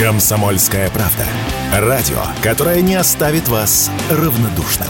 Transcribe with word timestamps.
Комсомольская 0.00 0.88
правда. 0.88 1.26
Радио, 1.78 2.22
которое 2.42 2.80
не 2.80 2.94
оставит 2.94 3.48
вас 3.48 3.90
равнодушным. 4.10 4.88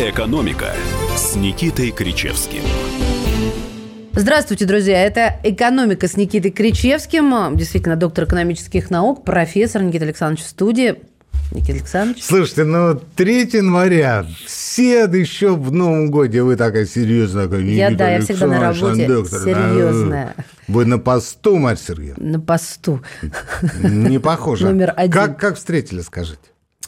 «Экономика» 0.00 0.74
с 1.16 1.36
Никитой 1.36 1.92
Кричевским. 1.92 2.62
Здравствуйте, 4.10 4.64
друзья. 4.64 5.04
Это 5.04 5.38
«Экономика» 5.44 6.08
с 6.08 6.16
Никитой 6.16 6.50
Кричевским. 6.50 7.54
Действительно, 7.56 7.94
доктор 7.94 8.24
экономических 8.24 8.90
наук, 8.90 9.24
профессор 9.24 9.82
Никита 9.82 10.04
Александрович 10.04 10.44
в 10.44 10.48
студии. 10.48 10.96
Никита 11.52 11.72
Александрович. 11.72 12.24
Слушайте, 12.24 12.64
ну 12.64 13.00
3 13.16 13.50
января, 13.52 14.26
все 14.44 15.04
еще 15.04 15.54
в 15.54 15.72
Новом 15.72 16.10
годе, 16.10 16.42
вы 16.42 16.56
такая 16.56 16.84
серьезная. 16.86 17.44
Такая, 17.44 17.62
я, 17.62 17.90
да, 17.90 18.10
я 18.10 18.20
всегда 18.20 18.46
на 18.46 18.60
работе 18.60 19.06
доктор, 19.06 19.40
серьезная. 19.40 20.34
Да, 20.36 20.44
вы 20.68 20.84
на 20.84 20.98
посту, 20.98 21.56
Марья 21.56 21.78
Сергеевна? 21.78 22.32
На 22.32 22.40
посту. 22.40 23.02
Не 23.82 24.18
похоже. 24.18 24.66
Номер 24.66 24.92
один. 24.96 25.12
Как, 25.12 25.38
как 25.38 25.56
встретили, 25.56 26.00
скажите? 26.02 26.40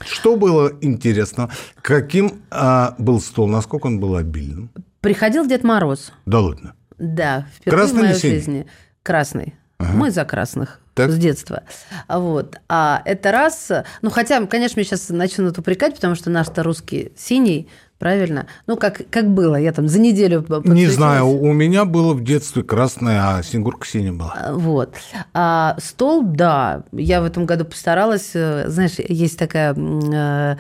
Что 0.05 0.37
было 0.37 0.73
интересно? 0.81 1.51
Каким 1.83 2.43
а, 2.51 2.95
был 2.99 3.21
стол? 3.21 3.49
Насколько 3.49 3.87
он 3.87 4.01
был 4.01 4.17
обильным? 4.17 4.71
Приходил 5.01 5.47
Дед 5.47 5.65
Мороз. 5.65 6.13
Да 6.27 6.41
ладно? 6.41 6.75
Да, 6.99 7.47
впервые 7.57 7.85
Красный 7.85 8.01
в 8.01 8.05
моей 8.05 8.21
жизни. 8.21 8.67
Красный. 9.03 9.55
Ага. 9.79 9.93
Мы 9.95 10.11
за 10.11 10.25
красных 10.25 10.80
Так. 10.95 11.11
с 11.11 11.17
детства. 11.17 11.63
Вот. 12.09 12.57
А 12.69 13.03
это 13.05 13.33
раз... 13.33 13.71
Ну, 14.03 14.11
хотя, 14.11 14.45
конечно, 14.47 14.79
меня 14.79 14.87
сейчас 14.89 15.09
начнут 15.09 15.57
упрекать, 15.59 15.95
потому 15.95 16.15
что 16.15 16.31
наш-то 16.31 16.63
русский 16.63 17.13
синий, 17.17 17.69
правильно? 17.99 18.47
Ну, 18.67 18.77
как, 18.77 19.03
как 19.11 19.29
было. 19.29 19.57
Я 19.57 19.73
там 19.73 19.89
за 19.89 20.01
неделю... 20.01 20.45
Не 20.65 20.87
знаю, 20.89 21.29
у 21.29 21.53
меня 21.53 21.85
было 21.85 22.13
в 22.13 22.25
детстве 22.25 22.63
красное, 22.63 23.21
а 23.23 23.43
снегурка 23.43 23.87
синяя 23.87 24.13
была. 24.13 24.35
А, 24.37 24.53
Вот. 24.53 24.95
А 25.33 25.77
стол, 25.79 26.23
да. 26.23 26.83
Я 26.93 27.21
в 27.21 27.25
этом 27.25 27.47
году 27.47 27.65
постаралась. 27.65 28.31
э, 28.35 28.65
Знаешь, 28.69 28.95
есть 28.99 29.39
такая 29.39 29.75
э, 29.75 30.57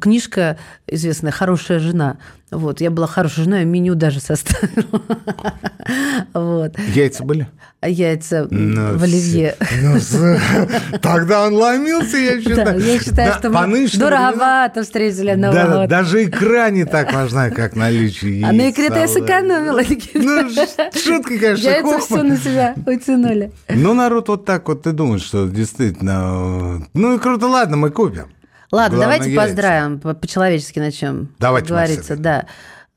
книжка 0.00 0.56
известная 0.86 1.32
«Хорошая 1.32 1.78
жена». 1.80 2.18
Вот. 2.50 2.80
Я 2.80 2.90
была 2.90 3.06
хорошей 3.06 3.44
женой, 3.44 3.60
а 3.60 3.64
меню 3.64 3.94
даже 3.94 4.20
составила. 4.20 5.02
Вот. 6.34 6.78
Яйца 6.94 7.24
были? 7.24 7.48
А 7.80 7.88
яйца 7.88 8.46
Ну, 8.50 8.96
в 8.98 9.02
оливье. 9.02 9.56
Ну, 9.82 9.98
Тогда 11.00 11.46
он 11.46 11.54
ломился, 11.54 12.16
я 12.18 12.34
Да, 12.36 12.40
считаю. 12.42 12.80
я 12.80 12.98
считаю, 13.00 13.32
Да, 13.32 13.38
что 13.38 13.50
мы 13.66 13.88
дороговато 13.88 14.82
встретили 14.82 15.32
Новый 15.34 15.54
Да, 15.54 15.66
год. 15.66 15.88
даже 15.88 16.24
икра 16.24 16.70
не 16.70 16.84
так 16.84 17.12
важна, 17.12 17.50
как 17.50 17.74
наличие 17.76 18.44
А 18.44 18.52
яиц. 18.52 18.62
на 18.62 18.70
икре-то 18.70 18.98
я 18.98 19.08
салата. 19.08 19.26
сэкономила. 19.32 19.82
Ну, 20.14 20.50
шутка, 20.94 21.38
конечно, 21.38 21.68
Яйца 21.68 21.98
все 21.98 22.22
на 22.22 22.36
себя 22.36 22.74
утянули. 22.86 23.50
Ну, 23.68 23.94
народ 23.94 24.28
вот 24.28 24.44
так 24.44 24.68
вот 24.68 24.86
и 24.86 24.92
думает, 24.92 25.22
что 25.22 25.48
действительно... 25.48 26.78
э, 26.82 26.86
Ну, 26.94 27.16
и 27.16 27.18
круто, 27.18 27.46
ладно, 27.46 27.76
мы 27.76 27.90
купим. 27.90 28.26
Ладно, 28.72 28.98
Главное, 28.98 29.18
давайте 29.18 29.32
яйца. 29.34 29.46
поздравим, 29.46 30.00
по- 30.00 30.14
по-человечески 30.14 30.78
начнем 30.78 31.34
Давайте, 31.38 31.68
говорится, 31.68 32.16
да. 32.16 32.46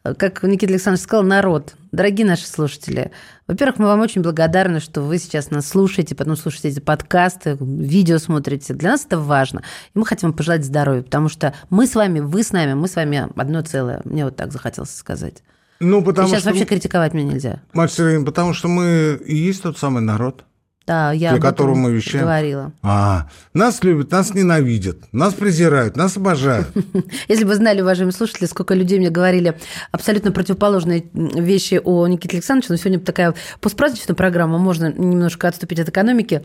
Как 0.03 0.43
Никита 0.43 0.73
Александрович 0.73 1.03
сказал, 1.03 1.23
народ. 1.23 1.75
Дорогие 1.93 2.27
наши 2.27 2.45
слушатели, 2.45 3.11
во-первых, 3.47 3.79
мы 3.79 3.85
вам 3.85 4.01
очень 4.01 4.21
благодарны, 4.21 4.81
что 4.81 5.01
вы 5.01 5.17
сейчас 5.17 5.49
нас 5.49 5.67
слушаете, 5.67 6.13
потом 6.13 6.35
слушаете 6.35 6.69
эти 6.69 6.79
подкасты, 6.79 7.57
видео 7.59 8.17
смотрите. 8.17 8.73
Для 8.73 8.91
нас 8.91 9.05
это 9.05 9.17
важно. 9.17 9.61
И 9.94 9.99
мы 9.99 10.05
хотим 10.05 10.29
вам 10.29 10.38
пожелать 10.38 10.66
здоровья, 10.66 11.03
потому 11.03 11.29
что 11.29 11.53
мы 11.69 11.88
с 11.88 11.95
вами, 11.95 12.19
вы 12.19 12.44
с 12.44 12.51
нами, 12.51 12.73
мы 12.73 12.88
с 12.88 12.95
вами 12.95 13.29
одно 13.35 13.61
целое. 13.61 14.01
Мне 14.03 14.25
вот 14.25 14.35
так 14.35 14.51
захотелось 14.51 14.94
сказать. 14.94 15.41
Ну, 15.79 16.03
потому 16.03 16.27
сейчас 16.27 16.41
что... 16.41 16.49
вообще 16.49 16.66
критиковать 16.66 17.13
меня 17.13 17.33
нельзя. 17.33 17.61
Сергеевна, 17.73 18.25
потому 18.25 18.53
что 18.53 18.67
мы 18.67 19.21
и 19.25 19.35
есть 19.35 19.63
тот 19.63 19.77
самый 19.77 20.01
народ, 20.01 20.44
Да, 20.85 21.13
я 21.13 21.31
для 21.31 21.39
которого 21.39 21.75
мы 21.75 21.93
вещаем. 21.93 22.25
говорила. 22.25 22.73
А, 22.81 23.29
нас 23.53 23.81
любят, 23.83 24.11
нас 24.11 24.33
ненавидят, 24.33 24.97
нас 25.13 25.33
презирают, 25.33 25.95
нас 25.95 26.17
обожают. 26.17 26.67
Если 27.29 27.45
бы 27.45 27.55
знали, 27.55 27.81
уважаемые 27.81 28.13
слушатели, 28.13 28.47
сколько 28.47 28.73
людей 28.73 28.99
мне 28.99 29.09
говорили 29.09 29.57
абсолютно 29.91 30.33
противоположные 30.33 31.05
вещи 31.13 31.79
о 31.81 32.05
Никите 32.07 32.35
Александровиче, 32.38 32.73
но 32.73 32.77
сегодня 32.77 32.99
такая 32.99 33.33
постпраздничная 33.61 34.16
программа, 34.16 34.57
можно 34.57 34.91
немножко 34.91 35.47
отступить 35.47 35.79
от 35.79 35.88
экономики. 35.88 36.39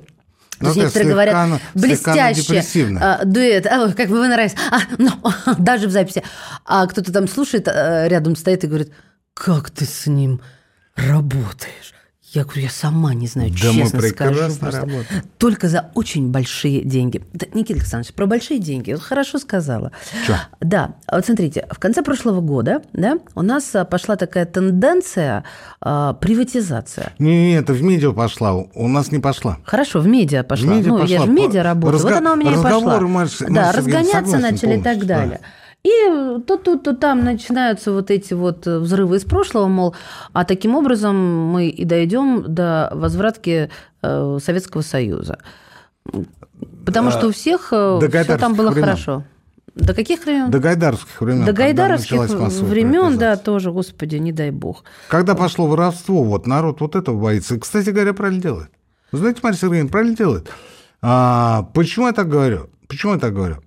То 0.58 0.64
Ну, 0.64 0.66
есть 0.68 0.76
некоторые 0.76 1.04
слегка 1.08 1.12
говорят, 1.12 1.60
блестяще, 1.74 2.96
а, 3.00 3.24
дуэт, 3.24 3.66
а, 3.66 3.92
как 3.92 4.08
бы 4.08 4.18
вы 4.18 4.28
нравится, 4.28 4.56
а, 4.70 4.78
ну, 4.98 5.10
даже 5.58 5.88
в 5.88 5.90
записи. 5.90 6.22
А 6.64 6.86
кто-то 6.86 7.12
там 7.12 7.26
слушает, 7.28 7.66
а, 7.68 8.06
рядом 8.08 8.36
стоит 8.36 8.64
и 8.64 8.66
говорит, 8.68 8.92
как 9.34 9.70
ты 9.70 9.84
с 9.84 10.06
ним 10.06 10.40
работаешь? 10.96 11.94
Я 12.32 12.44
говорю, 12.44 12.62
я 12.62 12.68
сама 12.70 13.14
не 13.14 13.26
знаю, 13.26 13.50
Да 13.50 13.68
мы 13.72 13.74
честно 13.82 14.00
скажу. 14.00 14.14
прекрасно 14.14 14.70
работаем. 14.70 15.22
Только 15.38 15.68
за 15.68 15.90
очень 15.94 16.30
большие 16.30 16.82
деньги. 16.84 17.22
Да, 17.32 17.46
Никита 17.54 17.80
Александрович, 17.80 18.14
про 18.14 18.26
большие 18.26 18.60
деньги. 18.60 18.92
Вот 18.92 19.02
хорошо 19.02 19.38
сказала. 19.38 19.92
Чё? 20.26 20.34
Да, 20.60 20.96
вот 21.10 21.24
смотрите, 21.24 21.66
в 21.70 21.78
конце 21.78 22.02
прошлого 22.02 22.42
года 22.42 22.82
да, 22.92 23.18
у 23.34 23.40
нас 23.42 23.74
а, 23.74 23.86
пошла 23.86 24.16
такая 24.16 24.44
тенденция 24.44 25.44
а, 25.80 26.12
приватизация. 26.14 27.12
Не, 27.18 27.48
не, 27.48 27.54
это 27.54 27.72
в 27.72 27.82
медиа 27.82 28.12
пошла, 28.12 28.54
у 28.54 28.88
нас 28.88 29.10
не 29.10 29.20
пошла. 29.20 29.58
Хорошо, 29.64 30.00
в 30.00 30.06
медиа 30.06 30.42
пошла. 30.42 30.72
В 30.72 30.76
медиа 30.76 30.88
ну, 30.90 30.96
я 30.98 31.02
пошла. 31.02 31.18
же 31.18 31.30
в 31.30 31.34
медиа 31.34 31.62
работаю. 31.62 32.02
Вот 32.02 32.12
Разго- 32.12 32.18
она 32.18 32.32
у 32.34 32.36
меня 32.36 32.52
и 32.52 32.62
пошла. 32.62 33.00
Марш- 33.00 33.38
да, 33.48 33.72
разгоняться 33.72 34.38
начали 34.38 34.78
и 34.78 34.82
так 34.82 35.06
далее. 35.06 35.40
И 35.84 36.40
то 36.46 36.56
тут, 36.56 36.82
то 36.82 36.94
там 36.94 37.24
начинаются 37.24 37.92
вот 37.92 38.10
эти 38.10 38.34
вот 38.34 38.66
взрывы 38.66 39.16
из 39.16 39.24
прошлого, 39.24 39.68
мол, 39.68 39.94
а 40.32 40.44
таким 40.44 40.74
образом 40.74 41.16
мы 41.16 41.68
и 41.68 41.84
дойдем 41.84 42.42
до 42.46 42.90
возвратки 42.94 43.70
э, 44.02 44.38
Советского 44.42 44.82
Союза. 44.82 45.38
Потому 46.84 47.10
что 47.10 47.28
у 47.28 47.32
всех 47.32 47.68
до 47.70 48.08
все 48.08 48.36
там 48.38 48.54
было 48.54 48.70
времен. 48.70 48.88
хорошо. 48.88 49.24
До 49.78 49.94
каких 49.94 50.24
времен? 50.24 50.50
До 50.50 50.58
гайдаровских 50.58 51.20
времен. 51.20 51.44
До 51.44 51.52
гайдаровских 51.52 52.28
времен, 52.62 53.16
да, 53.16 53.36
тоже, 53.36 53.70
господи, 53.70 54.16
не 54.16 54.32
дай 54.32 54.50
бог. 54.50 54.84
Когда 55.08 55.34
пошло 55.34 55.68
воровство, 55.68 56.24
вот 56.24 56.46
народ 56.46 56.80
вот 56.80 56.96
этого 56.96 57.20
боится. 57.20 57.54
И, 57.54 57.58
кстати 57.60 57.90
говоря, 57.90 58.12
правильно 58.12 58.42
делает. 58.42 58.70
Вы 59.12 59.18
знаете, 59.18 59.40
Марья 59.42 59.56
Сергеевна, 59.56 59.88
правильно 59.88 60.16
делает. 60.16 60.50
А, 61.00 61.68
почему 61.74 62.08
я 62.08 62.12
так 62.12 62.28
говорю? 62.28 62.70
Почему 62.88 63.12
я 63.14 63.18
так 63.18 63.32
говорю? 63.32 63.58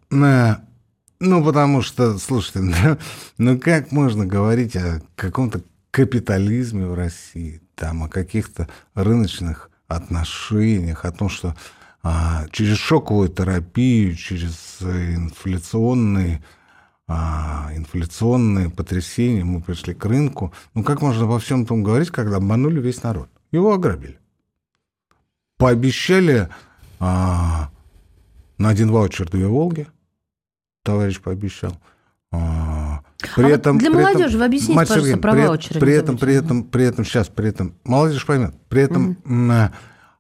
Ну, 1.24 1.46
потому 1.46 1.84
что, 1.84 2.18
слушайте, 2.18 2.60
ну, 2.62 2.98
ну 3.38 3.60
как 3.60 3.92
можно 3.92 4.26
говорить 4.26 4.76
о 4.76 5.04
каком-то 5.16 5.62
капитализме 5.92 6.88
в 6.88 6.96
России, 6.96 7.62
там, 7.76 8.04
о 8.04 8.10
каких-то 8.10 8.68
рыночных 8.96 9.70
отношениях, 9.88 11.06
о 11.06 11.12
том, 11.12 11.30
что 11.30 11.56
а, 12.02 12.48
через 12.52 12.78
шоковую 12.78 13.30
терапию, 13.30 14.16
через 14.16 14.78
э, 14.82 15.14
инфляционные, 15.14 16.44
а, 17.08 17.70
инфляционные 17.76 18.72
потрясения 18.72 19.44
мы 19.44 19.62
пришли 19.62 19.94
к 19.94 20.04
рынку. 20.06 20.52
Ну, 20.74 20.84
как 20.84 21.04
можно 21.04 21.28
во 21.28 21.38
всем 21.38 21.64
этом 21.64 21.84
говорить, 21.84 22.10
когда 22.10 22.38
обманули 22.38 22.82
весь 22.82 23.04
народ? 23.04 23.30
Его 23.52 23.74
ограбили. 23.74 24.18
Пообещали 25.58 26.50
а, 27.00 27.70
на 28.58 28.70
один 28.70 28.90
ваучер 28.90 29.30
две 29.30 29.46
«Волги», 29.46 29.86
товарищ 30.84 31.20
пообещал. 31.22 31.78
А, 32.32 33.02
А 33.36 33.42
вот 33.42 33.78
для 33.78 33.90
молодежи 33.90 34.38
вы 34.38 34.46
объясните, 34.46 34.74
Марья 34.74 34.88
пожалуйста, 34.88 35.10
Сергеевна, 35.10 35.22
про 35.22 35.32
при, 35.34 35.48
ваучеры 35.48 35.80
При 35.80 35.94
этом, 35.94 36.18
при 36.18 36.36
этом, 36.36 36.64
при 36.64 36.86
этом, 36.86 37.06
сейчас, 37.06 37.28
при 37.28 37.50
этом, 37.50 37.76
молодежь 37.84 38.26
поймет, 38.26 38.54
при 38.70 38.84
этом 38.84 39.18
э, 39.26 39.70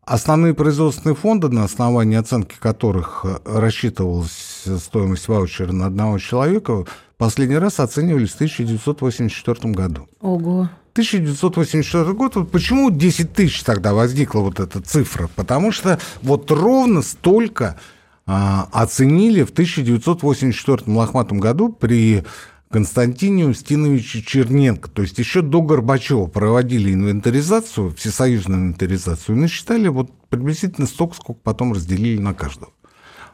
основные 0.03 0.53
производственные 0.53 1.15
фонды, 1.15 1.47
на 1.47 1.63
основании 1.63 2.17
оценки 2.17 2.55
которых 2.59 3.23
э, 3.23 3.37
рассчитывалась 3.45 4.65
стоимость 4.79 5.29
ваучера 5.29 5.71
на 5.71 5.85
одного 5.85 6.19
человека, 6.19 6.85
последний 7.17 7.57
раз 7.57 7.79
оценивались 7.79 8.31
в 8.31 8.35
1984 8.35 9.73
году. 9.73 10.09
Ого. 10.19 10.69
1984 10.93 12.11
год, 12.11 12.35
вот 12.35 12.51
почему 12.51 12.91
10 12.91 13.31
тысяч 13.31 13.63
тогда 13.63 13.93
возникла 13.93 14.41
вот 14.41 14.59
эта 14.59 14.81
цифра? 14.81 15.29
Потому 15.37 15.71
что 15.71 15.97
вот 16.21 16.51
ровно 16.51 17.01
столько 17.01 17.65
а, 17.67 17.77
оценили 18.25 19.43
в 19.43 19.49
1984 19.51 20.95
лохматом 20.95 21.39
году 21.39 21.69
при 21.69 22.23
Константине 22.69 23.47
Устиновиче 23.47 24.21
Черненко. 24.21 24.89
То 24.89 25.01
есть 25.01 25.19
еще 25.19 25.41
до 25.41 25.61
Горбачева 25.61 26.27
проводили 26.27 26.93
инвентаризацию, 26.93 27.93
всесоюзную 27.93 28.59
инвентаризацию, 28.59 29.35
и 29.35 29.39
насчитали 29.39 29.89
вот 29.89 30.11
приблизительно 30.29 30.87
столько, 30.87 31.15
сколько 31.15 31.41
потом 31.43 31.73
разделили 31.73 32.19
на 32.19 32.33
каждого. 32.33 32.71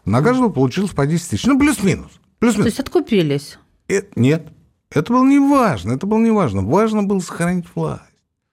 На 0.06 0.22
каждого 0.22 0.50
получилось 0.50 0.92
по 0.92 1.06
10 1.06 1.30
тысяч. 1.30 1.46
Ну, 1.46 1.60
плюс-минус. 1.60 2.12
То 2.12 2.20
Плюс-минус. 2.40 2.66
есть 2.68 2.80
откупились. 2.80 3.60
Э, 3.90 4.02
нет, 4.16 4.48
это 4.90 5.14
было 5.14 5.26
не 5.26 5.40
важно, 5.40 5.94
это 5.94 6.08
было 6.08 6.20
не 6.20 6.32
важно. 6.32 6.62
Важно 6.62 7.04
было 7.04 7.20
сохранить 7.20 7.66
власть. 7.76 8.04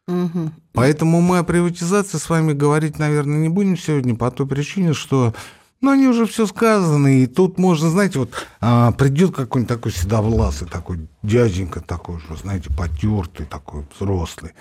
Мгм. 0.07 0.53
Поэтому 0.73 1.21
мы 1.23 1.39
о 1.39 1.45
приватизации 1.45 2.19
с 2.19 2.29
вами 2.29 2.53
говорить, 2.53 2.99
наверное, 2.99 3.39
не 3.39 3.49
будем 3.49 3.79
сегодня 3.79 4.15
по 4.15 4.31
той 4.31 4.47
причине, 4.47 4.93
что 4.93 5.35
ну, 5.81 5.91
они 5.91 6.06
уже 6.06 6.26
все 6.26 6.47
сказаны, 6.47 7.23
и 7.23 7.26
тут 7.26 7.59
можно, 7.59 7.91
знаете, 7.91 8.19
вот 8.19 8.31
а, 8.61 8.93
придет 8.93 9.35
какой-нибудь 9.35 9.69
такой 9.69 9.93
седовласый, 9.93 10.69
такой 10.69 11.09
дяденька 11.23 11.81
такой 11.81 12.17
уже, 12.17 12.37
знаете, 12.37 12.71
потертый, 12.75 13.47
такой 13.47 13.85
взрослый. 13.94 14.53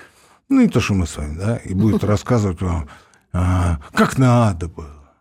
ну 0.50 0.62
не 0.62 0.68
то, 0.68 0.82
что 0.82 0.94
мы 0.94 1.08
с 1.08 1.16
вами, 1.16 1.38
да, 1.38 1.58
и 1.58 1.74
будет 1.74 2.04
рассказывать 2.04 2.62
вам, 2.62 2.90
а, 3.32 3.80
как 3.94 4.18
надо 4.18 4.68
было, 4.68 5.16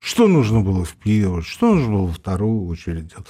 что 0.00 0.28
нужно 0.28 0.60
было 0.60 0.84
в 0.84 0.94
первую, 0.94 1.42
что 1.42 1.74
нужно 1.74 1.92
было 1.92 2.06
во 2.06 2.12
вторую 2.12 2.66
очередь 2.66 3.08
делать. 3.08 3.28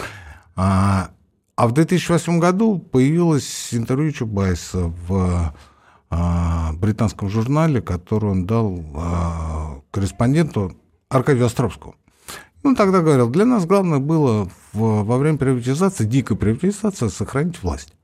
А, 0.57 1.11
а 1.55 1.67
в 1.69 1.73
2008 1.73 2.39
году 2.39 2.79
появилось 2.79 3.69
интервью 3.73 4.13
Чубайса 4.13 4.93
в 5.09 5.55
а, 6.11 6.73
британском 6.75 7.29
журнале, 7.29 7.83
который 7.83 8.31
он 8.31 8.47
дал 8.47 8.81
а, 8.95 9.81
корреспонденту 9.91 10.77
Аркадию 11.09 11.47
Островскому. 11.47 11.95
Он 12.63 12.77
тогда 12.77 13.01
говорил, 13.01 13.29
для 13.31 13.47
нас 13.47 13.65
главное 13.65 13.99
было 13.99 14.51
в, 14.73 15.05
во 15.05 15.17
время 15.17 15.39
приватизации, 15.39 16.05
дикой 16.05 16.37
приватизации, 16.37 17.09
сохранить 17.09 17.63
власть. 17.63 17.95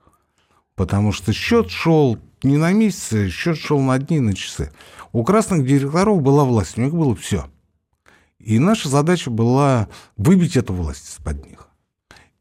Потому 0.74 1.12
что 1.12 1.32
счет 1.32 1.70
шел 1.70 2.18
не 2.42 2.56
на 2.56 2.72
месяцы, 2.72 3.28
счет 3.28 3.58
шел 3.58 3.80
на 3.80 3.98
дни 3.98 4.18
и 4.18 4.20
на 4.20 4.34
часы. 4.34 4.72
У 5.12 5.22
красных 5.24 5.66
директоров 5.66 6.22
была 6.22 6.44
власть, 6.44 6.78
у 6.78 6.80
них 6.80 6.94
было 6.94 7.14
все. 7.14 7.46
И 8.38 8.58
наша 8.58 8.88
задача 8.88 9.30
была 9.30 9.88
выбить 10.16 10.56
эту 10.56 10.72
власть 10.72 11.08
из-под 11.08 11.46
них. 11.46 11.68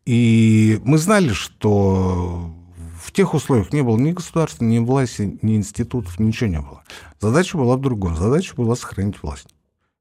И 0.05 0.81
мы 0.83 0.97
знали, 0.97 1.29
что 1.29 2.53
в 3.01 3.11
тех 3.11 3.33
условиях 3.33 3.71
не 3.73 3.83
было 3.83 3.97
ни 3.97 4.11
государства, 4.11 4.65
ни 4.65 4.79
власти, 4.79 5.37
ни 5.41 5.55
институтов, 5.55 6.19
ничего 6.19 6.49
не 6.49 6.59
было. 6.59 6.83
Задача 7.19 7.57
была 7.57 7.77
в 7.77 7.81
другом. 7.81 8.15
Задача 8.15 8.55
была 8.55 8.75
сохранить 8.75 9.21
власть. 9.21 9.52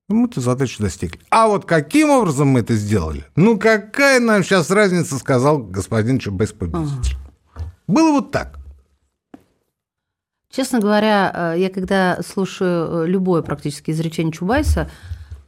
И 0.09 0.15
мы 0.15 0.27
эту 0.27 0.41
задачу 0.41 0.83
достигли. 0.83 1.21
А 1.31 1.49
вот 1.49 1.65
каким 1.65 2.11
образом 2.11 2.49
мы 2.49 2.61
это 2.61 2.75
сделали? 2.75 3.25
Ну, 3.37 3.59
какая 3.59 4.21
нам 4.21 4.43
сейчас 4.43 4.71
разница, 4.71 5.19
сказал 5.19 5.59
господин 5.59 6.19
Чубайс 6.19 6.53
победитель. 6.53 7.17
Ага. 7.55 7.73
Было 7.87 8.13
вот 8.13 8.31
так. 8.31 8.59
Честно 10.51 10.81
говоря, 10.81 11.55
э, 11.55 11.61
я 11.61 11.71
когда 11.71 12.21
слушаю 12.23 13.05
э, 13.05 13.07
любое 13.07 13.41
практически 13.41 13.91
изречение 13.91 14.33
Чубайса, 14.33 14.91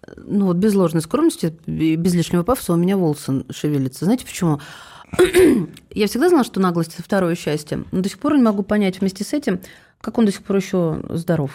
э, 0.07 0.13
ну 0.17 0.47
вот 0.47 0.57
без 0.57 0.75
ложной 0.75 1.03
скромности, 1.03 1.55
без 1.67 2.15
лишнего 2.15 2.43
пафоса 2.43 2.73
у 2.73 2.77
меня 2.77 2.97
волосы 2.97 3.45
шевелятся. 3.51 4.07
Знаете 4.07 4.25
почему? 4.25 4.61
я 5.91 6.07
всегда 6.07 6.31
знала, 6.31 6.45
что 6.45 6.59
наглость– 6.59 6.95
это 6.95 7.03
второе 7.03 7.35
счастье, 7.35 7.85
но 7.93 8.01
до 8.01 8.09
сих 8.09 8.19
пор 8.19 8.37
не 8.37 8.43
могу 8.43 8.63
понять 8.63 9.01
вместе 9.01 9.25
с 9.25 9.35
этим, 9.35 9.61
как 10.01 10.17
он 10.17 10.25
до 10.25 10.33
сих 10.33 10.43
пор 10.43 10.57
еще 10.57 11.03
здоров. 11.11 11.51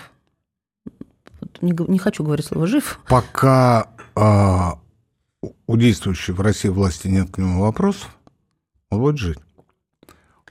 Не, 1.62 1.74
не 1.88 2.00
хочу 2.00 2.24
говорить 2.24 2.46
слово 2.46 2.68
«жив». 2.68 3.00
Пока 3.08 3.90
а, 4.16 4.80
у 5.68 5.78
действующей 5.78 6.34
в 6.34 6.42
России 6.42 6.70
власти 6.70 7.08
нет 7.08 7.32
к 7.32 7.38
нему 7.38 7.62
вопросов, 7.62 8.10
он 8.90 9.00
будет 9.00 9.18
жить. 9.18 9.40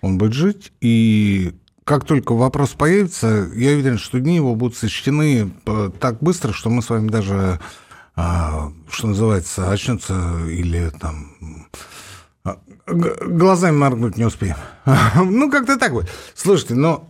Он 0.00 0.16
будет 0.16 0.32
жить, 0.32 0.72
и 0.80 1.54
как 1.84 2.04
только 2.04 2.34
вопрос 2.34 2.70
появится, 2.70 3.50
я 3.54 3.72
уверен, 3.72 3.98
что 3.98 4.20
дни 4.20 4.36
его 4.36 4.54
будут 4.54 4.76
сочтены 4.76 5.50
э, 5.66 5.90
так 5.98 6.18
быстро, 6.22 6.52
что 6.52 6.70
мы 6.70 6.82
с 6.82 6.90
вами 6.90 7.08
даже, 7.08 7.60
а, 8.14 8.70
что 8.90 9.08
называется, 9.08 9.70
очнется 9.70 10.38
или 10.46 10.90
там 10.90 11.66
а, 12.44 12.58
глазами 12.86 13.76
моргнуть 13.76 14.16
не 14.18 14.24
успеем. 14.24 14.56
ну, 15.16 15.50
как-то 15.50 15.78
так 15.78 15.92
вот. 15.92 16.06
Слушайте, 16.34 16.74
но 16.74 17.08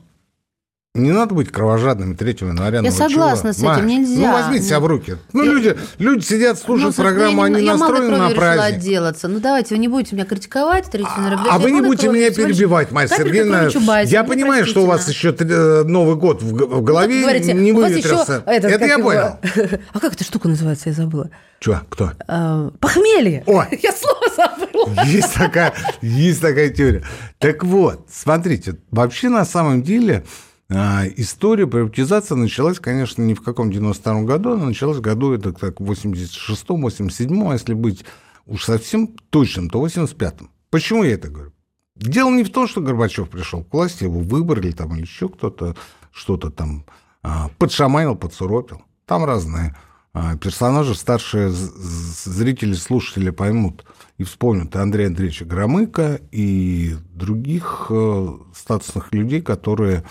не 0.98 1.12
надо 1.12 1.34
быть 1.34 1.50
кровожадными 1.50 2.14
3 2.14 2.38
января. 2.40 2.80
Я 2.80 2.90
согласна 2.92 3.52
с 3.52 3.58
этим, 3.58 3.66
Маш, 3.66 3.82
нельзя. 3.82 4.20
Ну, 4.20 4.32
возьмите 4.32 4.64
себя 4.64 4.80
в 4.80 4.86
руки. 4.86 5.16
Ну, 5.32 5.44
я... 5.44 5.52
люди, 5.52 5.76
люди 5.98 6.24
сидят, 6.24 6.58
слушают 6.58 6.96
ну, 6.96 7.02
программу, 7.02 7.42
они 7.42 7.62
я 7.62 7.76
настроены 7.76 8.16
на 8.16 8.30
праздник. 8.30 8.76
отделаться. 8.76 9.28
Ну, 9.28 9.40
давайте, 9.40 9.74
вы 9.74 9.78
не 9.78 9.88
будете 9.88 10.16
меня 10.16 10.24
критиковать 10.24 10.90
3 10.90 11.02
января. 11.02 11.38
А 11.50 11.58
вы 11.58 11.70
не 11.70 11.80
будете 11.80 12.08
меня 12.08 12.30
перебивать, 12.30 12.90
Марья 12.90 13.08
Сергеевна. 13.08 13.68
Я 14.04 14.24
понимаю, 14.24 14.66
что 14.66 14.82
у 14.82 14.86
вас 14.86 15.08
еще 15.08 15.34
э, 15.38 15.84
Новый 15.84 16.16
год 16.16 16.42
в 16.42 16.82
голове 16.82 17.20
говорите, 17.20 17.52
не 17.54 17.72
выветрился. 17.72 18.42
Это 18.46 18.84
я 18.84 18.98
понял. 18.98 19.38
А 19.92 20.00
как 20.00 20.14
эта 20.14 20.24
штука 20.24 20.48
называется, 20.48 20.88
я 20.88 20.94
забыла? 20.94 21.30
Че, 21.60 21.80
кто? 21.88 22.12
А, 22.26 22.70
похмелье. 22.80 23.42
О, 23.46 23.64
я 23.82 23.92
слово 23.92 24.26
забыла. 24.36 25.04
Есть 25.04 25.34
такая, 25.34 25.72
есть 26.00 26.40
такая 26.40 26.70
теория. 26.70 27.02
Так 27.38 27.64
вот, 27.64 28.06
смотрите, 28.10 28.76
вообще 28.90 29.28
на 29.28 29.44
самом 29.44 29.82
деле 29.82 30.24
а, 30.70 31.04
история 31.16 31.66
приватизации 31.66 32.34
началась, 32.34 32.78
конечно, 32.78 33.22
не 33.22 33.34
в 33.34 33.42
каком 33.42 33.70
92 33.70 34.22
году, 34.22 34.52
она 34.52 34.66
началась 34.66 34.98
в 34.98 35.00
году, 35.00 35.32
это 35.32 35.52
так, 35.52 35.80
в 35.80 35.90
86-м, 35.90 36.86
87-м, 36.86 37.48
а 37.48 37.54
если 37.54 37.74
быть 37.74 38.04
уж 38.46 38.64
совсем 38.64 39.08
точным, 39.30 39.70
то 39.70 39.80
в 39.80 39.86
85-м. 39.86 40.50
Почему 40.70 41.04
я 41.04 41.14
это 41.14 41.28
говорю? 41.28 41.52
Дело 41.96 42.30
не 42.30 42.44
в 42.44 42.50
том, 42.50 42.68
что 42.68 42.80
Горбачев 42.80 43.28
пришел 43.28 43.64
к 43.64 43.72
власти, 43.72 44.04
его 44.04 44.20
выбрали 44.20 44.70
там 44.70 44.94
или 44.94 45.02
еще 45.02 45.28
кто-то 45.28 45.74
что-то 46.12 46.50
там 46.50 46.84
а, 47.22 47.50
подшаманил, 47.58 48.14
подсуропил. 48.14 48.82
Там 49.06 49.24
разные 49.24 49.74
а, 50.12 50.36
персонажи, 50.36 50.94
старшие 50.94 51.50
зрители, 51.50 52.74
слушатели 52.74 53.30
поймут 53.30 53.84
и 54.16 54.24
вспомнят 54.24 54.74
Андрея 54.76 55.08
Андреевича 55.08 55.44
Громыка 55.44 56.20
и 56.30 56.96
других 57.12 57.86
э, 57.90 58.28
статусных 58.54 59.12
людей, 59.12 59.42
которые 59.42 60.04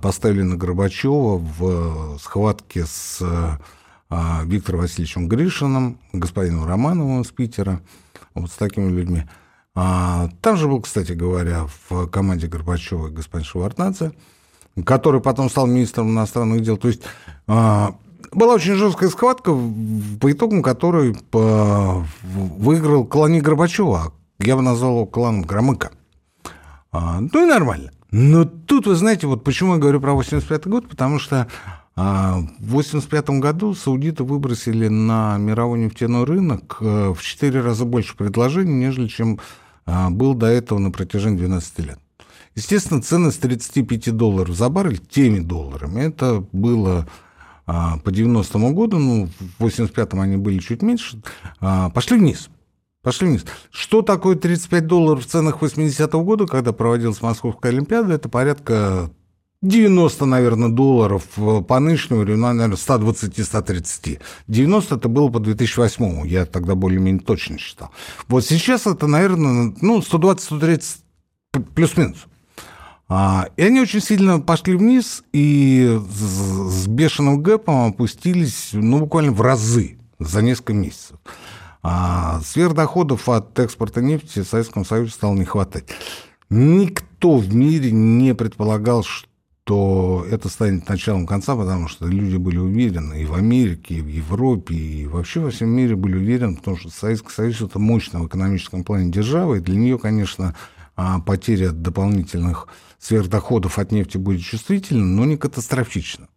поставили 0.00 0.42
на 0.42 0.56
Горбачева 0.56 1.38
в 1.38 2.18
схватке 2.20 2.86
с 2.86 3.20
а, 4.08 4.42
Виктором 4.44 4.82
Васильевичем 4.82 5.26
Гришиным, 5.26 5.98
господином 6.12 6.66
Романовым 6.66 7.22
из 7.22 7.32
Питера, 7.32 7.80
вот 8.34 8.50
с 8.50 8.54
такими 8.54 8.90
людьми. 8.90 9.24
А, 9.74 10.28
там 10.40 10.56
же 10.56 10.68
был, 10.68 10.80
кстати 10.82 11.12
говоря, 11.12 11.66
в 11.88 12.06
команде 12.06 12.46
Горбачева 12.46 13.08
господин 13.08 13.44
Шеварднадзе, 13.44 14.12
который 14.84 15.20
потом 15.20 15.50
стал 15.50 15.66
министром 15.66 16.10
иностранных 16.10 16.62
дел. 16.62 16.76
То 16.76 16.88
есть 16.88 17.02
была 17.46 18.54
очень 18.54 18.74
жесткая 18.74 19.10
схватка, 19.10 19.52
по 19.52 20.30
итогам 20.30 20.62
которой 20.62 21.16
выиграл 21.32 23.04
клан 23.04 23.38
Горбачева. 23.38 24.12
Я 24.38 24.56
бы 24.56 24.62
назвал 24.62 24.92
его 24.92 25.06
кланом 25.06 25.42
Громыка. 25.42 25.90
Ну 26.92 27.42
и 27.42 27.46
нормально. 27.46 27.90
Но 28.12 28.44
тут, 28.44 28.86
вы 28.86 28.94
знаете, 28.94 29.26
вот 29.26 29.42
почему 29.42 29.72
я 29.72 29.78
говорю 29.80 29.98
про 29.98 30.12
85 30.12 30.66
год, 30.66 30.88
потому 30.88 31.18
что 31.18 31.48
а, 31.96 32.40
в 32.58 32.72
85 32.72 33.30
году 33.40 33.74
саудиты 33.74 34.22
выбросили 34.22 34.88
на 34.88 35.38
мировой 35.38 35.78
нефтяной 35.78 36.24
рынок 36.24 36.76
э, 36.80 37.14
в 37.16 37.22
4 37.22 37.60
раза 37.60 37.86
больше 37.86 38.14
предложений, 38.14 38.74
нежели 38.74 39.08
чем 39.08 39.40
а, 39.86 40.10
был 40.10 40.34
до 40.34 40.46
этого 40.46 40.78
на 40.78 40.90
протяжении 40.90 41.38
12 41.38 41.78
лет. 41.80 41.98
Естественно, 42.54 43.00
цены 43.00 43.32
с 43.32 43.38
35 43.38 44.14
долларов 44.14 44.54
за 44.54 44.68
баррель 44.68 44.98
теми 44.98 45.38
долларами. 45.38 46.02
Это 46.02 46.46
было 46.52 47.08
а, 47.66 47.96
по 47.96 48.10
90-му 48.10 48.74
году, 48.74 48.98
ну, 48.98 49.28
в 49.58 49.64
85-м 49.64 50.20
они 50.20 50.36
были 50.36 50.58
чуть 50.58 50.82
меньше, 50.82 51.22
пошли 51.60 52.18
вниз. 52.18 52.50
Пошли 53.02 53.28
вниз. 53.28 53.44
Что 53.70 54.02
такое 54.02 54.36
35 54.36 54.86
долларов 54.86 55.24
в 55.24 55.28
ценах 55.28 55.60
80-го 55.60 56.22
года, 56.22 56.46
когда 56.46 56.72
проводилась 56.72 57.20
Московская 57.20 57.70
Олимпиада? 57.70 58.14
Это 58.14 58.28
порядка 58.28 59.10
90, 59.60 60.24
наверное, 60.24 60.68
долларов 60.68 61.24
по 61.66 61.80
нынешнему 61.80 62.20
времени, 62.20 62.42
наверное, 62.42 62.76
120-130. 62.76 64.20
90 64.46 64.94
это 64.94 65.08
было 65.08 65.28
по 65.28 65.40
2008, 65.40 66.26
я 66.28 66.46
тогда 66.46 66.76
более-менее 66.76 67.22
точно 67.22 67.58
считал. 67.58 67.90
Вот 68.28 68.44
сейчас 68.44 68.86
это, 68.86 69.08
наверное, 69.08 69.74
ну, 69.80 69.98
120-130 69.98 70.98
плюс-минус. 71.74 72.26
А, 73.08 73.48
и 73.56 73.62
они 73.62 73.80
очень 73.80 74.00
сильно 74.00 74.40
пошли 74.40 74.76
вниз 74.76 75.24
и 75.32 76.00
с 76.08 76.86
бешеным 76.86 77.42
гэпом 77.42 77.90
опустились, 77.90 78.70
ну, 78.72 79.00
буквально 79.00 79.32
в 79.32 79.40
разы 79.40 79.98
за 80.18 80.40
несколько 80.40 80.72
месяцев. 80.72 81.18
А 81.82 82.40
сверхдоходов 82.42 83.28
от 83.28 83.58
экспорта 83.58 84.00
нефти 84.00 84.42
Советскому 84.42 84.84
Союзу 84.84 85.12
стало 85.12 85.34
не 85.34 85.44
хватать. 85.44 85.86
Никто 86.48 87.38
в 87.38 87.54
мире 87.54 87.90
не 87.90 88.34
предполагал, 88.34 89.02
что 89.02 90.24
это 90.30 90.48
станет 90.48 90.88
началом 90.88 91.26
конца, 91.26 91.56
потому 91.56 91.88
что 91.88 92.06
люди 92.06 92.36
были 92.36 92.58
уверены 92.58 93.22
и 93.22 93.26
в 93.26 93.34
Америке, 93.34 93.96
и 93.96 94.00
в 94.00 94.06
Европе, 94.06 94.74
и 94.74 95.06
вообще 95.06 95.40
во 95.40 95.50
всем 95.50 95.70
мире 95.70 95.96
были 95.96 96.16
уверены, 96.16 96.56
потому 96.56 96.76
что 96.76 96.90
Советский 96.90 97.30
Союз– 97.30 97.60
это 97.62 97.78
мощная 97.78 98.20
в 98.20 98.26
экономическом 98.28 98.84
плане 98.84 99.10
держава, 99.10 99.54
и 99.54 99.60
для 99.60 99.76
нее, 99.76 99.98
конечно, 99.98 100.54
а, 100.94 101.20
потеря 101.20 101.70
дополнительных 101.70 102.68
сверхдоходов 102.98 103.78
от 103.78 103.92
нефти 103.92 104.18
будет 104.18 104.42
чувствительна, 104.42 105.04
но 105.04 105.24
не 105.24 105.36
катастрофична. 105.36 106.28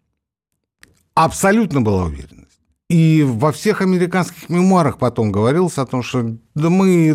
Абсолютно 1.14 1.82
была 1.82 2.06
уверена. 2.06 2.45
И 2.90 3.24
во 3.28 3.52
всех 3.52 3.82
американских 3.82 4.48
мемуарах 4.48 5.00
потом 5.00 5.32
говорилось 5.32 5.78
о 5.80 5.88
том, 5.88 6.04
что 6.04 6.38
да 6.54 6.70
мы 6.70 7.08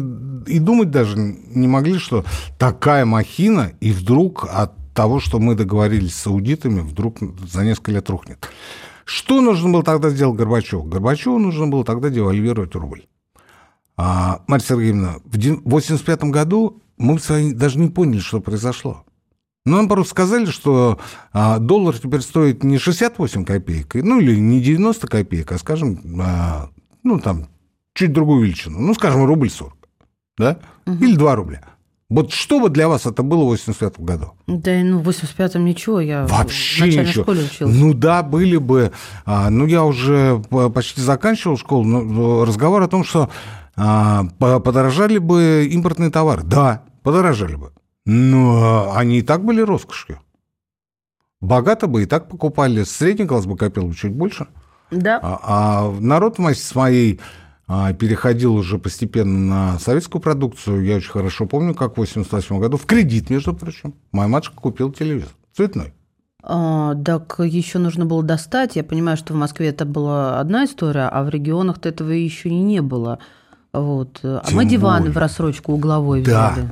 и 0.46 0.58
думать 0.58 0.90
даже 0.90 1.16
не 1.16 1.68
могли, 1.68 1.98
что 1.98 2.24
такая 2.58 3.04
махина, 3.04 3.72
и 3.80 3.92
вдруг 3.92 4.48
от 4.50 4.72
того, 4.94 5.20
что 5.20 5.38
мы 5.38 5.54
договорились 5.54 6.16
с 6.16 6.26
аудитами, 6.26 6.80
вдруг 6.80 7.18
за 7.46 7.64
несколько 7.64 7.92
лет 7.92 8.10
рухнет. 8.10 8.48
Что 9.04 9.40
нужно 9.40 9.70
было 9.70 9.82
тогда 9.84 10.10
сделать 10.10 10.36
Горбачеву? 10.36 10.82
Горбачеву 10.82 11.38
нужно 11.38 11.68
было 11.68 11.84
тогда 11.84 12.10
девальвировать 12.10 12.74
рубль. 12.74 13.06
А, 13.96 14.42
Марья 14.46 14.64
Сергеевна, 14.64 15.14
в 15.24 15.36
1985 15.36 16.24
году 16.24 16.82
мы 16.96 17.18
с 17.18 17.28
вами 17.28 17.52
даже 17.52 17.78
не 17.78 17.88
поняли, 17.88 18.20
что 18.20 18.40
произошло. 18.40 19.04
Ну, 19.66 19.76
нам 19.76 19.88
просто 19.88 20.10
сказали, 20.12 20.46
что 20.46 20.98
а, 21.32 21.58
доллар 21.58 21.98
теперь 21.98 22.22
стоит 22.22 22.64
не 22.64 22.78
68 22.78 23.44
копеек, 23.44 23.94
ну 23.94 24.18
или 24.18 24.34
не 24.36 24.60
90 24.60 25.06
копеек, 25.06 25.52
а, 25.52 25.58
скажем, 25.58 26.00
а, 26.22 26.70
ну 27.02 27.18
там, 27.18 27.48
чуть 27.92 28.12
другую 28.12 28.44
величину. 28.44 28.80
Ну, 28.80 28.94
скажем, 28.94 29.24
рубль 29.26 29.50
40, 29.50 29.74
да? 30.38 30.58
Угу. 30.86 31.04
Или 31.04 31.14
2 31.16 31.34
рубля. 31.34 31.62
Вот 32.08 32.32
что 32.32 32.58
бы 32.58 32.70
для 32.70 32.88
вас 32.88 33.06
это 33.06 33.22
было 33.22 33.44
в 33.44 33.48
85 33.48 34.00
году? 34.00 34.32
Да, 34.48 34.72
ну, 34.82 34.98
в 34.98 35.08
85-м 35.08 35.64
ничего, 35.64 36.00
я 36.00 36.26
Вообще 36.26 36.82
в 36.82 36.86
начальной 36.86 37.08
ничего. 37.08 37.22
школе 37.22 37.44
учился. 37.44 37.66
Ну 37.66 37.94
да, 37.94 38.22
были 38.22 38.56
бы. 38.56 38.92
А, 39.26 39.50
ну, 39.50 39.66
я 39.66 39.84
уже 39.84 40.42
почти 40.74 41.02
заканчивал 41.02 41.56
школу, 41.56 41.84
но 41.84 42.44
разговор 42.44 42.82
о 42.82 42.88
том, 42.88 43.04
что 43.04 43.30
подорожали 43.76 45.18
бы 45.18 45.68
импортные 45.70 46.10
товары. 46.10 46.42
Да, 46.42 46.82
подорожали 47.02 47.54
бы. 47.54 47.72
Но 48.12 48.92
они 48.96 49.18
и 49.18 49.22
так 49.22 49.44
были 49.44 49.60
роскошью. 49.60 50.18
Богато 51.40 51.86
бы 51.86 52.02
и 52.02 52.06
так 52.06 52.28
покупали, 52.28 52.82
средний 52.82 53.24
класс 53.26 53.46
бы 53.46 53.56
копил 53.56 53.92
чуть 53.94 54.12
больше. 54.12 54.48
Да. 54.90 55.20
А, 55.22 55.40
а 55.44 55.90
народ 56.00 56.40
с 56.40 56.74
моей 56.74 57.20
а, 57.68 57.92
переходил 57.92 58.56
уже 58.56 58.78
постепенно 58.78 59.38
на 59.72 59.78
советскую 59.78 60.20
продукцию. 60.20 60.84
Я 60.84 60.96
очень 60.96 61.12
хорошо 61.12 61.46
помню, 61.46 61.72
как 61.72 61.94
в 61.94 61.98
88 61.98 62.58
году, 62.58 62.76
в 62.76 62.84
кредит, 62.84 63.30
между 63.30 63.54
прочим, 63.54 63.94
моя 64.10 64.26
матушка 64.26 64.56
купила 64.56 64.92
телевизор 64.92 65.30
цветной. 65.54 65.94
А, 66.42 66.96
так 66.96 67.36
еще 67.38 67.78
нужно 67.78 68.06
было 68.06 68.24
достать. 68.24 68.74
Я 68.74 68.82
понимаю, 68.82 69.18
что 69.18 69.34
в 69.34 69.36
Москве 69.36 69.68
это 69.68 69.84
была 69.84 70.40
одна 70.40 70.64
история, 70.64 71.08
а 71.08 71.22
в 71.22 71.28
регионах-то 71.28 71.88
этого 71.88 72.10
еще 72.10 72.48
и 72.48 72.58
не 72.58 72.82
было. 72.82 73.20
Вот. 73.72 74.18
А 74.24 74.42
Тем 74.48 74.56
мы 74.56 74.64
диваны 74.64 75.02
более. 75.02 75.12
в 75.14 75.16
рассрочку 75.18 75.74
угловой 75.74 76.24
Да. 76.24 76.50
взяли. 76.54 76.70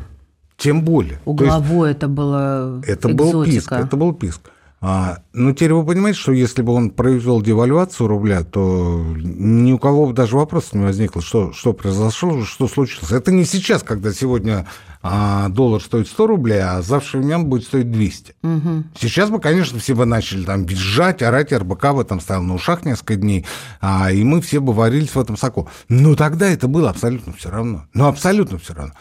Тем 0.59 0.83
более. 0.83 1.21
То 1.25 1.31
есть 1.31 1.55
Угловой 1.55 1.93
это 1.93 2.09
было 2.09 2.83
это 2.85 3.09
был 3.09 3.45
писк, 3.45 3.59
экзотика. 3.59 3.75
это 3.77 3.97
был 3.97 4.12
писк. 4.12 4.41
А, 4.81 5.19
ну, 5.33 5.53
теперь 5.53 5.73
вы 5.73 5.85
понимаете, 5.85 6.21
что 6.21 6.33
если 6.33 6.62
бы 6.62 6.73
он 6.73 6.91
произвел 6.91 7.43
девальвацию 7.43 8.07
рубля, 8.07 8.45
то 8.45 9.05
ни 9.17 9.73
у 9.73 9.79
кого 9.79 10.07
бы 10.07 10.12
даже 10.12 10.37
вопроса 10.37 10.77
не 10.79 10.85
возникло, 10.85 11.21
что, 11.21 11.53
что 11.53 11.73
произошло, 11.73 12.45
что 12.45 12.69
случилось. 12.69 13.11
Это 13.11 13.33
не 13.33 13.45
сейчас, 13.45 13.83
когда 13.83 14.12
сегодня 14.12 14.67
а, 15.03 15.49
доллар 15.49 15.83
стоит 15.83 16.07
100 16.07 16.27
рублей, 16.29 16.61
а 16.62 16.83
завтра 16.83 17.21
днем 17.21 17.47
будет 17.47 17.65
стоить 17.65 17.91
200. 17.91 18.35
Мгм. 18.43 18.91
Сейчас 18.99 19.31
бы, 19.31 19.41
конечно, 19.41 19.81
все 19.81 19.95
бы 19.95 20.05
начали 20.07 20.45
там 20.45 20.65
бежать, 20.65 21.23
орать, 21.23 21.53
РБК 21.53 21.95
бы 21.95 22.05
там 22.05 22.21
стоял 22.21 22.43
на 22.43 22.55
ушах 22.55 22.85
несколько 22.85 23.17
дней, 23.17 23.47
а, 23.81 24.12
и 24.12 24.23
мы 24.23 24.41
все 24.41 24.61
бы 24.61 24.73
варились 24.73 25.15
в 25.15 25.19
этом 25.19 25.37
соку. 25.37 25.69
Но 25.88 26.15
тогда 26.15 26.49
это 26.49 26.69
было 26.69 26.91
абсолютно 26.91 27.33
все 27.33 27.50
равно. 27.50 27.87
Ну, 27.95 28.07
абсолютно 28.07 28.59
все 28.59 28.75
равно. 28.75 28.93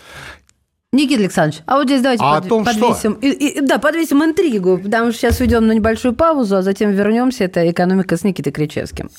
Никита 0.94 1.20
Александрович, 1.22 1.64
а 1.66 1.76
вот 1.76 1.88
здесь 1.88 2.02
давайте 2.02 2.24
А 2.24 2.38
о 2.38 2.40
под- 2.40 2.50
том, 2.50 2.66
что? 2.66 2.80
подвесим, 2.80 3.14
и- 3.16 3.28
и- 3.30 3.60
да, 3.62 3.78
подвесим 3.78 4.24
интригу, 4.24 4.78
потому 4.78 5.12
что 5.12 5.20
сейчас 5.20 5.42
уйдем 5.42 5.68
на 5.68 5.74
небольшую 5.74 6.16
паузу, 6.16 6.56
а 6.56 6.62
затем 6.62 6.92
вернемся. 6.92 7.44
Это 7.44 7.70
экономика 7.70 8.16
с 8.16 8.24
Никитой 8.24 8.54
Кричевским. 8.54 9.10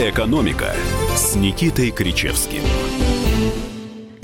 «Экономика» 0.00 0.74
с 1.16 1.36
Никитой 1.36 1.90
Кричевским. 1.92 2.62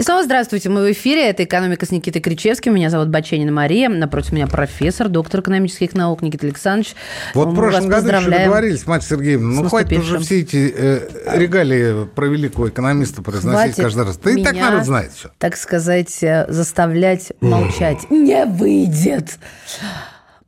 Снова 0.04 0.22
здравствуйте, 0.22 0.68
мы 0.68 0.82
в 0.82 0.92
эфире. 0.92 1.30
Это 1.30 1.44
«Экономика» 1.44 1.86
с 1.86 1.90
Никитой 1.90 2.20
Кричевским. 2.20 2.74
Меня 2.74 2.90
зовут 2.90 3.08
Баченина 3.08 3.50
Мария. 3.50 3.88
Напротив 3.88 4.32
меня 4.32 4.46
профессор, 4.46 5.08
доктор 5.08 5.40
экономических 5.40 5.94
наук 5.94 6.20
Никита 6.20 6.46
Александрович. 6.46 6.94
Вот 7.32 7.46
Мы 7.46 7.52
в 7.52 7.56
прошлом 7.56 7.88
году 7.88 8.08
еще 8.08 8.28
договорились, 8.28 8.86
Марья 8.86 9.02
Сергеевна, 9.02 9.62
ну 9.62 9.66
хватит 9.66 9.98
уже 9.98 10.18
все 10.18 10.40
эти 10.40 10.74
э, 10.76 11.38
регалии 11.38 12.04
про 12.04 12.26
великого 12.26 12.68
экономиста 12.68 13.22
произносить 13.22 13.76
Хватит 13.76 13.76
каждый 13.76 14.04
раз. 14.04 14.18
Да 14.18 14.30
и 14.30 14.44
так 14.44 14.54
народ 14.54 14.84
знает 14.84 15.12
все. 15.12 15.30
Так 15.38 15.56
сказать, 15.56 16.22
э, 16.22 16.52
заставлять 16.52 17.32
молчать. 17.40 18.10
Не 18.10 18.44
выйдет. 18.44 19.38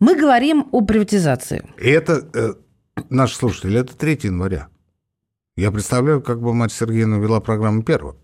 Мы 0.01 0.17
говорим 0.17 0.69
о 0.71 0.83
приватизации. 0.83 1.65
И 1.79 1.89
это, 1.89 2.27
э, 2.35 2.53
наши 3.09 3.35
слушатели, 3.37 3.81
это 3.81 3.97
3 3.97 4.19
января. 4.25 4.69
Я 5.57 5.71
представляю, 5.71 6.21
как 6.21 6.43
бы 6.43 6.53
Марья 6.53 6.75
Сергеевна 6.75 7.17
вела 7.17 7.41
программу 7.41 7.83
первого. 7.83 8.17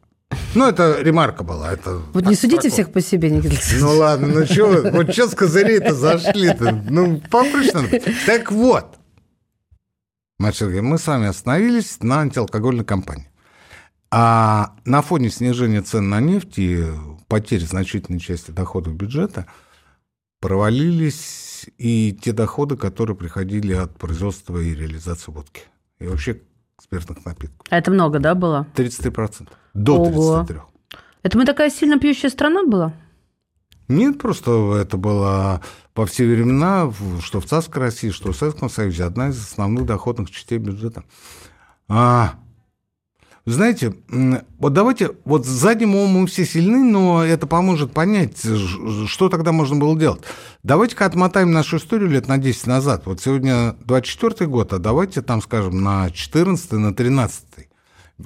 Ну, 0.54 0.68
это 0.68 1.00
ремарка 1.00 1.44
была. 1.44 1.72
Это 1.72 2.02
Вот 2.12 2.26
не 2.26 2.34
судите 2.34 2.70
всех 2.70 2.92
по 2.92 3.00
себе, 3.00 3.30
Никита 3.30 3.54
Александрович. 3.54 3.82
Ну 3.82 3.98
ладно, 3.98 4.26
ну 4.28 4.46
что, 4.46 4.90
вот 4.92 5.12
что 5.12 5.28
с 5.28 5.34
козырей-то 5.34 5.94
зашли-то? 5.94 6.84
Ну, 6.88 7.20
попрыщно. 7.30 7.82
Так 8.26 8.52
вот, 8.52 8.98
Сергеевна, 10.50 10.90
мы 10.90 10.98
с 10.98 11.06
вами 11.06 11.28
остановились 11.28 11.98
на 12.00 12.20
антиалкогольной 12.20 12.84
кампании. 12.84 13.28
А 14.10 14.74
на 14.84 15.00
фоне 15.00 15.30
снижения 15.30 15.80
цен 15.80 16.10
на 16.10 16.20
нефть 16.20 16.58
и 16.58 16.84
потери 17.28 17.64
значительной 17.64 18.20
части 18.20 18.50
доходов 18.50 18.94
бюджета 18.94 19.46
провалились 20.40 21.66
и 21.78 22.12
те 22.12 22.32
доходы, 22.32 22.76
которые 22.76 23.16
приходили 23.16 23.72
от 23.72 23.96
производства 23.98 24.58
и 24.58 24.74
реализации 24.74 25.30
водки. 25.30 25.62
И 25.98 26.06
вообще 26.06 26.42
спиртных 26.82 27.24
напитков. 27.24 27.66
А 27.70 27.78
это 27.78 27.90
много, 27.90 28.18
да, 28.18 28.34
было? 28.34 28.66
33%. 28.74 29.48
До 29.74 29.98
Ого. 29.98 30.46
33%. 30.48 30.60
Это 31.22 31.38
мы 31.38 31.44
такая 31.44 31.70
сильно 31.70 31.98
пьющая 31.98 32.30
страна 32.30 32.64
была? 32.64 32.92
Нет, 33.88 34.18
просто 34.18 34.76
это 34.80 34.96
было 34.96 35.60
по 35.94 36.06
все 36.06 36.26
времена, 36.26 36.90
что 37.22 37.40
в 37.40 37.46
царской 37.46 37.82
России, 37.82 38.10
что 38.10 38.32
в 38.32 38.36
Советском 38.36 38.70
Союзе, 38.70 39.04
одна 39.04 39.28
из 39.28 39.38
основных 39.40 39.86
доходных 39.86 40.30
частей 40.30 40.58
бюджета. 40.58 41.04
А, 41.88 42.34
знаете, 43.44 43.94
вот 44.58 44.72
давайте, 44.72 45.12
вот 45.25 45.44
задним 45.46 45.96
умом 45.96 46.22
мы 46.22 46.26
все 46.28 46.44
сильны, 46.44 46.84
но 46.84 47.25
это 47.25 47.49
поможет 47.49 47.92
понять, 47.92 48.38
что 49.06 49.28
тогда 49.28 49.50
можно 49.50 49.76
было 49.76 49.99
делать. 49.99 50.22
Давайте-ка 50.62 51.06
отмотаем 51.06 51.50
нашу 51.50 51.78
историю 51.78 52.08
лет 52.08 52.28
на 52.28 52.38
10 52.38 52.66
назад. 52.68 53.02
Вот 53.06 53.20
сегодня 53.20 53.75
24 53.84 54.49
год, 54.49 54.72
а 54.72 54.78
давайте 54.78 55.22
там, 55.22 55.42
скажем, 55.42 55.82
на 55.82 56.11
14 56.11 56.72
на 56.72 56.94
13 56.94 57.44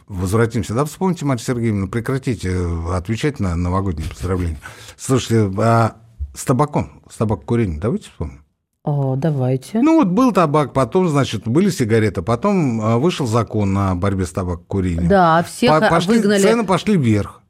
возвратимся, 0.06 0.74
да, 0.74 0.84
вспомните, 0.84 1.24
Марья 1.24 1.42
Сергеевна, 1.42 1.86
прекратите 1.86 2.50
э, 2.50 2.94
отвечать 2.94 3.40
на 3.40 3.56
новогодние 3.56 4.08
поздравления. 4.08 4.60
Слушайте, 4.98 5.50
а 5.58 5.96
с 6.34 6.44
табаком, 6.44 7.02
с 7.10 7.16
табакокурением, 7.16 7.80
давайте 7.80 8.10
вспомним. 8.10 8.45
О, 8.86 9.16
давайте. 9.16 9.80
Ну 9.82 9.96
вот 9.96 10.06
был 10.06 10.30
табак, 10.32 10.72
потом, 10.72 11.08
значит, 11.08 11.46
были 11.48 11.70
сигареты, 11.70 12.22
потом 12.22 12.80
а, 12.80 12.98
вышел 12.98 13.26
закон 13.26 13.76
о 13.76 13.96
борьбе 13.96 14.24
с 14.26 14.30
табакокурением. 14.30 15.08
Да, 15.08 15.42
всех 15.42 15.70
По- 15.70 15.88
пошли, 15.90 16.18
выгнали. 16.18 16.40
Цены 16.40 16.64
пошли 16.64 16.96
вверх. 16.96 17.42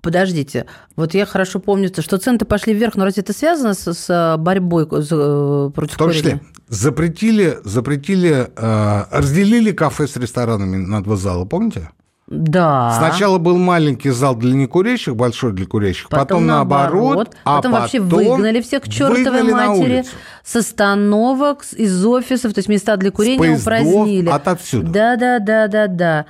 Подождите, 0.00 0.66
вот 0.96 1.12
я 1.14 1.26
хорошо 1.26 1.60
помню, 1.60 1.90
то, 1.90 2.00
что 2.00 2.16
цены 2.16 2.38
пошли 2.38 2.72
вверх, 2.72 2.96
но 2.96 3.04
разве 3.04 3.22
это 3.22 3.34
связано 3.34 3.74
с, 3.74 3.92
с 3.92 4.36
борьбой 4.38 4.84
с, 4.86 5.08
э, 5.12 5.70
против 5.74 5.94
В 5.94 5.98
том 5.98 6.10
числе 6.10 6.22
курения? 6.32 6.46
запретили, 6.68 7.58
запретили, 7.64 8.48
э, 8.56 9.04
разделили 9.10 9.70
кафе 9.70 10.08
с 10.08 10.16
ресторанами 10.16 10.76
на 10.76 11.02
два 11.04 11.16
зала, 11.16 11.44
помните? 11.44 11.90
Да. 12.32 12.94
Сначала 12.96 13.36
был 13.36 13.58
маленький 13.58 14.08
зал 14.08 14.34
для 14.34 14.54
некурящих, 14.54 15.14
большой 15.14 15.52
для 15.52 15.66
курящих, 15.66 16.08
потом, 16.08 16.46
наоборот, 16.46 17.36
а 17.44 17.56
потом 17.56 17.72
вообще 17.72 18.00
выгнали 18.00 18.62
всех 18.62 18.84
к 18.84 18.88
чертовой 18.88 19.42
матери 19.42 19.98
улицу. 19.98 20.10
с 20.42 20.56
остановок, 20.56 21.62
из 21.72 22.04
офисов, 22.06 22.54
то 22.54 22.60
есть 22.60 22.70
места 22.70 22.96
для 22.96 23.10
курения 23.10 23.38
поездов, 23.38 23.62
упразднили. 23.66 24.28
отовсюду. 24.30 24.90
Да, 24.90 25.16
да, 25.16 25.40
да, 25.40 25.68
да, 25.68 25.86
да. 25.88 26.26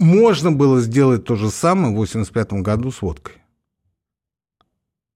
Можно 0.00 0.50
было 0.50 0.80
сделать 0.80 1.24
то 1.24 1.36
же 1.36 1.48
самое 1.50 1.94
в 1.94 1.96
85 1.96 2.54
году 2.54 2.90
с 2.90 3.00
водкой. 3.00 3.34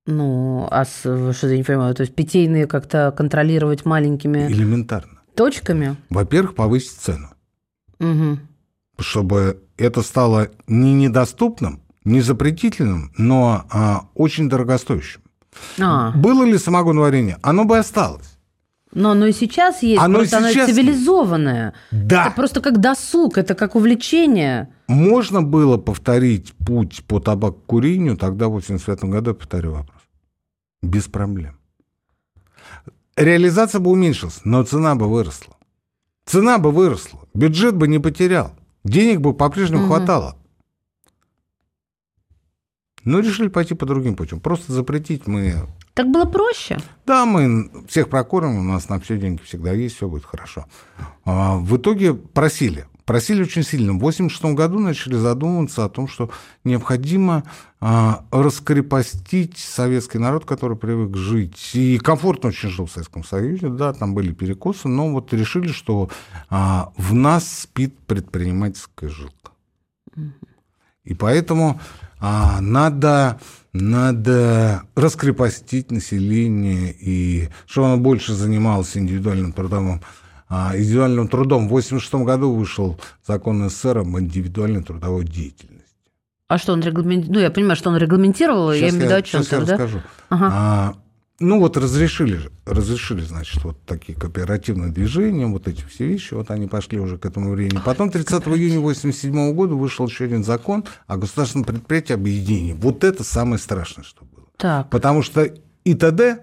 Ну, 0.07 0.69
а 0.71 0.85
с, 0.85 1.01
что 1.35 1.49
я 1.49 1.57
не 1.57 1.65
понимаю, 1.65 1.93
то 1.95 2.03
есть 2.03 2.15
питейные 2.15 2.69
как-то 2.69 3.13
контролировать 3.17 3.85
маленькими 3.85 4.47
Элементарно. 4.47 5.19
точками? 5.35 5.97
Во-первых, 6.09 6.55
повысить 6.55 6.99
цену. 6.99 7.31
Мгм. 7.99 8.41
Чтобы 9.03 9.63
это 9.77 10.03
стало 10.03 10.49
не 10.67 10.93
недоступным, 10.95 11.81
не 12.05 12.21
запретительным, 12.21 13.13
но 13.17 13.65
а, 13.71 14.09
очень 14.15 14.49
дорогостоящим. 14.49 15.21
А, 15.81 16.13
Было 16.13 16.45
ли 16.45 16.59
самогоноварение? 16.59 17.39
Оно 17.43 17.65
бы 17.65 17.79
осталось. 17.79 18.39
но 18.93 19.11
оно 19.11 19.27
и 19.27 19.33
сейчас 19.33 19.83
есть, 19.83 20.01
Оно 20.01 20.19
просто 20.19 20.39
оно 20.39 20.49
сейчас 20.51 20.69
есть. 20.69 20.79
цивилизованное. 20.81 21.75
Да, 21.91 22.27
Это 22.27 22.35
просто 22.37 22.61
как 22.61 22.79
досуг, 22.81 23.37
это 23.39 23.55
как 23.55 23.75
увлечение. 23.77 24.69
можно 24.89 25.43
было 25.43 25.77
повторить 25.77 26.53
путь 26.55 27.05
по 27.07 27.21
табакокурению 27.21 28.17
тогда, 28.17 28.49
в 28.49 28.53
85 28.53 29.05
году, 29.05 29.31
я 29.31 29.35
повторю 29.35 29.73
вопрос. 29.73 30.01
Без 30.83 31.05
проблем. 31.05 31.57
Реализация 33.17 33.81
бы 33.81 33.91
уменьшилась, 33.91 34.41
но 34.45 34.63
цена 34.63 34.95
бы 34.95 35.09
выросла. 35.09 35.57
Цена 36.25 36.59
бы 36.59 36.71
выросла, 36.71 37.21
бюджет 37.35 37.75
бы 37.77 37.89
не 37.89 37.99
потерял, 37.99 38.53
денег 38.85 39.21
бы 39.21 39.35
по-прежнему 39.35 39.83
Мгм. 39.83 39.89
хватало. 39.89 40.37
Но 43.05 43.21
решили 43.21 43.49
пойти 43.49 43.75
по 43.75 43.87
другим 43.87 44.15
путем. 44.15 44.41
Просто 44.41 44.73
запретить 44.73 45.27
мы... 45.27 45.67
Так 45.95 46.09
было 46.11 46.25
проще. 46.27 46.79
Да, 47.07 47.25
мы 47.27 47.71
всех 47.89 48.09
прокормим, 48.11 48.59
у 48.61 48.63
нас 48.63 48.89
на 48.89 49.01
все 49.01 49.19
деньги 49.19 49.41
всегда 49.43 49.73
есть, 49.73 49.97
все 49.97 50.09
будет 50.09 50.25
хорошо. 50.25 50.67
А, 51.25 51.57
В 51.57 51.77
итоге 51.77 52.15
просили. 52.15 52.87
Просили 53.11 53.43
очень 53.43 53.65
сильно. 53.65 53.95
В 53.95 53.97
1986 53.97 54.55
году 54.55 54.79
начали 54.79 55.17
задумываться 55.17 55.85
о 55.85 55.89
том, 55.89 56.07
что 56.07 56.31
необходимо 56.63 57.43
а, 57.81 58.25
раскрепостить 58.31 59.59
советский 59.59 60.19
народ, 60.19 60.45
который 60.45 60.77
привык 60.77 61.17
жить. 61.17 61.73
И 61.75 61.99
комфортно 61.99 62.51
очень 62.51 62.69
жил 62.69 62.87
в 62.87 62.93
Советском 62.93 63.25
Союзе, 63.25 63.69
да, 63.69 63.93
там 63.95 64.15
были 64.15 64.33
перекосы, 64.33 64.87
но 64.87 65.11
вот 65.11 65.33
решили, 65.33 65.73
что 65.73 66.09
а, 66.51 66.93
в 66.97 67.13
нас 67.13 67.63
спит 67.63 67.99
предпринимательская 68.07 69.11
жилка. 69.11 69.51
И 71.03 71.15
поэтому 71.15 71.81
а, 72.21 72.61
надо, 72.61 73.41
надо 73.73 74.85
раскрепостить 74.95 75.91
население, 75.91 76.95
и 76.97 77.49
чтобы 77.67 77.89
оно 77.89 77.97
больше 77.97 78.35
занималось 78.35 78.97
индивидуальным 78.97 79.53
трудовым 79.53 80.01
индивидуальным 80.51 81.29
трудом. 81.29 81.69
В 81.69 81.73
1986 81.73 82.27
году 82.27 82.53
вышел 82.53 82.99
закон 83.27 83.69
СССР 83.69 83.99
об 83.99 84.19
индивидуальной 84.19 84.83
трудовой 84.83 85.25
деятельности. 85.25 85.81
А 86.49 86.59
что 86.59 86.73
он 86.73 86.81
регламентировал? 86.81 87.35
Ну, 87.35 87.41
я 87.41 87.51
понимаю, 87.51 87.77
что 87.77 87.91
он 87.91 87.97
регламентировал, 87.97 88.73
сейчас 88.73 88.81
я 88.83 88.89
имею 88.89 89.03
в 89.03 89.05
виду 89.05 89.15
о 89.15 89.23
чем 89.23 89.43
Сейчас 89.43 89.53
я 89.53 89.67
да? 89.67 89.73
расскажу. 89.73 90.03
Ага. 90.31 90.49
А, 90.53 90.95
ну, 91.39 91.61
вот 91.61 91.77
разрешили, 91.77 92.41
разрешили, 92.67 93.21
значит, 93.21 93.63
вот 93.63 93.81
такие 93.87 94.19
кооперативные 94.19 94.91
движения, 94.91 95.47
вот 95.47 95.69
эти 95.69 95.83
все 95.83 96.07
вещи, 96.07 96.35
вот 96.35 96.51
они 96.51 96.67
пошли 96.67 96.99
уже 96.99 97.19
к 97.19 97.25
этому 97.25 97.53
времени. 97.53 97.81
Потом 97.85 98.11
30 98.11 98.33
июня 98.49 98.81
1987 98.81 99.55
года 99.55 99.75
вышел 99.75 100.09
еще 100.09 100.25
один 100.25 100.43
закон 100.43 100.85
о 101.07 101.17
государственном 101.17 101.65
предприятии 101.65 102.15
объединении. 102.15 102.73
Вот 102.73 103.05
это 103.05 103.23
самое 103.23 103.59
страшное, 103.59 104.05
что 104.05 104.25
было. 104.25 104.47
Так. 104.57 104.91
Потому 104.91 105.23
что 105.23 105.49
ИТД, 105.85 106.43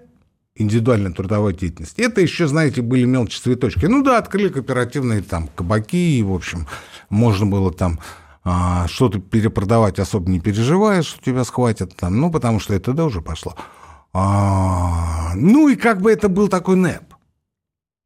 индивидуальная 0.58 1.12
трудовая 1.12 1.52
деятельность, 1.52 1.98
это 1.98 2.20
еще, 2.20 2.46
знаете, 2.46 2.82
были 2.82 3.04
мелочи 3.04 3.40
цветочки. 3.40 3.86
Ну 3.86 4.02
да, 4.02 4.18
открыли 4.18 4.48
кооперативные 4.48 5.22
там 5.22 5.48
кабаки, 5.48 6.18
и, 6.18 6.22
в 6.22 6.32
общем, 6.32 6.66
можно 7.08 7.46
было 7.46 7.72
там 7.72 7.98
а, 8.44 8.86
что-то 8.88 9.18
перепродавать, 9.20 9.98
особо 9.98 10.30
не 10.30 10.40
переживая, 10.40 11.02
что 11.02 11.22
тебя 11.22 11.44
схватят 11.44 11.94
там, 11.96 12.20
ну, 12.20 12.30
потому 12.30 12.60
что 12.60 12.76
ИТД 12.76 13.00
уже 13.00 13.20
пошло. 13.22 13.54
А, 14.12 15.32
ну, 15.34 15.68
и 15.68 15.76
как 15.76 16.00
бы 16.00 16.10
это 16.10 16.28
был 16.28 16.48
такой 16.48 16.76
НЭП. 16.76 17.14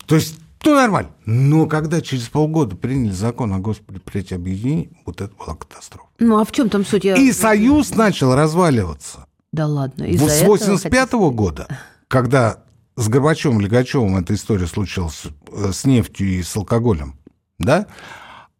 То 0.06 0.16
есть, 0.16 0.38
ну, 0.64 0.74
нормально. 0.74 1.10
Но 1.24 1.66
когда 1.66 2.00
через 2.00 2.28
полгода 2.28 2.76
приняли 2.76 3.12
закон 3.12 3.52
о 3.52 3.58
госпредприятии 3.58 4.34
объединений, 4.34 4.90
вот 5.06 5.20
это 5.20 5.32
была 5.34 5.54
катастрофа. 5.54 6.08
Ну, 6.18 6.38
а 6.38 6.44
в 6.44 6.52
чем 6.52 6.68
там 6.68 6.84
суть? 6.84 7.04
Я... 7.04 7.16
И 7.16 7.32
Союз 7.32 7.94
начал 7.94 8.34
разваливаться. 8.34 9.26
Да 9.52 9.66
ладно. 9.66 10.04
Вот 10.04 10.14
из-за 10.14 10.28
с 10.28 10.40
этого 10.42 10.50
85 10.52 11.00
хотите- 11.10 11.30
года, 11.30 11.68
когда 12.12 12.58
с 12.94 13.08
Горбачевым, 13.08 13.58
Легачевым 13.58 14.18
эта 14.18 14.34
история 14.34 14.66
случилась 14.66 15.22
э, 15.50 15.72
с 15.72 15.86
нефтью 15.86 16.28
и 16.28 16.42
с 16.42 16.54
алкоголем, 16.54 17.14
да, 17.58 17.86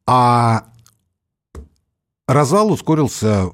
а 0.07 0.69
развал 2.27 2.73
ускорился 2.73 3.51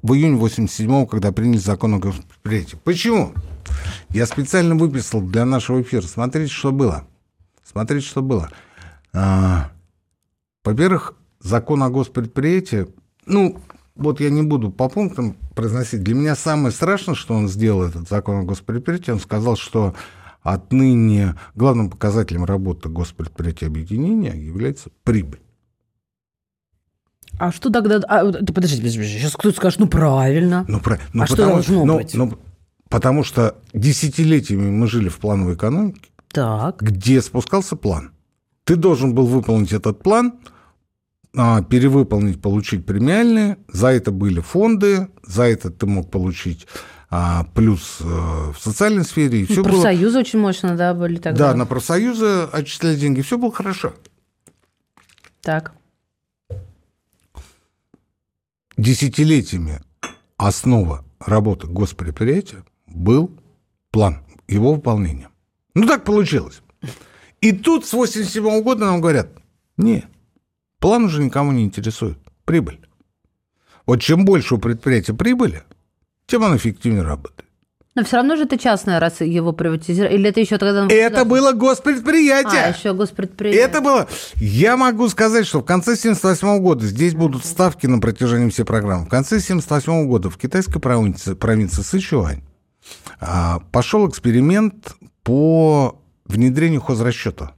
в 0.00 0.14
июне 0.14 0.40
87-го, 0.40 1.04
когда 1.04 1.32
приняли 1.32 1.58
закон 1.58 1.92
о 1.92 1.98
госпредприятии. 1.98 2.78
Почему? 2.82 3.34
Я 4.08 4.24
специально 4.24 4.74
выписал 4.74 5.20
для 5.20 5.44
нашего 5.44 5.82
эфира. 5.82 6.00
Смотрите, 6.06 6.50
что 6.50 6.72
было. 6.72 7.06
Смотрите, 7.62 8.06
что 8.06 8.22
было. 8.22 8.50
А, 9.12 9.70
Во-первых, 10.64 11.14
закон 11.40 11.82
о 11.82 11.90
госпредприятии, 11.90 12.86
ну, 13.26 13.60
вот 13.96 14.20
я 14.20 14.30
не 14.30 14.42
буду 14.42 14.70
по 14.70 14.88
пунктам 14.88 15.36
произносить. 15.54 16.02
Для 16.02 16.14
меня 16.14 16.36
самое 16.36 16.72
страшное, 16.72 17.14
что 17.14 17.34
он 17.34 17.48
сделал, 17.48 17.82
этот 17.82 18.08
закон 18.08 18.36
о 18.40 18.42
госпредприятии, 18.44 19.10
он 19.10 19.20
сказал, 19.20 19.56
что 19.56 19.94
отныне 20.42 21.34
главным 21.54 21.90
показателем 21.90 22.44
работы 22.44 22.88
госпредприятия 22.88 23.66
объединения 23.66 24.32
является 24.34 24.90
прибыль. 25.02 25.40
А 27.38 27.52
что 27.52 27.70
тогда... 27.70 27.96
А, 28.08 28.24
да 28.30 28.52
подождите, 28.52 28.82
подождите, 28.82 29.18
сейчас 29.18 29.32
кто-то 29.32 29.56
скажет, 29.56 29.78
ну, 29.80 29.88
правильно. 29.88 30.64
Ну, 30.68 30.80
про- 30.80 30.98
ну, 31.12 31.24
А 31.24 31.26
что 31.26 31.36
потому, 31.36 31.52
должно 31.54 31.84
ну, 31.84 31.96
быть? 31.98 32.14
ну, 32.14 32.38
потому 32.88 33.24
что 33.24 33.56
десятилетиями 33.74 34.70
мы 34.70 34.86
жили 34.86 35.08
в 35.08 35.18
плановой 35.18 35.54
экономике, 35.54 36.00
Так. 36.28 36.80
где 36.80 37.20
спускался 37.20 37.76
план. 37.76 38.12
Ты 38.64 38.76
должен 38.76 39.14
был 39.14 39.26
выполнить 39.26 39.72
этот 39.72 40.02
план, 40.02 40.34
перевыполнить, 41.36 42.40
получить 42.40 42.86
премиальные. 42.86 43.58
За 43.68 43.88
это 43.88 44.10
были 44.10 44.40
фонды, 44.40 45.08
за 45.22 45.44
это 45.44 45.70
ты 45.70 45.86
мог 45.86 46.10
получить 46.10 46.66
а, 47.10 47.44
плюс 47.54 47.98
э, 48.00 48.04
в 48.04 48.56
социальной 48.58 49.04
сфере. 49.04 49.42
И 49.42 49.44
все 49.44 49.62
было... 49.62 49.72
Профсоюзы 49.72 50.18
очень 50.18 50.38
мощно, 50.38 50.76
да, 50.76 50.94
были 50.94 51.16
тогда. 51.18 51.50
Да, 51.50 51.54
на 51.54 51.66
профсоюзы 51.66 52.48
отчисляли 52.52 52.96
деньги. 52.96 53.20
Все 53.20 53.38
было 53.38 53.52
хорошо. 53.52 53.92
Так. 55.42 55.72
Десятилетиями 58.76 59.80
основа 60.36 61.04
работы 61.20 61.66
госпредприятия 61.66 62.64
был 62.86 63.30
план 63.90 64.22
его 64.48 64.74
выполнения. 64.74 65.28
Ну, 65.74 65.86
так 65.86 66.04
получилось. 66.04 66.60
И 67.40 67.52
тут 67.52 67.86
с 67.86 67.92
87 67.92 68.62
года 68.62 68.86
нам 68.86 69.00
говорят, 69.00 69.28
не, 69.76 70.04
план 70.86 71.06
уже 71.06 71.20
никому 71.20 71.50
не 71.50 71.64
интересует. 71.64 72.16
Прибыль. 72.44 72.78
Вот 73.86 74.00
чем 74.00 74.24
больше 74.24 74.54
у 74.54 74.58
предприятия 74.58 75.14
прибыли, 75.14 75.64
тем 76.28 76.44
оно 76.44 76.56
эффективнее 76.56 77.02
работает. 77.02 77.50
Но 77.96 78.04
все 78.04 78.18
равно 78.18 78.36
же 78.36 78.44
это 78.44 78.56
частное, 78.56 79.00
раз 79.00 79.20
его 79.20 79.52
приватизировали. 79.52 80.14
Или 80.14 80.28
это 80.28 80.38
еще 80.38 80.58
тогда... 80.58 80.86
Это 80.88 81.24
было 81.24 81.50
госпредприятие. 81.50 82.66
А, 82.66 82.68
еще 82.68 82.94
госпредприятие. 82.94 83.64
Это 83.64 83.80
было... 83.80 84.06
Я 84.36 84.76
могу 84.76 85.08
сказать, 85.08 85.44
что 85.44 85.58
в 85.58 85.64
конце 85.64 85.96
78 85.96 86.60
года 86.60 86.86
здесь 86.86 87.16
будут 87.16 87.44
ставки 87.44 87.88
на 87.88 87.98
протяжении 87.98 88.48
всей 88.50 88.62
программы. 88.62 89.06
В 89.06 89.08
конце 89.08 89.40
78 89.40 90.06
года 90.06 90.30
в 90.30 90.38
китайской 90.38 90.78
провинции, 90.78 91.34
провинции 91.34 91.82
Сычуань 91.82 92.44
а, 93.18 93.58
пошел 93.72 94.08
эксперимент 94.08 94.94
по 95.24 96.00
внедрению 96.26 96.80
хозрасчета 96.80 97.55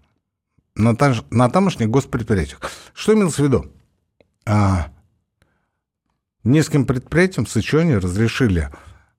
на, 0.79 0.95
таж- 0.95 1.25
на 1.31 1.51
тамошних 1.51 1.91
госпредприятиях. 1.91 2.61
Что 2.95 3.13
имелось 3.13 3.35
в 3.35 3.41
виду? 3.43 3.67
А, 4.47 4.89
нескольким 6.45 6.87
предприятиям 6.87 7.45
в 7.47 7.51
Сычуане 7.51 7.99
разрешили 7.99 8.71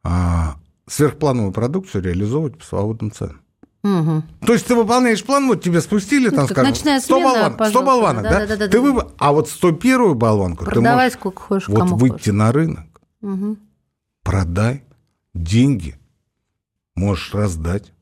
а, 0.04 0.56
сверхплановую 0.88 1.52
продукцию 1.52 2.02
реализовывать 2.04 2.58
по 2.58 2.66
свободным 2.66 3.12
ценам. 3.12 3.42
Мгм. 3.84 4.24
То 4.46 4.54
есть 4.54 4.66
ты 4.68 4.76
выполняешь 4.76 5.24
план, 5.24 5.48
вот 5.48 5.64
тебе 5.64 5.80
спустили, 5.80 6.30
там, 6.30 6.48
как 6.48 6.52
скажем, 6.58 6.72
ночная 6.72 7.00
100 7.00 7.16
смена, 7.16 7.24
болванок, 7.30 7.54
100 7.54 7.58
пожалуйста. 7.58 7.86
болванок, 7.86 8.24
да? 8.24 8.30
Да-да-да-да. 8.40 8.68
Ты 8.72 8.78
вып- 8.80 9.12
А 9.18 9.32
вот 9.32 9.50
101 9.50 10.16
болванку 10.16 10.66
ты 10.66 10.72
Продавай 10.72 11.06
можешь 11.06 11.14
сколько 11.14 11.42
хочешь, 11.42 11.68
вот 11.70 11.80
кому 11.80 11.96
выйти 11.96 12.14
хочешь. 12.14 12.34
на 12.34 12.52
рынок, 12.52 12.86
Мгм. 13.22 13.58
продай 14.24 14.84
деньги, 15.34 15.98
можешь 16.96 17.34
раздать, 17.34 17.94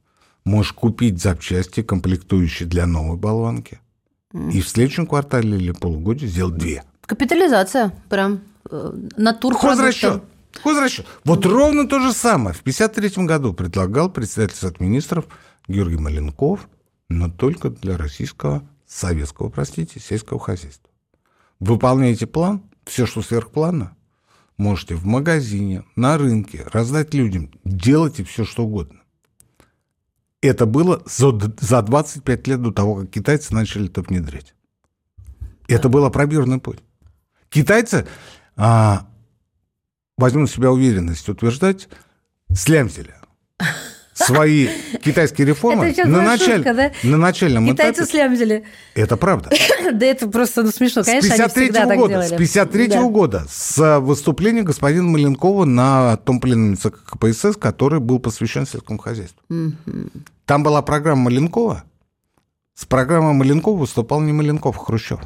можешь 0.47 0.73
купить 0.73 1.21
запчасти, 1.21 1.83
комплектующие 1.83 2.67
для 2.67 2.87
новой 2.87 3.17
болванки. 3.17 3.79
И 4.33 4.61
в 4.61 4.67
следующем 4.67 5.07
квартале 5.07 5.57
или 5.57 5.71
полугодии 5.71 6.25
сделать 6.25 6.55
две. 6.55 6.83
Капитализация 7.05 7.93
прям. 8.09 8.41
э, 8.69 8.93
Натур 9.15 9.55
Хозрасчет. 9.55 10.23
Хозрасчет. 10.63 11.05
Вот 11.23 11.45
ровно 11.45 11.87
то 11.87 11.99
же 11.99 12.13
самое. 12.13 12.53
В 12.55 12.61
1953 12.61 13.25
году 13.25 13.53
предлагал 13.53 14.09
председатель 14.09 14.55
Совета 14.55 14.83
министров 14.83 15.25
Георгий 15.67 15.97
Маленков, 15.97 16.67
но 17.09 17.29
только 17.29 17.69
для 17.69 17.97
российского, 17.97 18.67
советского, 18.85 19.49
простите, 19.49 19.99
сельского 19.99 20.39
хозяйства. 20.39 20.89
Выполняете 21.59 22.27
план, 22.27 22.63
все, 22.85 23.05
что 23.05 23.21
сверхплана, 23.21 23.95
можете 24.57 24.95
в 24.95 25.05
магазине, 25.05 25.83
на 25.95 26.17
рынке 26.17 26.65
раздать 26.71 27.13
людям, 27.13 27.51
делайте 27.63 28.23
все, 28.23 28.43
что 28.45 28.63
угодно. 28.63 28.99
Это 30.41 30.65
было 30.65 31.01
за, 31.05 31.31
за 31.59 31.81
25 31.81 32.47
лет 32.47 32.61
до 32.61 32.71
того, 32.71 32.95
как 32.95 33.09
китайцы 33.09 33.53
начали 33.53 33.87
это 33.87 34.01
внедрять. 34.01 34.53
Это 35.67 35.89
был 35.89 36.05
опробированный 36.05 36.59
путь. 36.59 36.79
Китайцы 37.49 38.07
а, 38.55 39.07
возьму 40.17 40.41
на 40.41 40.47
себя 40.47 40.71
уверенность 40.71 41.27
утверждать, 41.27 41.89
слямзили 42.53 43.13
свои 44.17 44.67
китайские 45.03 45.47
реформы 45.47 45.93
на, 46.05 46.21
началь- 46.23 46.55
шутка, 46.57 46.73
да? 46.73 46.91
на 47.03 47.17
начальном 47.17 47.67
Китайцы 47.67 48.01
этапе. 48.01 48.11
слямзили. 48.11 48.63
Это 48.95 49.15
правда. 49.17 49.51
Да 49.93 50.05
это 50.05 50.27
просто 50.27 50.63
ну, 50.63 50.71
смешно. 50.71 51.03
С 51.03 51.05
Конечно, 51.05 51.29
они 51.29 51.37
53 51.43 51.63
всегда 51.65 51.85
так 51.85 51.97
года, 51.97 52.09
делали. 52.13 52.27
с 52.27 52.37
53 52.37 52.87
Да. 52.87 53.03
года, 53.03 53.45
с 53.49 53.99
выступления 53.99 54.63
господина 54.63 55.07
Маленкова 55.07 55.65
на 55.65 56.17
том 56.17 56.39
пленуме 56.39 56.75
ЦК 56.75 56.95
КПСС, 57.05 57.55
который 57.57 57.99
был 57.99 58.19
посвящен 58.19 58.65
сельскому 58.65 58.97
хозяйству. 58.99 59.41
Там 60.45 60.63
была 60.63 60.81
программа 60.81 61.23
Маленкова. 61.23 61.83
С 62.73 62.85
программой 62.85 63.33
Маленкова 63.33 63.77
выступал 63.79 64.19
не 64.21 64.33
Маленков, 64.33 64.77
а 64.77 64.83
Хрущев. 64.83 65.19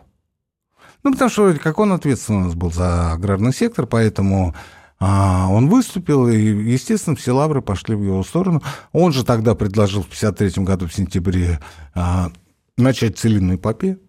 Ну, 1.03 1.11
потому 1.13 1.29
что 1.31 1.43
вроде 1.43 1.59
как 1.59 1.79
он 1.79 1.93
ответственный 1.93 2.41
у 2.41 2.43
нас 2.45 2.53
был 2.55 2.71
за 2.71 3.13
аграрный 3.13 3.53
сектор, 3.53 3.87
поэтому 3.87 4.55
а, 5.03 5.47
он 5.49 5.67
выступил, 5.67 6.27
и, 6.27 6.37
естественно, 6.37 7.15
все 7.15 7.31
лавры 7.31 7.63
пошли 7.63 7.95
в 7.95 8.03
его 8.03 8.23
сторону. 8.23 8.61
Он 8.91 9.11
же 9.11 9.25
тогда 9.25 9.55
предложил 9.55 10.03
в 10.03 10.07
53 10.07 10.63
году, 10.63 10.87
в 10.87 10.93
сентябре, 10.93 11.59
а, 11.95 12.31
начать 12.77 13.17
целинную 13.17 13.57
эпопею, 13.57 13.99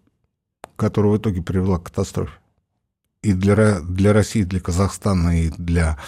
которая 0.76 1.12
в 1.12 1.16
итоге 1.16 1.40
привела 1.40 1.78
к 1.78 1.84
катастрофе. 1.84 2.34
И 3.22 3.32
для, 3.32 3.80
для 3.80 4.12
России, 4.12 4.42
для 4.42 4.60
Казахстана, 4.60 5.40
и 5.40 5.48
для 5.48 5.98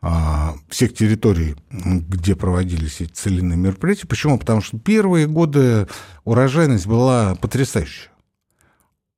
а, 0.00 0.54
всех 0.68 0.92
территорий, 0.92 1.54
где 1.70 2.34
проводились 2.34 3.00
эти 3.00 3.12
целинные 3.12 3.56
мероприятия. 3.56 4.08
Почему? 4.08 4.40
Потому 4.40 4.60
что 4.60 4.76
первые 4.76 5.28
годы 5.28 5.86
урожайность 6.24 6.88
была 6.88 7.36
потрясающая. 7.36 8.10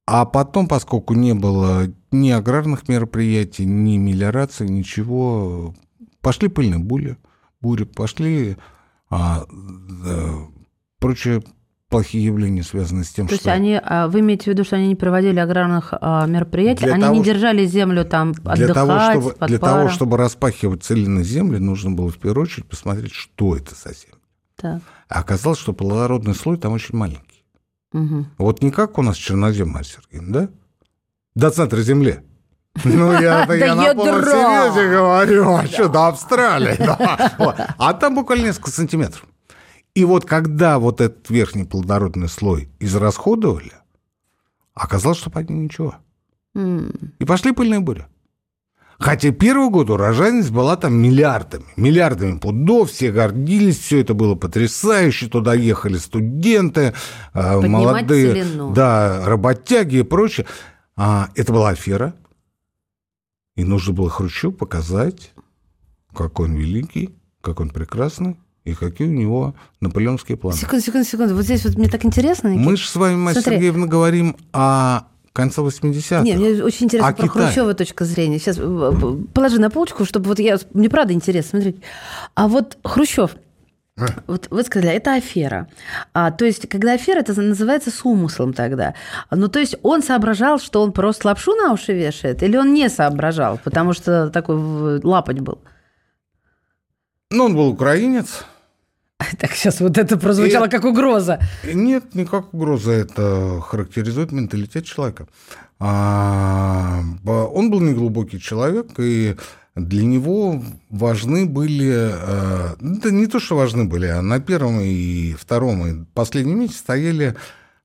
А 0.07 0.27
потом, 0.27 0.69
поскольку 0.69 1.15
не 1.15 1.33
было 1.33 1.91
ни 2.15 2.31
аграрных 2.31 2.89
мероприятий, 2.89 3.67
ни 3.67 3.99
мелиорации, 3.99 4.67
ничего, 4.67 5.75
пошли 6.21 6.49
пыльные 6.49 6.79
бури, 6.79 7.17
бури 7.61 7.85
пошли 7.85 8.57
а, 9.11 9.45
а, 10.07 10.47
прочие 10.99 11.43
плохие 11.89 12.25
явления, 12.25 12.63
связанные 12.63 13.05
с 13.05 13.11
тем, 13.11 13.29
То 13.29 13.37
что... 13.37 13.51
есть 13.51 13.57
они, 13.57 13.81
а, 13.81 14.09
вы 14.09 14.21
имеете 14.21 14.45
в 14.45 14.47
виду, 14.49 14.65
что 14.65 14.77
они 14.77 14.89
не 14.89 14.97
проводили 14.97 15.39
аграрных 15.39 15.93
а, 15.93 16.27
мероприятий, 16.27 16.85
Для 16.85 16.95
они 16.95 17.03
того, 17.03 17.15
не 17.17 17.23
держали 17.23 17.67
землю 17.67 18.05
там 18.05 18.31
отдыхать, 18.31 18.57
Для 18.57 18.75
того, 18.75 18.99
чтобы, 19.11 19.31
под 19.33 19.49
для 19.49 19.59
паром? 19.59 19.77
того, 19.77 19.89
чтобы 19.91 20.17
распахивать 20.17 20.83
целинные 20.83 21.25
земли, 21.25 21.59
нужно 21.59 21.91
было 21.91 22.11
в 22.11 22.19
первую 22.19 22.45
очередь 22.45 22.67
посмотреть, 22.67 23.13
что 23.13 23.57
это 23.57 23.75
за 23.75 23.95
земля. 23.95 24.19
Так. 24.57 24.83
А 25.09 25.21
оказалось, 25.21 25.59
что 25.59 25.73
плодородный 25.73 26.35
слой 26.35 26.57
там 26.57 26.73
очень 26.73 26.97
маленький. 26.97 27.45
Мгм. 27.93 28.27
Вот 28.39 28.63
не 28.63 28.71
как 28.71 28.99
у 28.99 29.03
нас 29.03 29.17
чернозем, 29.17 29.69
Марья 29.69 29.89
Сергеевна, 29.89 30.41
да? 30.41 30.49
До 31.35 31.51
центра 31.51 31.81
Земли. 31.83 32.21
Ну, 32.85 33.13
я, 33.13 33.47
До 33.47 33.55
я 33.55 33.75
на 33.77 33.95
полном 33.95 34.25
серьезе 34.25 34.91
говорю, 34.91 35.55
а 35.55 35.65
что, 35.67 35.89
до 35.89 36.09
Австралии. 36.09 36.75
да. 36.79 37.33
Вот. 37.39 37.55
А 37.79 37.95
там 37.95 38.17
буквально 38.17 38.47
несколько 38.47 38.71
сантиметров. 38.71 39.25
И 39.95 40.05
вот 40.05 40.25
когда 40.25 40.81
вот 40.81 41.01
этот 41.01 41.31
верхний 41.31 41.63
плодородный 41.65 42.29
слой 42.29 42.69
израсходовали, 42.81 43.73
оказалось, 44.75 45.19
что 45.19 45.31
под 45.31 45.51
ним 45.51 45.65
ничего. 45.65 45.95
И 46.57 47.25
пошли 47.25 47.53
пыльные 47.53 47.79
бури. 47.79 48.07
Хотя 48.99 49.31
первый 49.33 49.71
год 49.71 49.91
урожайность 49.91 50.51
была 50.51 50.77
там 50.77 50.95
миллиардами. 50.95 51.67
Миллиардами 51.77 52.39
пудов, 52.39 52.91
все 52.91 53.13
гордились, 53.13 53.79
все 53.79 54.01
это 54.01 54.15
было 54.15 54.35
потрясающе. 54.37 55.29
Туда 55.29 55.55
ехали 55.55 55.97
студенты, 55.97 56.95
э, 57.35 57.55
Поднимать 57.55 57.71
молодые 57.71 58.33
целину. 58.45 58.73
да, 58.73 59.25
работяги 59.27 59.97
и 59.97 60.03
прочее. 60.03 60.47
А, 60.97 61.31
это 61.35 61.53
была 61.53 61.71
афера. 61.71 62.15
И 63.57 63.65
нужно 63.65 63.93
было 63.93 64.11
Хрущеву 64.11 64.53
показать, 64.53 65.33
какой 66.13 66.49
он 66.49 66.57
великий, 66.57 67.15
как 67.41 67.61
он 67.61 67.71
прекрасный 67.71 68.37
и 68.65 68.75
какие 68.75 69.07
у 69.07 69.13
него 69.13 69.55
наполеоновские 69.81 70.37
планы. 70.37 70.57
Секунду, 70.57 70.85
секунду, 70.85 71.07
секунду. 71.07 71.35
Вот 71.35 71.45
здесь 71.45 71.65
вот 71.65 71.77
мне 71.77 71.89
так 71.89 72.05
интересно. 72.05 72.49
Никита. 72.49 72.69
Мы 72.69 72.77
же 72.77 72.89
с 72.89 72.97
вами, 72.97 73.17
Марья 73.17 73.41
Смотри. 73.41 73.57
Сергеевна, 73.57 73.87
говорим 73.87 74.37
о 74.53 75.03
конце 75.33 75.61
80-х. 75.61 76.23
Не, 76.23 76.35
мне 76.35 76.65
очень 76.65 76.87
интересно 76.87 77.09
А 77.09 77.13
про 77.13 77.29
Китай? 77.29 77.47
Хрущева 77.47 77.75
точка 77.75 78.05
зрения. 78.05 78.39
Сейчас 78.39 78.57
э, 78.59 79.17
положи 79.33 79.61
на 79.61 79.69
полочку, 79.71 80.05
чтобы 80.05 80.29
вот 80.29 80.39
я... 80.39 80.59
Мне 80.73 80.89
правда 80.89 81.13
интересно, 81.13 81.61
смотрите. 81.61 81.81
А 82.35 82.49
вот 82.49 82.79
Хрущев. 82.83 83.37
Вот 84.27 84.49
вы 84.51 84.63
сказали, 84.65 84.93
это 84.93 85.15
афера. 85.15 85.69
А, 86.13 86.31
то 86.33 86.45
есть, 86.45 86.69
когда 86.69 86.95
афера, 86.95 87.21
это 87.21 87.41
называется 87.41 87.91
с 87.91 88.05
умыслом 88.05 88.53
тогда. 88.53 88.95
Ну, 89.31 89.49
то 89.49 89.61
есть, 89.61 89.77
он 89.83 90.03
соображал, 90.03 90.59
что 90.59 90.83
он 90.83 90.93
просто 90.93 91.29
лапшу 91.29 91.55
на 91.55 91.73
уши 91.73 91.93
вешает, 91.93 92.43
или 92.43 92.57
он 92.57 92.75
не 92.75 92.89
соображал, 92.89 93.61
потому 93.63 93.93
что 93.93 94.31
такой 94.31 95.01
лапоть 95.03 95.41
был? 95.41 95.61
Ну, 97.31 97.45
он 97.45 97.55
был 97.55 97.69
украинец. 97.69 98.45
Так, 99.39 99.53
сейчас 99.53 99.81
вот 99.81 99.97
это 99.97 100.19
прозвучало 100.19 100.67
И- 100.67 100.71
как 100.71 100.85
угроза. 100.85 101.39
Нет, 101.65 102.15
никак 102.15 102.53
угроза. 102.53 102.93
Это 102.93 103.61
характеризует 103.61 104.33
менталитет 104.33 104.85
человека. 104.85 105.29
А, 105.79 107.01
он 107.25 107.71
был 107.71 107.81
неглубокий 107.81 108.41
человек, 108.41 108.89
и 108.99 109.37
для 109.75 110.05
него 110.05 110.63
важны 110.89 111.47
были... 111.47 112.11
э, 112.13 112.77
Да 112.81 113.11
не 113.11 113.27
то, 113.27 113.41
что 113.41 113.57
важны 113.57 113.85
были, 113.85 114.07
а 114.07 114.23
на 114.23 114.41
первом 114.41 114.81
и 114.81 115.33
втором 115.35 115.87
и 115.87 116.05
последнем 116.15 116.61
месте 116.61 116.79
стояли 116.79 117.35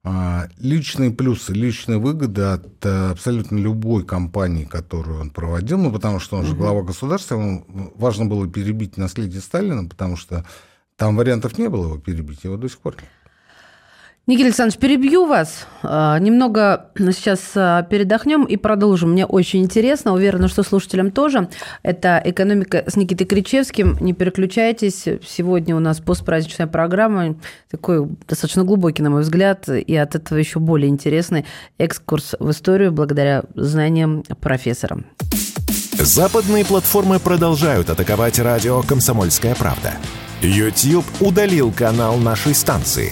а, 0.02 0.47
личные 0.60 1.12
плюсы, 1.12 1.52
личные 1.52 1.97
выгоды 1.97 2.41
от 2.43 2.86
э, 2.86 3.10
абсолютно 3.12 3.58
любой 3.58 4.06
кампании, 4.06 4.63
которую 4.63 5.19
он 5.19 5.30
проводил, 5.30 5.78
ну, 5.78 5.91
потому 5.91 6.19
что 6.19 6.38
он 6.38 6.45
же 6.45 6.56
глава 6.56 6.84
государства, 6.84 7.36
ему 7.36 7.65
важно 7.95 8.25
было 8.25 8.47
перебить 8.47 8.95
наследие 8.95 9.41
Сталина, 9.41 9.84
потому 9.84 10.15
что 10.15 10.45
там 10.95 11.17
вариантов 11.17 11.58
не 11.58 11.67
было 11.67 11.86
его 11.88 11.97
перебить, 11.97 12.45
его 12.45 12.56
до 12.56 12.69
сих 12.69 12.80
пор 12.80 12.95
нет. 12.95 13.10
Никита 14.30 14.46
Александрович, 14.50 14.80
перебью 14.80 15.26
вас. 15.26 15.65
А, 15.82 16.20
Немного 16.20 16.92
сейчас 16.96 17.39
а, 17.56 17.82
передохнем 17.82 18.44
и 18.44 18.58
продолжим. 18.58 19.13
Мне 19.13 19.26
очень 19.26 19.63
интересно, 19.63 20.13
уверена, 20.13 20.48
что 20.48 20.62
слушателям 20.62 21.10
тоже. 21.10 21.50
Это 21.82 22.22
«Экономика» 22.24 22.84
с 22.86 22.96
Никитой 22.96 23.26
Кричевским. 23.26 23.98
Не 24.00 24.13
переключайтесь. 24.13 25.06
Сегодня 25.28 25.76
у 25.76 25.80
нас 25.80 26.00
постпраздничная 26.00 26.68
программа. 26.68 27.38
Такой 27.72 28.08
достаточно 28.28 28.63
глубокий, 28.63 29.02
на 29.02 29.10
мой 29.10 29.24
взгляд, 29.24 29.68
и 29.68 29.96
от 29.96 30.13
этого 30.13 30.38
еще 30.38 30.60
более 30.60 30.89
интересный 30.89 31.48
экскурс 31.80 32.36
в 32.39 32.52
историю 32.52 32.92
благодаря 32.92 33.46
знаниям 33.56 34.24
профессора. 34.42 35.00
Западные 35.94 36.65
платформы 36.65 37.18
продолжают 37.18 37.89
атаковать 37.89 38.38
радио 38.38 38.84
«Комсомольская 38.84 39.56
правда». 39.56 39.94
YouTube 40.44 41.06
удалил 41.20 41.72
канал 41.72 42.18
нашей 42.18 42.54
станции. 42.54 43.12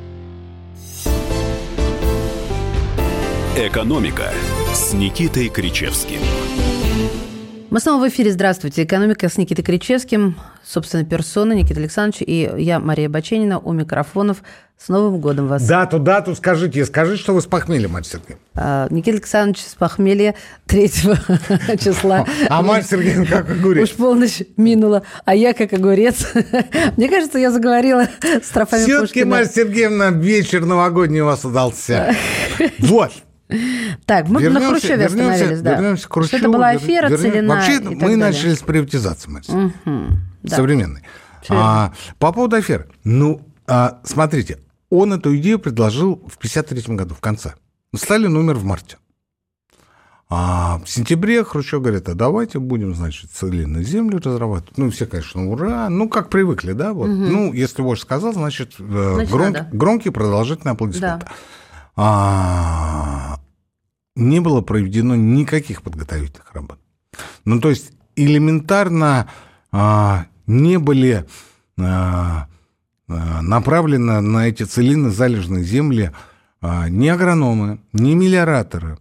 «Экономика» 3.57 4.31
с 4.73 4.93
Никитой 4.93 5.49
Кричевским. 5.49 6.19
Мы 7.69 7.81
снова 7.81 8.05
в 8.05 8.07
эфире. 8.07 8.31
Здравствуйте. 8.31 8.83
«Экономика» 8.83 9.27
с 9.27 9.37
Никитой 9.37 9.61
Кричевским, 9.61 10.37
собственно, 10.63 11.03
персона 11.03 11.51
Никита 11.51 11.81
Александрович 11.81 12.23
и 12.25 12.49
я, 12.57 12.79
Мария 12.79 13.09
Баченина, 13.09 13.59
у 13.59 13.73
микрофонов. 13.73 14.41
С 14.77 14.87
Новым 14.87 15.19
годом 15.19 15.47
вас! 15.47 15.67
Дату, 15.67 15.99
дату 15.99 16.33
скажите. 16.33 16.85
Скажите, 16.85 17.21
что 17.21 17.33
вы 17.33 17.41
с 17.41 17.45
похмелья, 17.45 17.89
Марья 17.89 18.07
Сергеевна. 18.07 18.37
А, 18.55 18.87
Никита 18.89 19.17
Александрович 19.17 19.59
с 19.65 19.75
похмелья 19.75 20.33
3 20.67 20.89
числа. 21.77 22.25
А 22.47 22.61
Марья 22.61 22.83
Сергеевна 22.83 23.25
как 23.25 23.49
огурец. 23.51 23.89
Уж 23.89 23.95
полночь 23.97 24.41
минула, 24.55 25.03
а 25.25 25.35
я 25.35 25.53
как 25.53 25.73
огурец. 25.73 26.25
Мне 26.95 27.09
кажется, 27.09 27.37
я 27.37 27.51
заговорила 27.51 28.07
с 28.23 28.47
трофами 28.47 28.83
Все-таки. 28.83 29.25
Марья 29.25 29.45
Сергеевна, 29.45 30.09
вечер 30.11 30.65
новогодний 30.65 31.19
у 31.19 31.25
вас 31.25 31.43
удался. 31.43 32.15
Вот. 32.79 33.11
Так, 34.05 34.27
мы 34.29 34.39
на 34.41 34.45
Вернемся- 34.45 34.67
Хрущеве 34.69 34.95
вернемся- 34.95 35.33
остановились, 35.33 35.61
да. 35.61 35.73
вернемся 35.75 36.03
к 36.03 36.05
Что 36.05 36.13
Хрущеву. 36.13 36.37
это 36.39 36.49
была 36.49 36.69
афера, 36.69 37.07
вернем- 37.09 37.17
целина 37.17 37.55
Вообще, 37.55 37.79
мы 37.81 37.95
далее. 37.99 38.17
начали 38.17 38.53
с 38.53 38.59
приватизации, 38.59 39.29
Сергеевна. 39.29 39.73
Мгм, 39.85 40.19
да. 40.43 40.55
современной. 40.55 41.01
А, 41.49 41.93
по 42.19 42.31
поводу 42.31 42.55
аферы. 42.55 42.87
Ну, 43.03 43.41
а, 43.67 43.99
смотрите, 44.03 44.59
он 44.89 45.13
эту 45.13 45.35
идею 45.37 45.59
предложил 45.59 46.15
в 46.27 46.37
1953 46.37 46.95
году, 46.95 47.15
в 47.15 47.19
конце. 47.19 47.53
Сталин 47.95 48.35
умер 48.37 48.55
в 48.55 48.63
марте. 48.63 48.97
А 50.33 50.79
в 50.85 50.89
сентябре 50.89 51.43
Хрущев 51.43 51.81
говорит, 51.81 52.07
а 52.07 52.13
давайте 52.13 52.57
будем, 52.59 52.95
значит, 52.95 53.31
целинную 53.31 53.83
землю 53.83 54.21
разрабатывать. 54.23 54.77
Ну, 54.77 54.89
все, 54.89 55.05
конечно, 55.05 55.49
ура. 55.51 55.89
Ну, 55.89 56.07
как 56.07 56.29
привыкли, 56.29 56.71
да? 56.71 56.93
Вот. 56.93 57.07
Ну, 57.07 57.51
если 57.51 57.81
вождь 57.81 58.01
сказал, 58.03 58.31
значит, 58.31 58.75
э, 58.79 59.11
Значит, 59.15 59.29
гром- 59.33 59.55
громкие 59.73 60.13
продолжительные 60.13 60.71
аплодисменты. 60.71 61.25
Да. 61.25 61.31
А, 61.95 63.39
не 64.15 64.39
было 64.39 64.61
проведено 64.61 65.15
никаких 65.15 65.81
подготовительных 65.81 66.53
работ. 66.53 66.79
Ну, 67.45 67.59
то 67.59 67.69
есть 67.69 67.91
элементарно 68.15 69.29
а, 69.71 70.25
не 70.47 70.77
были 70.79 71.25
а, 71.79 72.47
а, 73.07 73.41
направлены 73.41 74.21
на 74.21 74.47
эти 74.47 74.63
целины 74.63 75.09
залежные 75.09 75.63
земли 75.63 76.11
а, 76.61 76.89
ни 76.89 77.07
агрономы, 77.07 77.79
ни 77.93 78.13
мелиораторы, 78.13 78.97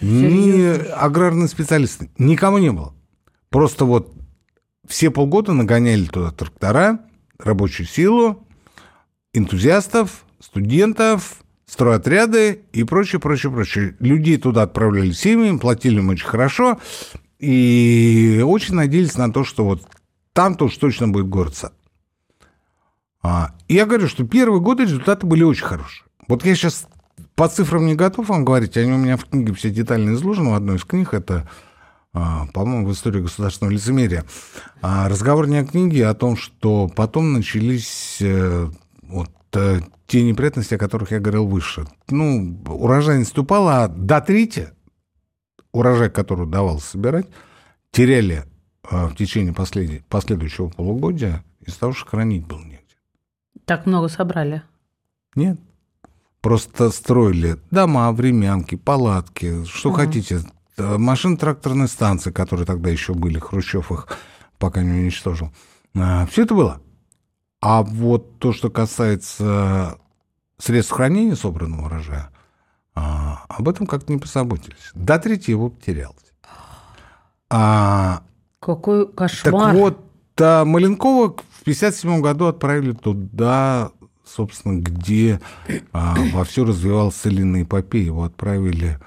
ни 0.00 0.90
аграрные 0.92 1.48
специалисты. 1.48 2.10
Никому 2.18 2.58
не 2.58 2.70
было. 2.70 2.94
Просто 3.50 3.84
вот 3.84 4.14
все 4.86 5.10
полгода 5.10 5.52
нагоняли 5.52 6.06
туда 6.06 6.30
трактора, 6.30 7.00
рабочую 7.38 7.86
силу, 7.86 8.46
энтузиастов, 9.32 10.24
студентов, 10.40 11.42
стройотряды 11.70 12.62
и 12.72 12.82
прочее, 12.82 13.20
прочее, 13.20 13.52
прочее. 13.52 13.94
Людей 14.00 14.38
туда 14.38 14.62
отправляли 14.62 15.12
семьями, 15.12 15.56
платили 15.56 15.98
им 15.98 16.08
очень 16.08 16.26
хорошо, 16.26 16.80
и 17.38 18.42
очень 18.44 18.74
надеялись 18.74 19.16
на 19.16 19.32
то, 19.32 19.44
что 19.44 19.64
вот 19.64 19.86
там-то 20.32 20.64
уж 20.64 20.76
точно 20.76 21.06
будет 21.06 21.28
город-сад. 21.28 21.72
А, 23.22 23.54
и 23.68 23.74
я 23.74 23.86
говорю, 23.86 24.08
что 24.08 24.26
первые 24.26 24.60
годы 24.60 24.82
результаты 24.82 25.26
были 25.26 25.44
очень 25.44 25.64
хорошие. 25.64 26.04
Вот 26.26 26.44
я 26.44 26.56
сейчас 26.56 26.88
по 27.36 27.46
цифрам 27.46 27.86
не 27.86 27.94
готов 27.94 28.30
вам 28.30 28.44
говорить, 28.44 28.76
они 28.76 28.92
у 28.92 28.98
меня 28.98 29.16
в 29.16 29.26
книге 29.26 29.54
все 29.54 29.70
детально 29.70 30.14
изложены, 30.14 30.50
в 30.50 30.54
одной 30.54 30.76
из 30.76 30.84
книг, 30.84 31.14
это, 31.14 31.48
а, 32.12 32.46
по-моему, 32.52 32.88
в 32.88 32.92
истории 32.92 33.20
государственного 33.20 33.72
лицемерия. 33.72 34.24
А 34.82 35.08
разговор 35.08 35.46
не 35.46 35.58
о 35.58 35.64
книге, 35.64 36.08
а 36.08 36.10
о 36.10 36.14
том, 36.14 36.36
что 36.36 36.88
потом 36.88 37.32
начались 37.32 38.16
э, 38.20 38.68
вот 39.02 39.30
э, 39.54 39.80
те 40.06 40.22
неприятности, 40.22 40.74
о 40.74 40.78
которых 40.78 41.12
я 41.12 41.20
говорил 41.20 41.46
выше. 41.46 41.86
Ну, 42.08 42.60
урожайность 42.66 43.36
упала, 43.38 43.84
а 43.84 43.88
до 43.88 44.20
трети 44.20 44.70
урожай, 45.72 46.10
который 46.10 46.44
удавалось 46.44 46.84
собирать, 46.84 47.26
теряли 47.90 48.44
э, 48.90 49.06
в 49.06 49.14
течение 49.14 49.52
послед... 49.52 50.04
последующего 50.06 50.68
полугодия 50.68 51.44
из-за 51.60 51.80
того, 51.80 51.92
что 51.92 52.08
хранить 52.08 52.46
было 52.46 52.60
негде. 52.60 52.96
Так 53.64 53.86
много 53.86 54.08
собрали? 54.08 54.62
Нет. 55.34 55.60
Просто 56.40 56.90
строили 56.90 57.58
дома, 57.70 58.10
времянки, 58.12 58.76
палатки, 58.76 59.64
что 59.64 59.90
угу. 59.90 59.98
хотите. 59.98 60.40
Машин 60.78 61.36
тракторной 61.36 61.88
станции, 61.88 62.30
которые 62.30 62.64
тогда 62.64 62.88
еще 62.88 63.12
были, 63.12 63.38
Хрущев 63.38 63.92
их 63.92 64.08
пока 64.58 64.82
не 64.82 65.02
уничтожил. 65.02 65.50
А, 65.94 66.26
Все 66.26 66.42
это 66.44 66.54
было. 66.54 66.80
А 67.60 67.82
вот 67.82 68.38
то, 68.38 68.52
что 68.52 68.70
касается 68.70 69.98
средств 70.58 70.92
хранения 70.92 71.34
собранного 71.34 71.86
урожая, 71.86 72.30
а, 72.94 73.44
об 73.48 73.68
этом 73.68 73.86
как-то 73.86 74.12
не 74.12 74.18
позаботились. 74.18 74.90
До 74.94 75.18
трети 75.18 75.50
его 75.50 75.68
потерялось. 75.70 76.16
А, 77.50 78.22
Какой 78.60 79.10
кошмар. 79.12 79.52
Так 79.52 79.74
вот, 79.74 79.98
а, 80.40 80.64
Маленкова 80.64 81.28
в 81.28 81.62
1957 81.62 82.20
году 82.20 82.46
отправили 82.46 82.92
туда, 82.92 83.90
собственно, 84.24 84.80
где 84.80 85.40
а, 85.92 86.14
вовсю 86.32 86.64
развивалась 86.64 87.16
целинная 87.16 87.62
эпопея. 87.64 88.06
Его 88.06 88.24
отправили, 88.24 88.98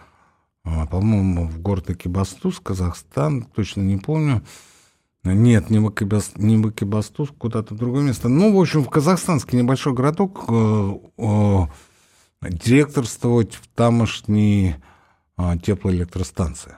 а, 0.63 0.85
по-моему, 0.85 1.47
в 1.47 1.59
город 1.59 1.89
Экибастуз, 1.89 2.59
Казахстан, 2.59 3.43
точно 3.43 3.81
не 3.81 3.97
помню. 3.97 4.43
Нет, 5.23 5.69
не 5.69 5.79
в, 5.79 5.89
Экибас, 5.89 6.33
не 6.35 6.57
в 6.57 6.69
Экибастуз, 6.69 7.29
куда-то 7.37 7.73
в 7.73 7.77
другое 7.77 8.03
место. 8.03 8.27
Ну, 8.27 8.55
в 8.55 8.59
общем, 8.59 8.83
в 8.83 8.89
казахстанский 8.89 9.57
небольшой 9.57 9.93
городок 9.93 10.43
э, 10.49 10.93
э, 11.17 11.67
директорствовать 12.41 13.55
в 13.55 13.67
тамошней 13.69 14.75
э, 15.37 15.57
теплоэлектростанции. 15.63 16.75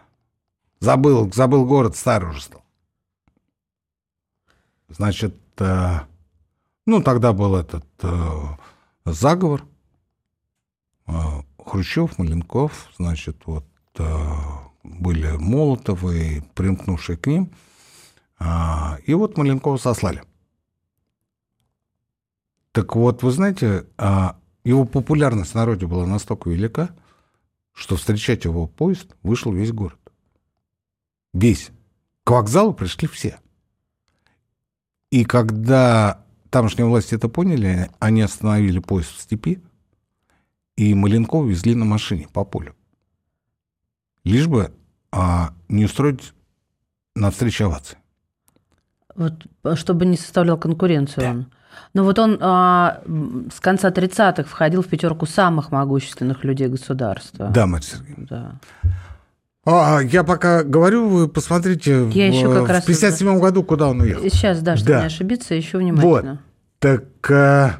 Забыл, 0.79 1.31
забыл 1.34 1.65
город, 1.65 1.95
старый 1.95 2.29
уже 2.29 2.41
стал. 2.41 2.63
Значит, 4.89 5.36
э, 5.58 6.01
ну, 6.86 7.01
тогда 7.01 7.34
был 7.34 7.55
этот 7.55 7.86
э, 8.03 8.41
заговор. 9.05 9.63
Э, 11.08 11.41
Хрущев, 11.58 12.19
Маленков, 12.19 12.91
значит, 12.99 13.38
вот 13.47 13.65
э, 13.97 14.34
были 14.84 15.31
Молотовы, 15.31 16.43
примкнувшие 16.53 17.17
к 17.17 17.25
ним. 17.25 17.49
Э, 18.39 19.00
и 19.06 19.13
вот 19.13 19.38
Маленкова 19.38 19.78
сослали. 19.78 20.24
Так 22.71 22.95
вот, 22.95 23.24
вы 23.24 23.32
знаете, 23.32 23.86
э, 23.98 24.28
его 24.63 24.86
популярность 24.86 25.52
в 25.52 25.56
народе 25.56 25.88
была 25.88 26.06
настолько 26.06 26.50
велика, 26.50 26.95
что 27.74 27.95
встречать 27.95 28.45
его 28.45 28.67
поезд 28.67 29.15
вышел 29.24 29.54
весь 29.54 29.71
город. 29.71 30.00
Весь. 31.34 31.69
К 32.24 32.32
вокзалу 32.32 32.74
пришли 32.74 33.08
все. 33.08 33.39
И 35.12 35.24
когда 35.24 36.26
тамошние 36.50 36.88
власти 36.88 37.15
это 37.15 37.30
поняли, 37.30 37.89
они 38.00 38.21
остановили 38.21 38.80
поезд 38.80 39.12
в 39.12 39.21
степи, 39.21 39.62
и 40.76 40.93
Маленкова 40.93 41.48
везли 41.48 41.76
на 41.76 41.86
машине 41.86 42.28
по 42.32 42.43
полю. 42.43 42.76
Лишь 44.24 44.48
бы 44.48 44.74
а, 45.12 45.54
не 45.69 45.86
устроить 45.86 46.34
на 47.13 47.32
встрече 47.32 47.65
овации. 47.65 47.98
Вот, 49.15 49.34
чтобы 49.75 50.06
не 50.06 50.17
составлял 50.17 50.58
конкуренцию 50.58 51.23
да. 51.23 51.30
он. 51.32 51.45
Но 51.93 52.04
вот 52.04 52.19
он 52.19 52.38
а, 52.41 53.01
с 53.54 53.60
конца 53.60 53.89
30-х 53.89 54.43
входил 54.43 54.82
в 54.82 54.88
пятерку 54.88 55.25
самых 55.25 55.71
могущественных 55.71 56.43
людей 56.43 56.67
государства. 56.67 57.47
Да, 57.47 57.65
Марья 57.65 57.86
Сергеевна. 57.86 58.25
Да. 58.30 58.51
А, 59.65 59.99
я 59.99 60.23
пока 60.23 60.63
говорю, 60.63 61.08
вы 61.08 61.28
посмотрите 61.28 61.91
я 61.91 62.04
в, 62.04 62.13
еще 62.13 62.54
как 62.54 62.63
в 62.63 62.71
раз 62.71 62.86
57 62.86 63.39
году, 63.39 63.63
куда 63.63 63.88
он 63.88 64.01
уехал. 64.01 64.30
Сейчас, 64.30 64.62
да, 64.62 64.75
чтобы 64.75 64.91
да. 64.91 64.99
не 65.01 65.06
ошибиться, 65.08 65.56
еще 65.56 65.78
внимательно. 65.78 66.32
Вот. 66.32 66.39
Так 66.80 67.32
а, 67.32 67.78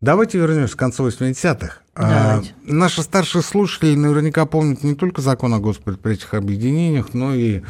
давайте 0.00 0.38
вернемся 0.38 0.74
к 0.74 0.78
концу 0.78 1.06
80-х. 1.06 1.78
А, 1.94 2.40
наши 2.62 3.02
старшие 3.02 3.42
слушатели 3.42 3.94
наверняка 3.94 4.46
помнят 4.46 4.82
не 4.82 4.94
только 4.94 5.20
закон 5.20 5.52
о 5.52 5.60
госпредприятиях 5.60 6.32
объединениях, 6.32 7.12
но 7.12 7.34
и 7.34 7.62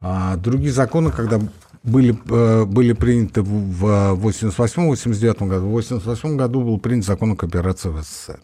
а, 0.00 0.36
другие 0.36 0.72
законы, 0.72 1.10
когда 1.10 1.40
были, 1.84 2.18
а, 2.30 2.64
были 2.64 2.92
приняты 2.92 3.42
в 3.42 4.14
88-89 4.16 5.48
году. 5.48 5.66
В 5.66 5.70
88 5.70 6.36
году 6.36 6.62
был 6.62 6.78
принят 6.78 7.04
закон 7.04 7.32
о 7.32 7.36
кооперации 7.36 7.90
в 7.90 8.02
СССР. 8.02 8.40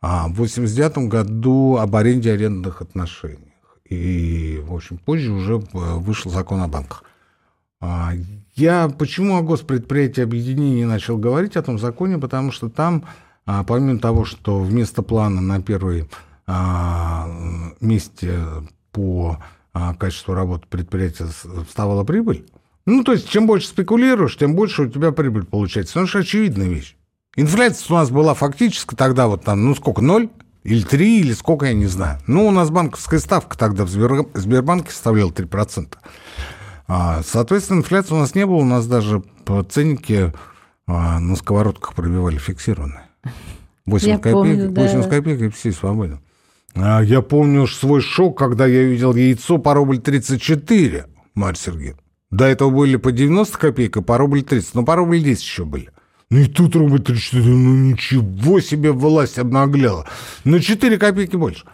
А 0.00 0.26
в 0.28 0.34
89 0.34 1.08
году 1.08 1.76
об 1.76 1.94
аренде 1.94 2.32
арендных 2.32 2.82
отношениях. 2.82 3.38
И, 3.88 4.60
в 4.66 4.74
общем, 4.74 4.98
позже 4.98 5.30
уже 5.30 5.54
э, 5.56 5.60
вышел 5.72 6.30
закон 6.30 6.60
о 6.62 6.68
банках. 6.68 7.04
А 7.80 8.12
я 8.54 8.88
почему 8.88 9.36
о 9.36 9.42
госпредприятии 9.42 10.22
объединения 10.22 10.86
начал 10.86 11.18
говорить 11.18 11.56
о 11.56 11.62
том 11.62 11.78
законе? 11.78 12.18
Потому 12.18 12.52
что 12.52 12.68
там, 12.68 13.04
а, 13.44 13.64
помимо 13.64 13.98
того, 13.98 14.24
что 14.24 14.60
вместо 14.60 15.02
плана 15.02 15.40
на 15.40 15.60
первой 15.60 16.08
а, 16.46 17.28
месте 17.80 18.40
по 18.92 19.38
качеству 19.98 20.34
работы 20.34 20.66
предприятия 20.68 21.26
вставала 21.66 22.04
прибыль, 22.04 22.46
ну, 22.84 23.04
то 23.04 23.12
есть, 23.12 23.28
чем 23.28 23.46
больше 23.46 23.68
спекулируешь, 23.68 24.36
тем 24.36 24.54
больше 24.54 24.82
у 24.82 24.88
тебя 24.88 25.12
прибыль 25.12 25.44
получается. 25.44 25.98
Ну, 25.98 26.04
это 26.04 26.12
же 26.12 26.18
очевидная 26.18 26.68
вещь. 26.68 26.96
Инфляция 27.36 27.94
у 27.94 27.98
нас 27.98 28.10
была 28.10 28.34
фактически 28.34 28.94
тогда 28.94 29.28
вот 29.28 29.44
там, 29.44 29.64
ну 29.64 29.74
сколько, 29.74 30.02
ноль? 30.02 30.28
Или 30.64 30.82
три, 30.82 31.20
или 31.20 31.32
сколько, 31.32 31.66
я 31.66 31.72
не 31.72 31.86
знаю. 31.86 32.20
Ну, 32.26 32.46
у 32.46 32.50
нас 32.50 32.70
банковская 32.70 33.18
ставка 33.18 33.58
тогда 33.58 33.84
в 33.84 33.88
Сбербанке 33.88 34.90
составляла 34.90 35.30
3%. 35.30 35.94
А, 36.86 37.22
соответственно, 37.24 37.78
инфляции 37.78 38.14
у 38.14 38.18
нас 38.18 38.34
не 38.34 38.46
было, 38.46 38.56
у 38.56 38.64
нас 38.64 38.86
даже 38.86 39.20
по 39.44 39.62
ценнике 39.64 40.32
а, 40.86 41.18
на 41.18 41.34
сковородках 41.36 41.94
пробивали 41.94 42.38
фиксированные. 42.38 43.08
8 43.86 44.16
копеек, 44.18 44.34
помню, 44.34 44.70
да. 44.70 44.82
80 44.82 45.10
копеек 45.10 45.40
и 45.40 45.48
все 45.48 45.72
свободны. 45.72 46.20
А, 46.74 47.00
я 47.02 47.22
помню 47.22 47.66
свой 47.66 48.00
шок, 48.00 48.38
когда 48.38 48.66
я 48.66 48.82
видел 48.82 49.14
яйцо 49.14 49.58
по 49.58 49.74
рубль 49.74 49.98
34, 49.98 51.06
Марья 51.34 51.58
Сергеевна. 51.58 51.98
До 52.30 52.46
этого 52.46 52.70
были 52.70 52.96
по 52.96 53.12
90 53.12 53.58
копеек, 53.58 53.98
а 53.98 54.02
по 54.02 54.16
рубль 54.16 54.42
30. 54.42 54.74
Но 54.74 54.84
по 54.84 54.96
рубль 54.96 55.22
10 55.22 55.42
еще 55.42 55.64
были. 55.64 55.90
Ну 56.30 56.38
и 56.38 56.46
тут 56.46 56.74
рубль 56.76 57.00
34, 57.00 57.44
ну 57.44 57.74
ничего 57.74 58.60
себе 58.60 58.92
власть 58.92 59.38
обнаглела. 59.38 60.06
На 60.44 60.60
4 60.60 60.98
копейки 60.98 61.36
больше. 61.36 61.64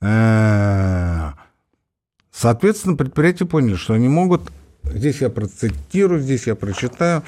Э, 0.00 1.30
соответственно, 2.30 2.94
предприятия 2.94 3.46
поняли, 3.46 3.74
что 3.74 3.94
они 3.94 4.06
могут, 4.08 4.42
здесь 4.84 5.22
я 5.22 5.28
процитирую, 5.28 6.20
здесь 6.20 6.46
я 6.46 6.54
прочитаю, 6.54 7.24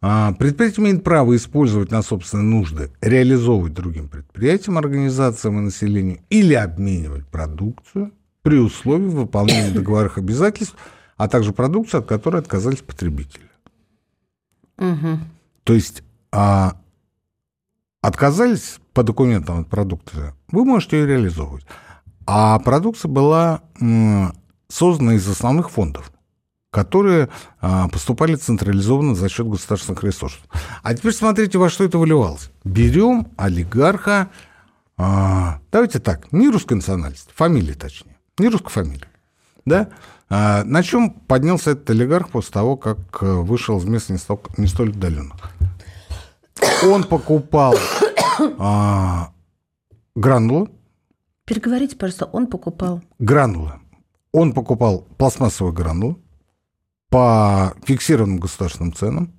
предприятие 0.00 0.84
имеет 0.84 1.04
право 1.04 1.36
использовать 1.36 1.90
на 1.90 2.02
собственные 2.02 2.46
нужды, 2.46 2.90
реализовывать 3.00 3.74
другим 3.74 4.08
предприятиям, 4.08 4.78
организациям 4.78 5.58
и 5.58 5.62
населению 5.62 6.20
или 6.30 6.54
обменивать 6.54 7.26
продукцию 7.26 8.12
при 8.42 8.58
условии 8.58 9.08
выполнения 9.08 9.70
договорных 9.70 10.16
обязательств, 10.16 10.76
а 11.16 11.28
также 11.28 11.52
продукцию, 11.52 12.00
от 12.00 12.06
которой 12.06 12.40
отказались 12.40 12.78
потребители. 12.78 13.44
Угу. 14.78 15.18
То 15.64 15.74
есть 15.74 16.02
а 16.32 16.76
отказались 18.00 18.78
по 18.94 19.02
документам 19.02 19.60
от 19.60 19.68
продукции, 19.68 20.32
вы 20.50 20.64
можете 20.64 20.98
ее 20.98 21.06
реализовывать. 21.06 21.66
А 22.26 22.58
продукция 22.60 23.10
была 23.10 23.62
создана 24.68 25.14
из 25.14 25.28
основных 25.28 25.70
фондов, 25.70 26.12
которые 26.70 27.28
а, 27.60 27.88
поступали 27.88 28.36
централизованно 28.36 29.14
за 29.14 29.28
счет 29.28 29.48
государственных 29.48 30.04
ресурсов. 30.04 30.40
А 30.82 30.94
теперь 30.94 31.12
смотрите, 31.12 31.58
во 31.58 31.68
что 31.68 31.84
это 31.84 31.98
выливалось. 31.98 32.50
Берем 32.64 33.28
олигарха, 33.36 34.30
а, 34.96 35.60
давайте 35.72 35.98
так, 35.98 36.30
не 36.32 36.48
русской 36.48 36.74
национальности, 36.74 37.30
фамилии 37.34 37.72
точнее, 37.72 38.16
не 38.38 38.48
русской 38.48 38.70
фамилии, 38.70 39.08
да? 39.64 39.88
А, 40.28 40.62
на 40.62 40.84
чем 40.84 41.10
поднялся 41.10 41.72
этот 41.72 41.90
олигарх 41.90 42.30
после 42.30 42.52
того, 42.52 42.76
как 42.76 42.98
э, 43.20 43.26
вышел 43.26 43.78
из 43.78 43.84
мест 43.84 44.10
не 44.10 44.18
столь, 44.18 44.38
не 44.56 44.68
столь 44.68 44.90
отдаленных? 44.90 45.34
Он 46.84 47.02
покупал 47.02 47.74
а, 48.58 49.32
гранула, 50.14 50.68
Переговорите, 51.46 51.96
пожалуйста, 51.96 52.26
он 52.26 52.46
покупал. 52.46 53.02
гранула. 53.18 53.80
Он 54.30 54.52
покупал 54.52 55.00
пластмассовые 55.18 55.74
гранулы 55.74 56.16
по 57.10 57.74
фиксированным 57.84 58.38
государственным 58.38 58.94
ценам, 58.94 59.32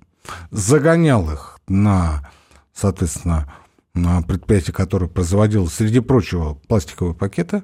загонял 0.50 1.30
их 1.30 1.58
на, 1.66 2.30
соответственно, 2.72 3.52
на 3.94 4.22
предприятие, 4.22 4.74
которое 4.74 5.08
производило, 5.08 5.66
среди 5.66 6.00
прочего, 6.00 6.54
пластиковые 6.68 7.14
пакеты. 7.14 7.62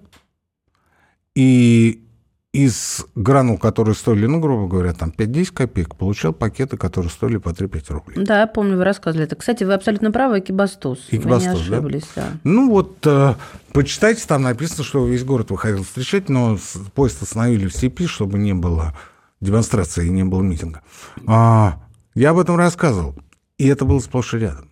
И 1.34 2.04
из 2.52 3.04
гранул, 3.14 3.58
которые 3.58 3.94
стоили, 3.94 4.26
ну, 4.26 4.40
грубо 4.40 4.66
говоря, 4.68 4.94
там 4.94 5.12
5-10 5.16 5.52
копеек, 5.52 5.94
получал 5.96 6.32
пакеты, 6.32 6.76
которые 6.76 7.10
стоили 7.10 7.36
по 7.36 7.50
3-5 7.50 7.92
рублей. 7.92 8.24
Да, 8.24 8.40
я 8.40 8.46
помню, 8.46 8.76
вы 8.76 8.84
рассказывали 8.84 9.26
это. 9.26 9.36
Кстати, 9.36 9.64
вы 9.64 9.74
абсолютно 9.74 10.10
правы, 10.10 10.40
Экибастуз. 10.40 11.06
Экибастуз, 11.10 11.68
да? 11.68 11.80
да. 12.16 12.26
Ну 12.44 12.70
вот, 12.70 12.98
э, 13.06 13.34
почитайте, 13.72 14.24
там 14.26 14.42
написано, 14.42 14.82
что 14.82 15.06
весь 15.06 15.24
город 15.24 15.50
выходил 15.50 15.84
встречать, 15.84 16.30
но 16.30 16.58
поезд 16.94 17.22
остановили 17.22 17.68
в 17.68 17.74
степи, 17.74 18.06
чтобы 18.06 18.38
не 18.38 18.54
было 18.54 18.94
демонстрации 19.40 20.08
не 20.08 20.24
было 20.24 20.42
митинга. 20.42 20.82
А, 21.26 21.80
я 22.14 22.30
об 22.30 22.38
этом 22.38 22.56
рассказывал, 22.56 23.14
и 23.58 23.66
это 23.66 23.84
было 23.84 24.00
сплошь 24.00 24.34
и 24.34 24.38
рядом. 24.38 24.70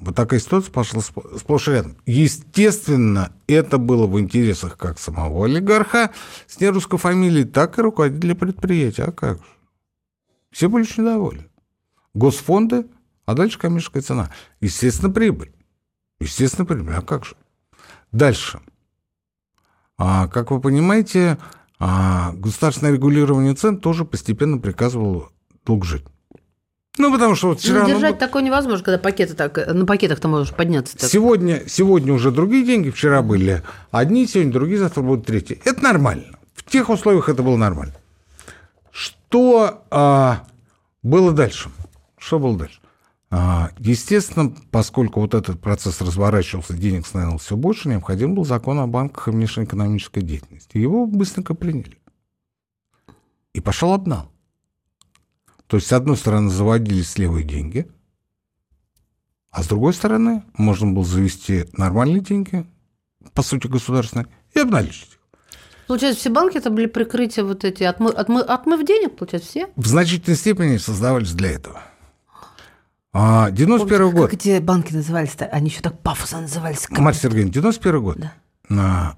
Вот 0.00 0.14
такая 0.14 0.38
ситуация 0.38 0.72
пошла 0.72 1.02
сплошь 1.02 1.68
и 1.68 1.72
рядом. 1.72 1.96
Естественно, 2.06 3.32
это 3.48 3.78
было 3.78 4.06
в 4.06 4.18
интересах 4.20 4.76
как 4.76 4.98
самого 4.98 5.46
олигарха 5.46 6.12
с 6.46 6.60
нерусской 6.60 6.98
фамилией, 6.98 7.44
так 7.44 7.78
и 7.78 7.82
руководителя 7.82 8.34
предприятия. 8.34 9.04
А 9.04 9.12
как 9.12 9.38
же? 9.38 9.50
Все 10.50 10.68
были 10.68 10.82
очень 10.82 11.04
довольны. 11.04 11.48
Госфонды, 12.14 12.86
а 13.26 13.34
дальше 13.34 13.58
коммерческая 13.58 14.02
цена. 14.02 14.30
Естественно, 14.60 15.12
прибыль. 15.12 15.52
Естественно, 16.20 16.64
прибыль. 16.64 16.94
А 16.94 17.02
как 17.02 17.24
же? 17.24 17.36
Дальше. 18.12 18.60
А, 19.96 20.28
как 20.28 20.52
вы 20.52 20.60
понимаете, 20.60 21.38
а, 21.78 22.32
государственное 22.32 22.92
регулирование 22.92 23.54
цен 23.54 23.78
тоже 23.78 24.04
постепенно 24.04 24.58
приказывало 24.58 25.30
долг 25.64 25.84
жить. 25.84 26.04
Ну, 26.98 27.12
потому 27.12 27.36
что 27.36 27.48
вот 27.48 27.60
вчера... 27.60 27.82
Ну, 27.82 27.88
ну, 27.88 27.94
держать 27.94 28.18
такое 28.18 28.42
невозможно, 28.42 28.84
когда 28.84 28.98
пакеты 28.98 29.34
так, 29.34 29.56
на 29.72 29.86
пакетах 29.86 30.18
ты 30.18 30.26
можешь 30.26 30.52
подняться. 30.52 30.98
Так. 30.98 31.08
Сегодня, 31.08 31.62
сегодня 31.68 32.12
уже 32.12 32.32
другие 32.32 32.66
деньги, 32.66 32.90
вчера 32.90 33.22
были 33.22 33.62
одни, 33.92 34.26
сегодня 34.26 34.52
другие, 34.52 34.78
завтра 34.78 35.02
будут 35.02 35.24
третьи. 35.24 35.60
Это 35.64 35.80
нормально. 35.82 36.38
В 36.54 36.64
тех 36.68 36.88
условиях 36.88 37.28
это 37.28 37.42
было 37.44 37.56
нормально. 37.56 37.94
Что 38.90 39.84
а, 39.90 40.44
было 41.04 41.32
дальше? 41.32 41.70
Что 42.18 42.40
было 42.40 42.58
дальше? 42.58 42.80
А, 43.30 43.70
естественно, 43.78 44.54
поскольку 44.70 45.20
вот 45.20 45.34
этот 45.34 45.60
процесс 45.60 46.00
разворачивался, 46.00 46.72
денег 46.72 47.06
становилось 47.06 47.42
все 47.42 47.56
больше, 47.56 47.88
необходим 47.88 48.34
был 48.34 48.44
закон 48.44 48.78
о 48.78 48.86
банках 48.86 49.28
и 49.28 49.30
внешнеэкономической 49.30 50.22
деятельности. 50.22 50.78
Его 50.78 51.06
быстренько 51.06 51.54
приняли. 51.54 51.98
И 53.52 53.60
пошел 53.60 53.92
обнал. 53.92 54.30
То 55.66 55.76
есть, 55.76 55.88
с 55.88 55.92
одной 55.92 56.16
стороны, 56.16 56.48
заводились 56.48 57.18
левые 57.18 57.44
деньги, 57.44 57.86
а 59.50 59.62
с 59.62 59.66
другой 59.66 59.92
стороны, 59.92 60.44
можно 60.56 60.92
было 60.92 61.04
завести 61.04 61.66
нормальные 61.72 62.20
деньги, 62.20 62.66
по 63.34 63.42
сути, 63.42 63.66
государственные, 63.66 64.28
и 64.54 64.60
обналичить 64.60 65.12
их. 65.12 65.18
Получается, 65.86 66.20
все 66.20 66.30
банки 66.30 66.58
это 66.58 66.70
были 66.70 66.86
прикрытия 66.86 67.44
вот 67.44 67.64
эти, 67.64 67.82
отмы, 67.82 68.10
отмы, 68.10 68.40
отмыв 68.40 68.86
денег, 68.86 69.16
получается, 69.16 69.48
все? 69.48 69.68
В 69.76 69.86
значительной 69.86 70.36
степени 70.36 70.76
создавались 70.76 71.32
для 71.32 71.50
этого. 71.50 71.82
А, 73.12 73.50
91 73.50 74.10
год. 74.12 74.30
Как 74.30 74.34
эти 74.34 74.58
банки 74.58 74.92
назывались-то? 74.92 75.46
Они 75.46 75.70
еще 75.70 75.80
так 75.80 76.00
пафосно 76.02 76.42
назывались. 76.42 76.86
Как- 76.86 76.98
Марья 76.98 77.18
Сергеевна, 77.18 77.52
91 77.52 78.02
год. 78.02 78.18
Да. 78.18 78.32
А, 78.70 79.16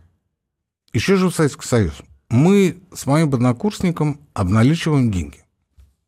еще 0.93 1.17
жил 1.17 1.33
Советский 1.33 1.67
Союз. 1.67 1.95
Мы 2.29 2.81
с 2.95 3.07
моим 3.07 3.33
однокурсником 3.35 4.21
обналичиваем 4.35 5.11
деньги. 5.11 5.45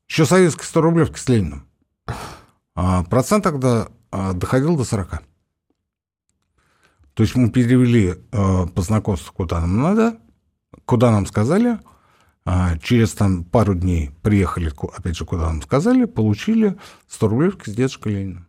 Еще 0.08 0.26
советской 0.26 0.64
100 0.64 0.80
рублевки 0.80 1.18
с 1.18 1.28
Лениным. 1.28 1.66
А, 2.74 3.02
процент 3.04 3.42
тогда 3.44 3.88
а, 4.10 4.32
доходил 4.32 4.76
до 4.76 4.84
40. 4.84 5.22
То 7.14 7.22
есть 7.22 7.34
мы 7.34 7.50
перевели 7.50 8.14
а, 8.30 8.66
по 8.66 8.82
знакомству, 8.82 9.32
куда 9.32 9.60
нам 9.60 9.80
надо, 9.82 10.18
куда 10.84 11.10
нам 11.10 11.26
сказали, 11.26 11.78
через 12.82 13.12
там 13.14 13.44
пару 13.44 13.74
дней 13.74 14.10
приехали, 14.22 14.72
опять 14.96 15.16
же, 15.16 15.24
куда 15.24 15.46
нам 15.46 15.62
сказали, 15.62 16.06
получили 16.06 16.76
100 17.08 17.28
рублевки 17.28 17.70
с 17.70 17.74
дедушкой 17.74 18.14
Лениным. 18.14 18.48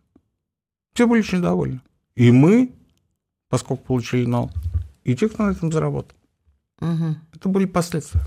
Все 0.94 1.06
были 1.06 1.20
очень 1.20 1.42
довольны. 1.42 1.80
И 2.14 2.30
мы, 2.30 2.72
поскольку 3.48 3.84
получили 3.84 4.26
нал, 4.26 4.50
и 5.04 5.14
те, 5.14 5.28
кто 5.28 5.44
на 5.44 5.50
этом 5.50 5.72
заработал. 5.72 6.16
Мгм. 6.80 7.18
Это 7.32 7.48
были 7.48 7.66
последствия. 7.66 8.22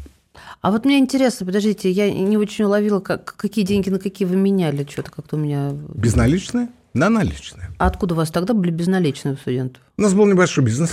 А 0.61 0.71
вот 0.71 0.85
мне 0.85 0.99
интересно, 0.99 1.45
подождите, 1.45 1.89
я 1.89 2.11
не 2.11 2.37
очень 2.37 2.65
уловила, 2.65 2.99
как, 2.99 3.35
какие 3.35 3.65
деньги 3.65 3.89
на 3.89 3.99
какие 3.99 4.27
вы 4.27 4.35
меняли, 4.35 4.85
что-то 4.89 5.11
как-то 5.11 5.35
у 5.35 5.39
меня... 5.39 5.71
Безналичные 5.71 6.69
на 6.93 7.09
наличные. 7.09 7.69
А 7.77 7.87
откуда 7.87 8.13
у 8.13 8.17
вас 8.17 8.31
тогда 8.31 8.53
были 8.53 8.71
безналичные 8.71 9.35
у 9.35 9.37
студентов? 9.37 9.81
У 9.97 10.01
нас 10.01 10.13
был 10.13 10.25
небольшой 10.25 10.63
бизнес 10.63 10.91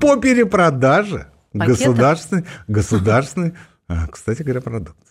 по 0.00 0.16
перепродаже 0.16 1.29
Пакетов? 1.52 1.78
государственной, 1.78 2.44
государственной, 2.68 3.54
а, 3.88 4.06
кстати 4.08 4.42
говоря, 4.42 4.60
продукции. 4.60 5.06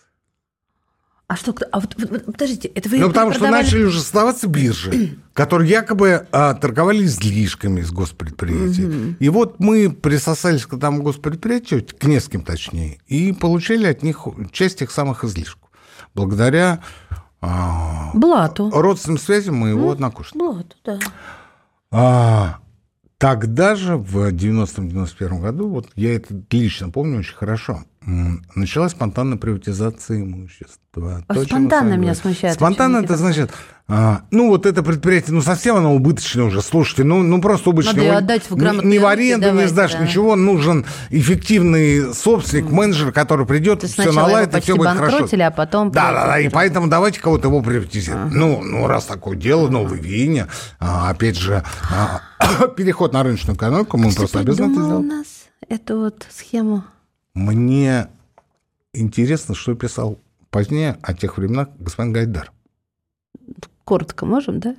А 1.26 1.36
что, 1.36 1.54
а 1.70 1.78
вот, 1.78 1.94
вот- 1.96 2.24
подождите, 2.26 2.66
это 2.68 2.88
вы 2.88 2.98
Ну, 2.98 3.06
потому 3.08 3.30
что 3.30 3.40
продавали- 3.40 3.62
начали 3.62 3.84
уже 3.84 4.00
оставаться 4.00 4.48
биржи, 4.48 5.16
которые 5.32 5.70
якобы 5.70 6.26
а, 6.32 6.54
торговали 6.54 7.04
излишками 7.04 7.82
из 7.82 7.92
госпредприятий. 7.92 9.16
И 9.20 9.28
вот 9.28 9.60
мы 9.60 9.90
присосались 9.92 10.66
к 10.66 10.76
тому 10.78 11.02
госпредприятию, 11.02 11.86
к 11.86 12.02
нескольким 12.04 12.42
точнее, 12.42 12.98
и 13.06 13.32
получили 13.32 13.86
от 13.86 14.02
них 14.02 14.26
часть 14.50 14.82
их 14.82 14.90
самых 14.90 15.22
излишков. 15.22 15.70
Благодаря 16.14 16.82
а, 17.40 18.10
Блату. 18.14 18.70
родственным 18.70 19.18
связям 19.18 19.54
моего 19.54 19.92
однокурсника. 19.92 20.38
Блату, 20.44 20.76
да. 20.84 20.98
А, 21.92 22.59
тогда 23.20 23.76
же, 23.76 23.96
в 23.96 24.32
90-91 24.32 25.40
году, 25.40 25.68
вот 25.68 25.88
я 25.94 26.16
это 26.16 26.34
лично 26.50 26.88
помню 26.88 27.18
очень 27.18 27.34
хорошо, 27.34 27.84
началась 28.06 28.92
спонтанная 28.92 29.36
приватизация 29.36 30.22
имущества. 30.22 31.22
А 31.28 31.34
То, 31.34 31.44
спонтанно 31.44 31.94
меня 31.94 32.14
смущает, 32.14 32.54
Спонтанно 32.54 32.98
это 32.98 33.16
значит, 33.16 33.50
а, 33.88 34.22
ну 34.30 34.48
вот 34.48 34.64
это 34.64 34.82
предприятие, 34.82 35.34
ну 35.34 35.42
совсем 35.42 35.76
оно 35.76 35.94
убыточное 35.94 36.44
уже, 36.44 36.62
слушайте, 36.62 37.04
ну, 37.04 37.22
ну 37.22 37.42
просто 37.42 37.70
убыточное. 37.70 37.96
Надо 37.96 38.06
Его 38.06 38.16
отдать 38.16 38.48
в 38.48 38.56
грамотные 38.56 38.98
Ни 38.98 39.02
в 39.02 39.06
аренду 39.06 39.46
не 39.46 39.50
давайте, 39.50 39.68
сдашь, 39.68 39.92
да. 39.92 39.98
ничего, 39.98 40.34
нужен 40.34 40.86
эффективный 41.10 42.14
собственник, 42.14 42.70
менеджер, 42.70 43.12
который 43.12 43.44
придет, 43.44 43.80
То 43.80 43.88
все 43.88 44.12
наладит, 44.12 44.56
и 44.56 44.60
все 44.60 44.76
будет 44.76 44.90
хорошо. 44.90 45.26
а 45.30 45.50
потом 45.50 45.90
Да, 45.90 46.12
да, 46.12 46.26
да, 46.26 46.40
и 46.40 46.48
поэтому 46.48 46.88
давайте 46.88 47.20
кого-то 47.20 47.48
его 47.48 47.60
приватизируем. 47.62 48.30
Ну, 48.32 48.62
ну, 48.62 48.86
раз 48.86 49.04
такое 49.04 49.36
дело, 49.36 49.68
новое 49.68 49.98
веяние, 49.98 50.46
а, 50.78 51.10
опять 51.10 51.36
же, 51.36 51.62
а, 51.90 52.20
переход 52.76 53.12
на 53.12 53.22
рыночную 53.22 53.56
экономику, 53.56 53.98
мы 53.98 54.12
просто 54.12 54.38
обязаны 54.40 54.72
это 54.72 54.74
Придумал 54.80 55.00
у 55.00 55.02
сделать. 55.02 55.18
нас 55.18 55.26
эту 55.68 55.98
вот 55.98 56.26
схему. 56.34 56.84
Мне 57.34 58.08
интересно, 58.92 59.54
что 59.54 59.74
писал 59.74 60.18
позднее 60.50 60.98
о 61.02 61.14
тех 61.14 61.38
временах 61.38 61.68
господин 61.78 62.12
Гайдар. 62.12 62.52
Коротко 63.84 64.26
можем, 64.26 64.60
да? 64.60 64.76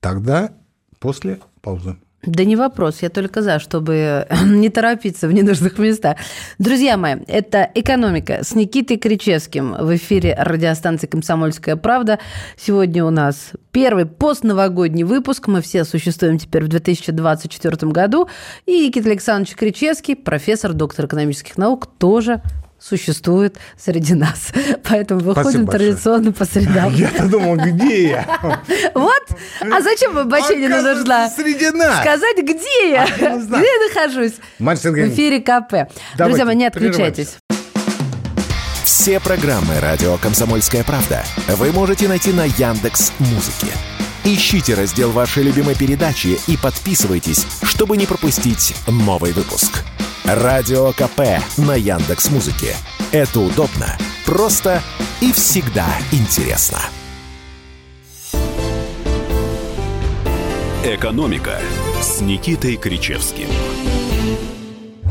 Тогда, 0.00 0.52
после 0.98 1.40
паузы. 1.60 1.96
Да 2.24 2.44
не 2.44 2.54
вопрос, 2.54 3.02
я 3.02 3.08
только 3.08 3.42
за, 3.42 3.58
чтобы 3.58 4.28
не 4.46 4.68
торопиться 4.68 5.26
в 5.26 5.32
ненужных 5.32 5.76
местах. 5.78 6.18
Друзья 6.56 6.96
мои, 6.96 7.16
это 7.26 7.68
«Экономика» 7.74 8.44
с 8.44 8.54
Никитой 8.54 8.96
Кричевским 8.96 9.72
в 9.72 9.96
эфире 9.96 10.36
радиостанции 10.38 11.08
«Комсомольская 11.08 11.74
правда». 11.74 12.20
Сегодня 12.56 13.04
у 13.04 13.10
нас 13.10 13.50
первый 13.72 14.06
постновогодний 14.06 15.02
выпуск. 15.02 15.48
Мы 15.48 15.62
все 15.62 15.82
существуем 15.82 16.38
теперь 16.38 16.62
в 16.62 16.68
2024 16.68 17.90
году. 17.90 18.28
И 18.66 18.86
Никита 18.86 19.08
Александрович 19.08 19.56
Кричевский, 19.56 20.14
профессор, 20.14 20.74
доктор 20.74 21.06
экономических 21.06 21.58
наук, 21.58 21.88
тоже 21.98 22.40
существует 22.82 23.56
среди 23.78 24.14
нас. 24.14 24.52
Поэтому 24.88 25.20
выходим 25.20 25.64
большое. 25.64 25.90
традиционно 25.92 26.32
по 26.32 26.44
средам. 26.44 26.94
Я-то 26.94 27.28
думал, 27.28 27.56
где 27.56 28.08
я? 28.08 28.40
Вот. 28.94 29.22
А 29.60 29.80
зачем 29.80 30.14
вам 30.14 30.28
Баченина 30.28 30.82
нужна? 30.82 31.28
Среди 31.30 31.70
нас. 31.70 32.00
Сказать, 32.00 32.38
где 32.38 32.90
я, 32.90 33.04
А 33.04 33.06
где 33.06 33.66
я 33.66 33.88
нахожусь. 33.88 34.34
В 34.58 35.08
эфире 35.08 35.40
КП. 35.40 35.90
Друзья 36.16 36.44
мои, 36.44 36.56
не 36.56 36.66
отключайтесь. 36.66 37.36
Все 38.84 39.20
программы 39.20 39.80
«Радио 39.80 40.16
Комсомольская 40.18 40.84
правда» 40.84 41.24
вы 41.48 41.72
можете 41.72 42.08
найти 42.08 42.32
на 42.32 42.44
Яндекс 42.44 43.12
Музыке. 43.18 43.68
Ищите 44.24 44.74
раздел 44.74 45.10
вашей 45.10 45.42
любимой 45.42 45.74
передачи 45.74 46.38
и 46.46 46.56
подписывайтесь, 46.56 47.46
чтобы 47.64 47.96
не 47.96 48.06
пропустить 48.06 48.74
новый 48.86 49.32
выпуск. 49.32 49.82
Радио 50.24 50.92
КП 50.92 51.42
на 51.56 51.74
Яндекс 51.74 52.30
Музыке. 52.30 52.76
Это 53.10 53.40
удобно, 53.40 53.98
просто 54.24 54.80
и 55.20 55.32
всегда 55.32 55.86
интересно. 56.12 56.78
«Экономика» 60.84 61.60
с 62.00 62.20
Никитой 62.20 62.76
Кричевским. 62.76 63.48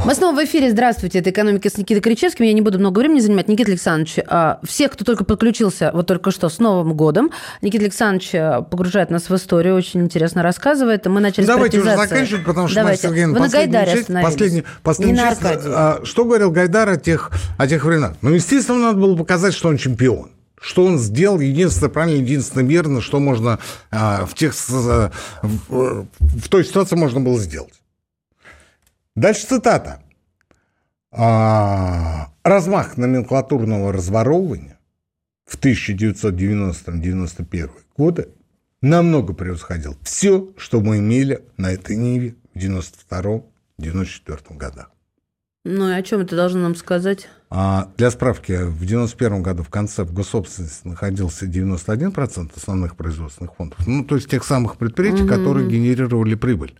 Мы 0.03 0.15
снова 0.15 0.35
в 0.35 0.43
эфире. 0.45 0.71
Здравствуйте. 0.71 1.19
Это 1.19 1.29
«Экономика» 1.29 1.69
с 1.69 1.77
Никитой 1.77 2.01
Кричевским. 2.01 2.43
Я 2.45 2.53
не 2.53 2.61
буду 2.61 2.79
много 2.79 2.99
времени 2.99 3.19
занимать. 3.19 3.47
Никита 3.47 3.69
Александрович, 3.71 4.15
а, 4.27 4.59
всех, 4.63 4.91
кто 4.93 5.05
только 5.05 5.23
подключился 5.25 5.91
вот 5.93 6.07
только 6.07 6.31
что 6.31 6.49
с 6.49 6.57
Новым 6.59 6.95
годом, 6.95 7.29
Никита 7.61 7.83
Александрович 7.83 8.31
а, 8.33 8.61
погружает 8.61 9.11
нас 9.11 9.29
в 9.29 9.35
историю, 9.35 9.75
очень 9.75 10.01
интересно 10.01 10.41
рассказывает. 10.41 11.05
Мы 11.05 11.21
начали 11.21 11.45
Давайте 11.45 11.79
уже 11.79 11.95
заканчивать, 11.95 12.43
потому 12.45 12.67
что, 12.67 12.77
Давайте. 12.77 13.07
Марья 13.07 13.15
Сергеевна, 13.15 13.33
Вы 13.39 13.45
на 13.45 13.51
Гайдаре 13.51 13.91
часть- 13.91 14.07
последняя, 14.07 14.63
последняя 14.81 15.13
Не 15.13 15.21
на 15.21 15.29
часть, 15.29 15.41
Аркадии. 15.43 15.69
а, 15.71 15.99
что 16.03 16.25
говорил 16.25 16.51
Гайдар 16.51 16.89
о 16.89 16.97
тех, 16.97 17.31
о 17.57 17.67
тех 17.67 17.83
временах? 17.85 18.13
Ну, 18.21 18.31
естественно, 18.31 18.79
надо 18.79 18.99
было 18.99 19.15
показать, 19.15 19.53
что 19.53 19.69
он 19.69 19.77
чемпион. 19.77 20.31
Что 20.59 20.83
он 20.85 20.97
сделал 20.99 21.39
единственное 21.39 21.89
правильно, 21.89 22.17
единственное 22.21 22.65
верно, 22.65 23.01
что 23.01 23.19
можно 23.19 23.59
а, 23.91 24.25
в, 24.25 24.33
тех, 24.35 24.53
а, 24.71 25.11
в, 25.43 26.05
в 26.19 26.49
той 26.49 26.65
ситуации 26.65 26.95
можно 26.95 27.19
было 27.19 27.39
сделать. 27.39 27.73
Дальше 29.21 29.45
цитата. 29.45 30.01
А, 31.11 32.31
размах 32.43 32.97
номенклатурного 32.97 33.93
разворовывания 33.93 34.79
в 35.45 35.59
1990-91 35.59 37.69
годы 37.95 38.29
намного 38.81 39.33
превосходил 39.33 39.95
все, 40.01 40.49
что 40.57 40.81
мы 40.81 40.97
имели 40.97 41.45
на 41.55 41.71
этой 41.71 41.97
Ниве 41.97 42.33
в 42.55 42.57
92-94 42.57 43.43
годах. 44.57 44.89
Ну 45.65 45.87
и 45.87 45.93
о 45.93 46.01
чем 46.01 46.21
это 46.21 46.35
должно 46.35 46.61
нам 46.61 46.73
сказать? 46.73 47.29
А 47.51 47.91
для 47.97 48.09
справки, 48.09 48.63
в 48.63 48.83
91 48.83 49.43
году 49.43 49.61
в 49.61 49.69
конце 49.69 50.03
в 50.03 50.11
госсобственности 50.13 50.87
находился 50.87 51.45
91% 51.45 52.53
основных 52.55 52.95
производственных 52.95 53.53
фондов, 53.53 53.85
ну, 53.85 54.03
то 54.03 54.15
есть 54.15 54.31
тех 54.31 54.43
самых 54.43 54.77
предприятий, 54.77 55.27
которые 55.27 55.69
генерировали 55.69 56.33
прибыль. 56.33 56.73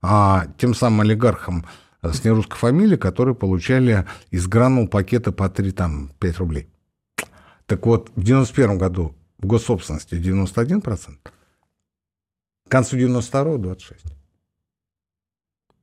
А 0.00 0.46
тем 0.58 0.74
самым 0.74 1.00
олигархам 1.00 1.66
с 2.02 2.24
нерусской 2.24 2.56
фамилией, 2.58 2.98
которые 2.98 3.34
получали 3.34 4.06
из 4.30 4.46
гранул 4.46 4.88
пакета 4.88 5.32
по 5.32 5.48
3, 5.48 5.72
там, 5.72 6.10
5 6.18 6.38
рублей. 6.38 6.68
Так 7.66 7.84
вот, 7.86 8.10
в 8.14 8.22
91 8.22 8.78
году 8.78 9.14
в 9.38 9.46
госсобственности 9.46 10.14
91%, 10.14 11.16
к 12.66 12.70
концу 12.70 12.96
92 12.96 13.42
26%. 13.56 13.72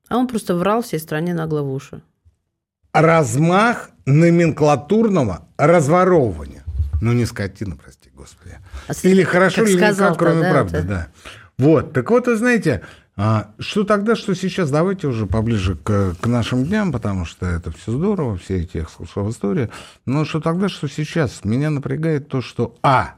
А 0.09 0.17
он 0.17 0.27
просто 0.27 0.55
врал 0.55 0.81
всей 0.81 0.99
стране 0.99 1.33
нагло 1.33 1.61
в 1.61 1.71
уши. 1.71 2.01
размах 2.93 3.89
номенклатурного 4.05 5.47
разворовывания. 5.57 6.63
Ну, 7.01 7.11
не 7.13 7.25
скотина, 7.25 7.75
прости 7.75 8.09
господи. 8.15 8.57
А 8.87 8.93
Или 9.03 9.23
хорошо, 9.23 9.61
как 9.61 9.69
или 9.69 9.75
никак, 9.77 9.93
сказал-то, 9.95 10.19
кроме 10.19 10.41
да, 10.41 10.51
правды, 10.51 10.77
это? 10.77 10.87
да. 10.87 11.07
Вот, 11.57 11.93
так 11.93 12.09
вот, 12.09 12.27
вы 12.27 12.35
знаете, 12.37 12.83
а, 13.17 13.53
что 13.59 13.85
тогда, 13.85 14.15
что 14.15 14.33
сейчас, 14.33 14.69
давайте 14.69 15.07
уже 15.07 15.25
поближе 15.25 15.75
к, 15.75 16.15
к 16.19 16.27
нашим 16.27 16.65
дням, 16.65 16.91
потому 16.91 17.23
что 17.23 17.45
это 17.45 17.71
все 17.71 17.93
здорово, 17.93 18.37
все 18.37 18.61
эти 18.61 18.79
экскурсы 18.79 19.21
в 19.21 19.29
истории, 19.29 19.69
но 20.05 20.25
что 20.25 20.41
тогда, 20.41 20.67
что 20.67 20.87
сейчас, 20.89 21.45
меня 21.45 21.69
напрягает 21.69 22.27
то, 22.27 22.41
что, 22.41 22.77
а, 22.83 23.15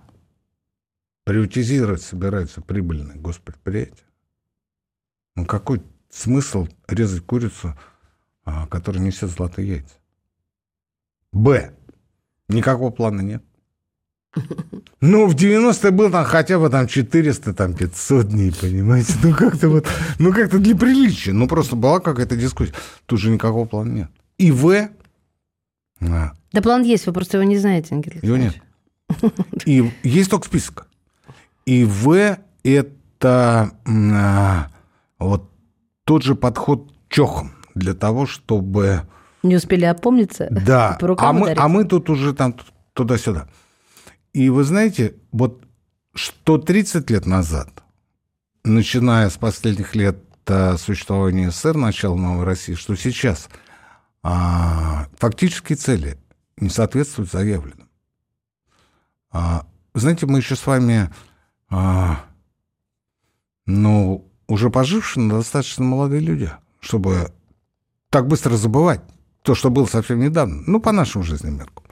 приватизировать 1.24 2.04
собираются 2.04 2.62
прибыльные 2.62 3.18
госпредприятия. 3.18 4.06
Ну, 5.36 5.45
какой 5.45 5.82
смысл 6.12 6.68
резать 6.88 7.26
курицу, 7.26 7.78
а, 8.45 8.68
которая 8.68 9.02
несет 9.02 9.32
золотые 9.32 9.68
яйца? 9.68 9.95
Б. 11.32 11.74
Никакого 12.48 12.91
плана 12.91 13.22
нет. 13.22 13.43
Ну, 14.99 15.27
в 15.27 15.35
90-е 15.35 15.91
был 15.91 16.09
там 16.09 16.25
хотя 16.25 16.57
бы 16.57 16.69
там 16.69 16.88
400, 16.88 17.53
там 17.53 17.73
500 17.73 18.27
дней, 18.29 18.51
понимаете? 18.51 19.13
Ну, 19.23 19.33
как-то 19.33 19.69
вот, 19.69 19.88
ну, 20.19 20.33
как-то 20.33 20.57
для 20.57 20.75
приличия. 20.75 21.33
Ну, 21.33 21.47
просто 21.47 21.75
была 21.75 21.99
какая-то 21.99 22.35
дискуссия. 22.35 22.73
Тут 23.05 23.19
же 23.19 23.29
никакого 23.29 23.65
плана 23.65 23.91
нет. 23.91 24.09
И 24.38 24.51
В. 24.51 24.89
а, 26.01 26.31
Да 26.51 26.61
план 26.61 26.83
есть, 26.83 27.05
вы 27.05 27.13
просто 27.13 27.38
его 27.38 27.47
не 27.47 27.57
знаете, 27.57 27.95
Никита 27.95 28.19
его 28.25 28.38
нет. 28.38 28.55
И 29.65 29.91
есть 30.03 30.29
только 30.29 30.47
список. 30.47 30.88
И 31.65 31.83
В– 31.85 32.38
это 32.63 33.71
а, 33.85 34.69
вот 35.19 35.49
тот 36.05 36.23
же 36.23 36.35
подход 36.35 36.91
чохом 37.09 37.51
для 37.75 37.93
того, 37.93 38.25
чтобы... 38.25 39.01
Не 39.43 39.55
успели 39.55 39.85
опомниться? 39.85 40.47
Да, 40.49 40.97
а 41.17 41.33
мы, 41.33 41.41
ударить? 41.43 41.59
а 41.59 41.67
мы 41.67 41.85
тут 41.85 42.09
уже 42.09 42.33
там 42.33 42.55
туда-сюда. 42.93 43.47
И 44.34 44.49
вы 44.49 44.63
знаете, 44.63 45.15
вот 45.32 45.63
что 46.13 46.57
30 46.57 47.09
лет 47.09 47.25
назад, 47.25 47.84
начиная 48.63 49.30
с 49.30 49.38
последних 49.38 49.95
лет 49.95 50.19
а, 50.45 50.78
существования 50.78 51.51
СССР, 51.51 51.75
начала 51.75 52.15
новой 52.15 52.45
России, 52.45 52.73
что 52.73 52.95
сейчас 52.95 53.49
а, 54.23 55.07
фактические 55.17 55.78
цели 55.78 56.17
не 56.57 56.69
соответствуют 56.69 57.32
заявленным. 57.32 57.89
А, 59.32 59.65
знаете, 59.93 60.25
мы 60.25 60.39
еще 60.39 60.55
с 60.55 60.65
вами, 60.65 61.09
а, 61.69 62.25
ну, 63.65 64.30
уже 64.47 64.69
пожившие, 64.69 65.23
но 65.23 65.38
достаточно 65.38 65.84
молодые 65.84 66.21
люди, 66.21 66.51
чтобы 66.80 67.32
так 68.09 68.28
быстро 68.28 68.55
забывать 68.55 69.01
то, 69.41 69.55
что 69.55 69.69
было 69.69 69.86
совсем 69.86 70.19
недавно, 70.19 70.63
ну, 70.65 70.80
по 70.80 70.91
нашим 70.91 71.23
жизненным 71.23 71.59
меркам. 71.59 71.84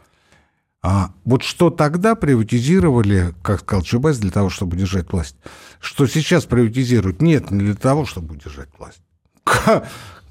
А 0.87 1.09
вот 1.23 1.41
что 1.41 1.71
тогда 1.71 2.13
приватизировали, 2.13 3.33
как 3.41 3.61
сказал 3.61 3.81
Чубайс, 3.81 4.19
для 4.19 4.29
того, 4.29 4.51
чтобы 4.51 4.75
удержать 4.75 5.11
власть, 5.11 5.35
что 5.79 6.05
сейчас 6.05 6.45
приватизируют, 6.45 7.23
нет, 7.23 7.49
не 7.49 7.61
для 7.61 7.73
того, 7.73 8.05
чтобы 8.05 8.35
удержать 8.35 8.69
власть. 8.77 9.01
К- 9.43 9.87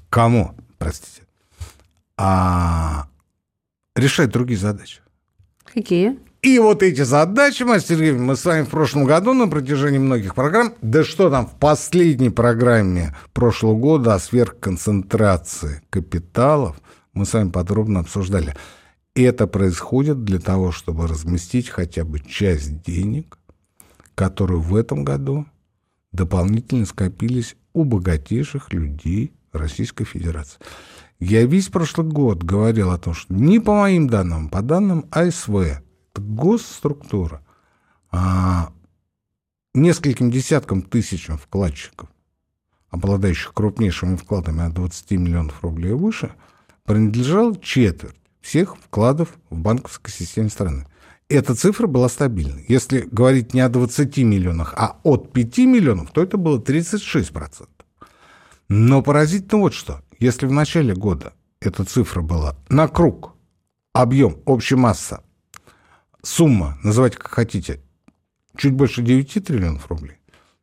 Кому, 0.09 0.55
простите? 0.77 1.23
А 2.15 3.07
решать 3.97 4.29
другие 4.29 4.57
задачи. 4.57 5.01
Какие? 5.73 6.19
И 6.41 6.57
вот 6.59 6.83
эти 6.83 7.01
задачи, 7.01 7.63
Мастер 7.63 7.97
Сергеевна, 7.97 8.23
мы 8.23 8.37
с 8.37 8.45
вами 8.45 8.63
в 8.63 8.69
прошлом 8.69 9.03
году 9.03 9.33
на 9.33 9.49
протяжении 9.49 9.97
многих 9.97 10.35
программ, 10.35 10.75
да 10.81 11.03
что 11.03 11.29
там, 11.29 11.47
в 11.47 11.59
последней 11.59 12.29
программе 12.29 13.13
прошлого 13.33 13.75
года 13.75 14.13
о 14.15 14.19
сверхконцентрации 14.19 15.81
капиталов 15.89 16.77
мы 17.11 17.25
с 17.25 17.33
вами 17.33 17.49
подробно 17.49 17.99
обсуждали. 17.99 18.55
И 19.15 19.21
это 19.23 19.47
происходит 19.47 20.25
для 20.25 20.39
того, 20.39 20.73
чтобы 20.73 21.07
разместить 21.07 21.69
хотя 21.69 22.03
бы 22.03 22.19
часть 22.19 22.83
денег, 22.83 23.37
которые 24.13 24.59
в 24.59 24.75
этом 24.75 25.05
году 25.05 25.45
дополнительно 26.11 26.85
скопились 26.85 27.55
у 27.73 27.85
богатейших 27.85 28.73
людей 28.73 29.33
Российской 29.53 30.03
Федерации. 30.03 30.59
Я 31.19 31.45
весь 31.45 31.69
прошлый 31.69 32.07
год 32.07 32.43
говорил 32.43 32.91
о 32.91 32.97
том, 32.97 33.13
что 33.13 33.33
не 33.33 33.59
по 33.59 33.73
моим 33.73 34.09
данным, 34.09 34.49
по 34.49 34.61
данным 34.61 35.05
АСВ, 35.11 35.55
это 35.55 35.81
госструктура, 36.21 37.41
а, 38.11 38.73
нескольким 39.73 40.29
десяткам 40.29 40.81
тысячам 40.81 41.37
вкладчиков, 41.37 42.09
обладающих 42.89 43.53
крупнейшими 43.53 44.17
вкладами 44.17 44.65
от 44.65 44.73
20 44.73 45.11
миллионов 45.11 45.63
рублей 45.63 45.91
и 45.91 45.93
выше, 45.93 46.33
принадлежал 46.83 47.55
четверть 47.55 48.15
всех 48.45 48.77
вкладов 48.77 49.29
в 49.49 49.57
банковской 49.57 50.13
системе 50.13 50.49
страны. 50.49 50.85
Эта 51.29 51.55
цифра 51.55 51.87
была 51.87 52.07
стабильной. 52.07 52.63
Если 52.67 53.01
говорить 53.11 53.55
не 53.55 53.61
о 53.61 53.69
20 53.69 54.17
миллионах, 54.19 54.75
а 54.77 54.99
от 55.01 55.33
5 55.33 55.57
миллионов, 55.59 56.11
то 56.11 56.21
это 56.21 56.37
было 56.37 56.59
36%. 56.59 57.67
Но 58.69 59.01
поразительно 59.01 59.61
вот 59.61 59.73
что. 59.73 60.01
Если 60.19 60.45
в 60.45 60.51
начале 60.51 60.93
года 60.93 61.33
эта 61.59 61.83
цифра 61.85 62.21
была 62.21 62.55
на 62.69 62.87
круг, 62.87 63.33
объем, 63.93 64.37
общая 64.45 64.75
масса, 64.75 65.23
сумма, 66.21 66.77
называйте 66.83 67.17
как 67.17 67.31
хотите, 67.31 67.81
чуть 68.55 68.73
больше 68.73 69.01
9 69.01 69.43
триллионов 69.43 69.89
рублей, 69.89 70.17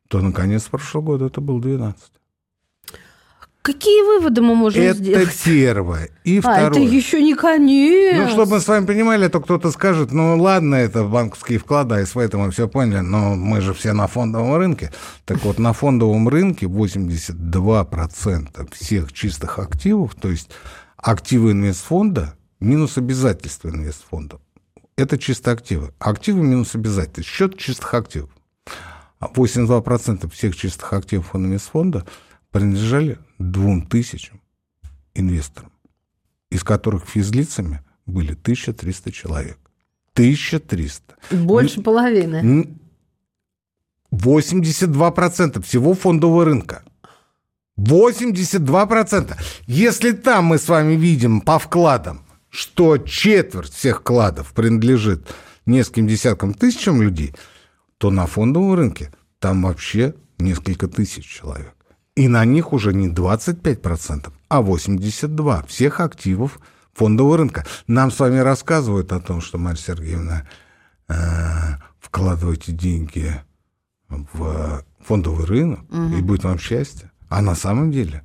то 0.07 0.21
наконец 0.21 0.63
прошлого 0.63 1.03
года 1.03 1.25
это 1.25 1.41
было 1.41 1.59
12. 1.61 2.01
Какие 3.63 4.01
выводы 4.03 4.41
мы 4.41 4.55
можем 4.55 4.83
это 4.83 4.97
сделать? 4.97 5.41
первое. 5.45 6.09
И 6.25 6.39
А, 6.39 6.41
второе. 6.41 6.69
это 6.69 6.79
еще 6.79 7.21
не 7.23 7.33
конец. 7.33 8.15
Ну, 8.17 8.27
чтобы 8.29 8.51
мы 8.51 8.59
с 8.59 8.67
вами 8.67 8.85
понимали, 8.85 9.29
то 9.29 9.39
кто-то 9.39 9.71
скажет, 9.71 10.11
ну, 10.11 10.37
ладно, 10.37 10.75
это 10.75 11.05
банковские 11.05 11.59
вклады, 11.59 11.95
а 11.95 12.05
СВ 12.05 12.17
это 12.17 12.37
мы 12.37 12.51
все 12.51 12.67
поняли, 12.67 12.99
но 12.99 13.35
мы 13.35 13.61
же 13.61 13.73
все 13.73 13.93
на 13.93 14.07
фондовом 14.07 14.57
рынке. 14.57 14.91
Так 15.23 15.45
вот, 15.45 15.59
на 15.59 15.71
фондовом 15.71 16.27
рынке 16.27 16.65
82% 16.65 18.67
всех 18.73 19.13
чистых 19.13 19.59
активов, 19.59 20.13
то 20.15 20.29
есть 20.29 20.49
активы 20.97 21.51
инвестфонда 21.51 22.33
минус 22.59 22.97
обязательства 22.97 23.69
инвестфонда. 23.69 24.39
Это 24.97 25.17
чисто 25.17 25.51
активы. 25.51 25.93
Активы 25.99 26.41
минус 26.41 26.75
обязательства. 26.75 27.23
Счет 27.23 27.57
чистых 27.57 27.93
активов. 27.93 28.29
А 29.19 29.27
82% 29.27 30.29
всех 30.31 30.53
чистых 30.57 30.91
активов 30.91 31.33
инвестфонда 31.33 32.05
принадлежали 32.51 33.19
двум 33.51 33.85
тысячам 33.87 34.41
инвесторам 35.13 35.73
из 36.53 36.63
которых 36.63 37.05
физлицами 37.05 37.81
были 38.05 38.33
1300 38.33 39.11
человек. 39.11 39.57
1300. 40.13 41.15
Больше 41.31 41.81
половины. 41.81 42.35
Н- 42.35 42.79
82% 44.11 45.63
всего 45.63 45.95
фондового 45.95 46.45
рынка. 46.45 46.83
82%. 47.79 49.35
Если 49.65 50.11
там 50.11 50.45
мы 50.45 50.59
с 50.59 50.69
вами 50.69 50.93
видим 50.93 51.41
по 51.41 51.57
вкладам, 51.57 52.23
что 52.49 52.99
четверть 52.99 53.73
всех 53.73 54.01
вкладов 54.01 54.53
принадлежит 54.53 55.27
нескольким 55.65 56.07
десяткам 56.07 56.53
тысячам 56.53 57.01
людей, 57.01 57.33
то 57.97 58.11
на 58.11 58.27
фондовом 58.27 58.75
рынке 58.75 59.11
там 59.39 59.63
вообще 59.63 60.13
несколько 60.37 60.87
тысяч 60.87 61.25
человек. 61.25 61.72
И 62.15 62.27
на 62.27 62.45
них 62.45 62.73
уже 62.73 62.93
не 62.93 63.09
25%, 63.09 64.31
а 64.49 64.61
82% 64.61 65.67
всех 65.67 65.99
активов 65.99 66.59
фондового 66.93 67.37
рынка. 67.37 67.65
Нам 67.87 68.11
с 68.11 68.19
вами 68.19 68.37
рассказывают 68.37 69.11
о 69.11 69.19
том, 69.19 69.41
что, 69.41 69.57
Марья 69.57 69.79
Сергеевна, 69.79 70.47
э, 71.07 71.13
вкладывайте 71.99 72.71
деньги 72.71 73.33
в 74.09 74.83
фондовый 75.03 75.45
рынок, 75.45 75.81
угу. 75.89 76.15
и 76.15 76.21
будет 76.21 76.43
вам 76.43 76.59
счастье. 76.59 77.11
А 77.29 77.41
на 77.41 77.55
самом 77.55 77.91
деле 77.91 78.23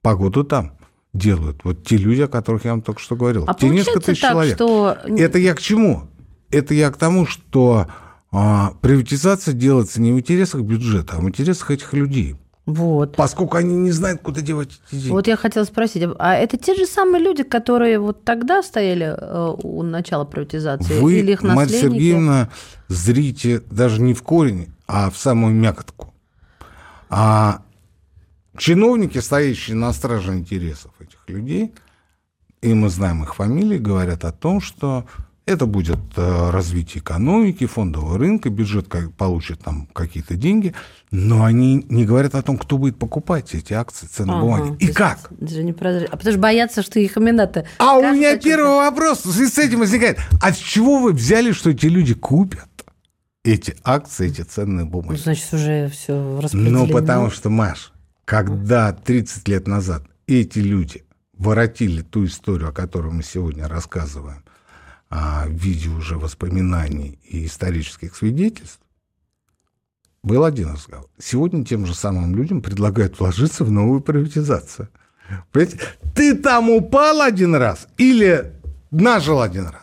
погоду 0.00 0.44
там 0.44 0.78
делают. 1.12 1.60
Вот 1.64 1.84
те 1.86 1.96
люди, 1.96 2.22
о 2.22 2.28
которых 2.28 2.64
я 2.64 2.72
вам 2.72 2.82
только 2.82 3.00
что 3.00 3.16
говорил. 3.16 3.44
А 3.46 3.54
те 3.54 3.68
несколько 3.68 4.00
тысяч 4.00 4.20
так, 4.20 4.32
человек. 4.32 4.56
Что... 4.56 4.96
Это 5.06 5.38
я 5.38 5.54
к 5.54 5.60
чему? 5.60 6.08
Это 6.50 6.74
я 6.74 6.90
к 6.90 6.96
тому, 6.96 7.26
что 7.26 7.86
а, 8.32 8.72
приватизация 8.80 9.54
делается 9.54 10.00
не 10.00 10.12
в 10.12 10.18
интересах 10.18 10.62
бюджета, 10.62 11.16
а 11.16 11.20
в 11.20 11.28
интересах 11.28 11.70
этих 11.70 11.92
людей. 11.92 12.36
Вот. 12.66 13.14
Поскольку 13.16 13.58
они 13.58 13.76
не 13.76 13.90
знают, 13.90 14.22
куда 14.22 14.40
девать 14.40 14.80
эти 14.90 15.00
деньги. 15.00 15.12
Вот 15.12 15.26
я 15.26 15.36
хотела 15.36 15.64
спросить, 15.64 16.04
а 16.18 16.34
это 16.34 16.56
те 16.56 16.74
же 16.74 16.86
самые 16.86 17.22
люди, 17.22 17.42
которые 17.42 17.98
вот 17.98 18.24
тогда 18.24 18.62
стояли 18.62 19.14
э, 19.16 19.56
у 19.62 19.82
начала 19.82 20.24
приватизации? 20.24 20.98
Вы, 20.98 21.18
или 21.18 21.32
их 21.32 21.42
наследники? 21.42 21.74
Марья 21.74 21.90
Сергеевна, 21.90 22.50
зрите 22.88 23.62
даже 23.70 24.00
не 24.00 24.14
в 24.14 24.22
корень, 24.22 24.72
а 24.86 25.10
в 25.10 25.18
самую 25.18 25.54
мякотку. 25.54 26.14
А 27.10 27.62
чиновники, 28.56 29.18
стоящие 29.18 29.76
на 29.76 29.92
страже 29.92 30.32
интересов 30.32 30.92
этих 31.00 31.18
людей, 31.28 31.74
и 32.62 32.72
мы 32.72 32.88
знаем 32.88 33.22
их 33.24 33.34
фамилии, 33.34 33.76
говорят 33.76 34.24
о 34.24 34.32
том, 34.32 34.62
что 34.62 35.04
это 35.46 35.66
будет 35.66 35.98
э, 36.16 36.50
развитие 36.50 37.02
экономики, 37.02 37.66
фондового 37.66 38.18
рынка, 38.18 38.48
бюджет 38.48 38.88
получит 39.16 39.60
там 39.60 39.86
какие-то 39.92 40.36
деньги, 40.36 40.74
но 41.10 41.44
они 41.44 41.84
не 41.88 42.06
говорят 42.06 42.34
о 42.34 42.42
том, 42.42 42.56
кто 42.56 42.78
будет 42.78 42.98
покупать 42.98 43.54
эти 43.54 43.72
акции, 43.74 44.06
ценные 44.06 44.38
ага, 44.38 44.42
бумаги. 44.42 44.76
И 44.84 44.92
как? 44.92 45.28
Даже 45.30 45.62
не. 45.62 45.72
А 45.72 46.16
потому 46.16 46.32
что 46.32 46.38
боятся, 46.38 46.82
что 46.82 46.98
их 46.98 47.18
имена-то... 47.18 47.66
А 47.78 47.98
у 47.98 48.14
меня 48.14 48.36
первый 48.38 48.76
вопрос 48.76 49.20
с 49.20 49.58
этим 49.58 49.80
возникает. 49.80 50.18
А 50.40 50.52
с 50.52 50.56
чего 50.56 50.98
вы 50.98 51.12
взяли, 51.12 51.52
что 51.52 51.70
эти 51.70 51.86
люди 51.86 52.14
купят 52.14 52.68
эти 53.44 53.76
акции, 53.84 54.28
эти 54.28 54.40
ценные 54.40 54.86
бумаги? 54.86 55.12
Ну, 55.12 55.18
значит, 55.18 55.52
уже 55.52 55.88
все 55.88 56.40
распределено. 56.40 56.86
Ну, 56.86 56.92
потому 56.92 57.30
что, 57.30 57.50
Маш, 57.50 57.92
когда 58.24 58.92
30 58.92 59.46
лет 59.48 59.66
назад 59.66 60.04
эти 60.26 60.58
люди 60.58 61.04
воротили 61.36 62.00
ту 62.00 62.24
историю, 62.24 62.70
о 62.70 62.72
которой 62.72 63.12
мы 63.12 63.22
сегодня 63.22 63.68
рассказываем, 63.68 64.42
в 65.10 65.50
виде 65.50 65.88
уже 65.88 66.18
воспоминаний 66.18 67.18
и 67.24 67.46
исторических 67.46 68.16
свидетельств, 68.16 68.80
был 70.22 70.44
один 70.44 70.72
разговор. 70.72 71.08
Сегодня 71.18 71.64
тем 71.64 71.86
же 71.86 71.94
самым 71.94 72.34
людям 72.34 72.62
предлагают 72.62 73.18
вложиться 73.20 73.64
в 73.64 73.70
новую 73.70 74.00
приватизацию. 74.00 74.88
Понимаете? 75.52 75.80
Ты 76.14 76.34
там 76.34 76.70
упал 76.70 77.20
один 77.20 77.54
раз 77.54 77.88
или 77.98 78.52
нажил 78.90 79.40
один 79.40 79.66
раз? 79.66 79.82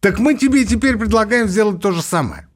Так 0.00 0.18
мы 0.18 0.34
тебе 0.34 0.64
теперь 0.64 0.96
предлагаем 0.96 1.46
сделать 1.46 1.80
то 1.80 1.92
же 1.92 2.02
самое. 2.02 2.48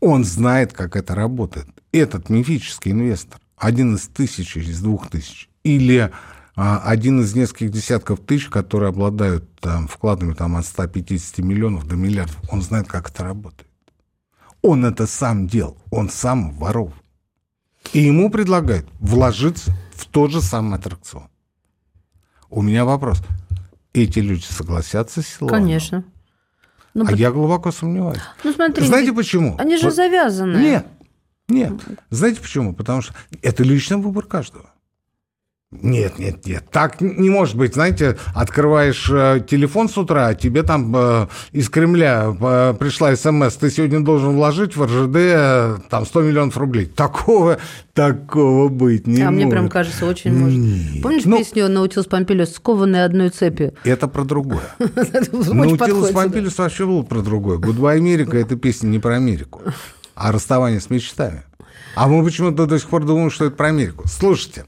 Он 0.00 0.24
знает, 0.24 0.72
как 0.72 0.94
это 0.94 1.14
работает. 1.14 1.66
Этот 1.90 2.28
мифический 2.28 2.92
инвестор, 2.92 3.40
один 3.56 3.96
из 3.96 4.06
тысячи, 4.08 4.58
из 4.58 4.80
двух 4.80 5.10
тысяч, 5.10 5.48
или 5.64 6.12
один 6.60 7.20
из 7.20 7.36
нескольких 7.36 7.70
десятков 7.70 8.18
тысяч, 8.18 8.48
которые 8.48 8.88
обладают 8.88 9.48
там, 9.60 9.86
вкладами 9.86 10.34
там, 10.34 10.56
от 10.56 10.66
150 10.66 11.38
миллионов 11.38 11.86
до 11.86 11.94
миллиардов, 11.94 12.36
он 12.50 12.62
знает, 12.62 12.88
как 12.88 13.10
это 13.10 13.22
работает. 13.22 13.70
Он 14.60 14.84
это 14.84 15.06
сам 15.06 15.46
делал, 15.46 15.78
он 15.92 16.10
сам 16.10 16.50
воров. 16.50 16.92
И 17.92 18.00
ему 18.00 18.28
предлагают 18.28 18.88
вложиться 18.98 19.72
в 19.94 20.06
тот 20.06 20.32
же 20.32 20.42
самый 20.42 20.78
аттракцион. 20.78 21.28
У 22.50 22.62
меня 22.62 22.84
вопрос. 22.84 23.22
Эти 23.92 24.18
люди 24.18 24.44
согласятся 24.44 25.22
с 25.22 25.28
Силуановым? 25.28 25.62
Конечно. 25.62 26.04
Ну, 26.92 27.04
а 27.04 27.08
по... 27.08 27.14
я 27.14 27.30
глубоко 27.30 27.70
сомневаюсь. 27.70 28.20
Ну, 28.42 28.52
смотри, 28.52 28.84
Знаете 28.84 29.12
почему? 29.12 29.54
Они 29.58 29.76
же 29.76 29.84
вот... 29.84 29.94
завязаны. 29.94 30.56
Нет, 30.56 30.86
нет. 31.48 31.72
Знаете 32.10 32.40
почему? 32.40 32.74
Потому 32.74 33.02
что 33.02 33.14
это 33.42 33.62
личный 33.62 33.98
выбор 33.98 34.24
каждого. 34.24 34.70
Нет, 35.70 36.18
нет, 36.18 36.46
нет, 36.46 36.64
так 36.70 37.02
не 37.02 37.28
может 37.28 37.54
быть. 37.54 37.74
Знаете, 37.74 38.16
открываешь 38.34 39.06
э, 39.10 39.44
телефон 39.46 39.90
с 39.90 39.98
утра, 39.98 40.28
а 40.28 40.34
тебе 40.34 40.62
там 40.62 40.96
э, 40.96 41.26
из 41.52 41.68
Кремля 41.68 42.34
э, 42.40 42.74
пришла 42.78 43.14
смс, 43.14 43.54
ты 43.56 43.68
сегодня 43.68 44.00
должен 44.00 44.34
вложить 44.34 44.76
в 44.76 44.82
РЖД 44.82 45.16
э, 45.16 45.76
там 45.90 46.06
100 46.06 46.22
миллионов 46.22 46.56
рублей. 46.56 46.86
Такого, 46.86 47.58
такого 47.92 48.68
быть 48.68 49.06
не 49.06 49.20
а 49.20 49.26
может. 49.26 49.28
А 49.28 49.30
мне 49.30 49.46
прям 49.46 49.68
кажется, 49.68 50.06
очень 50.06 50.32
может. 50.32 50.58
Нет. 50.58 51.02
Помнишь 51.02 51.24
ну, 51.26 51.36
песню 51.36 51.68
«Наутилус 51.68 52.06
Помпилиус» 52.06 52.54
«Скованный 52.54 53.04
одной 53.04 53.28
цепью»? 53.28 53.74
Это 53.84 54.08
про 54.08 54.24
другое. 54.24 54.62
«Наутилус 54.78 56.12
Помпилиус» 56.12 56.56
вообще 56.56 56.86
был 56.86 57.04
про 57.04 57.20
другое. 57.20 57.58
«Goodbye, 57.58 57.98
Америка»— 57.98 58.38
это 58.38 58.56
песня 58.56 58.86
не 58.88 59.00
про 59.00 59.16
Америку, 59.16 59.60
а 60.14 60.32
расставание 60.32 60.80
с 60.80 60.88
мечтами. 60.88 61.42
А 61.94 62.08
мы 62.08 62.24
почему-то 62.24 62.64
до 62.64 62.78
сих 62.78 62.88
пор 62.88 63.04
думаем, 63.04 63.30
что 63.30 63.44
это 63.44 63.56
про 63.56 63.68
Америку. 63.68 64.04
Слушайте, 64.06 64.64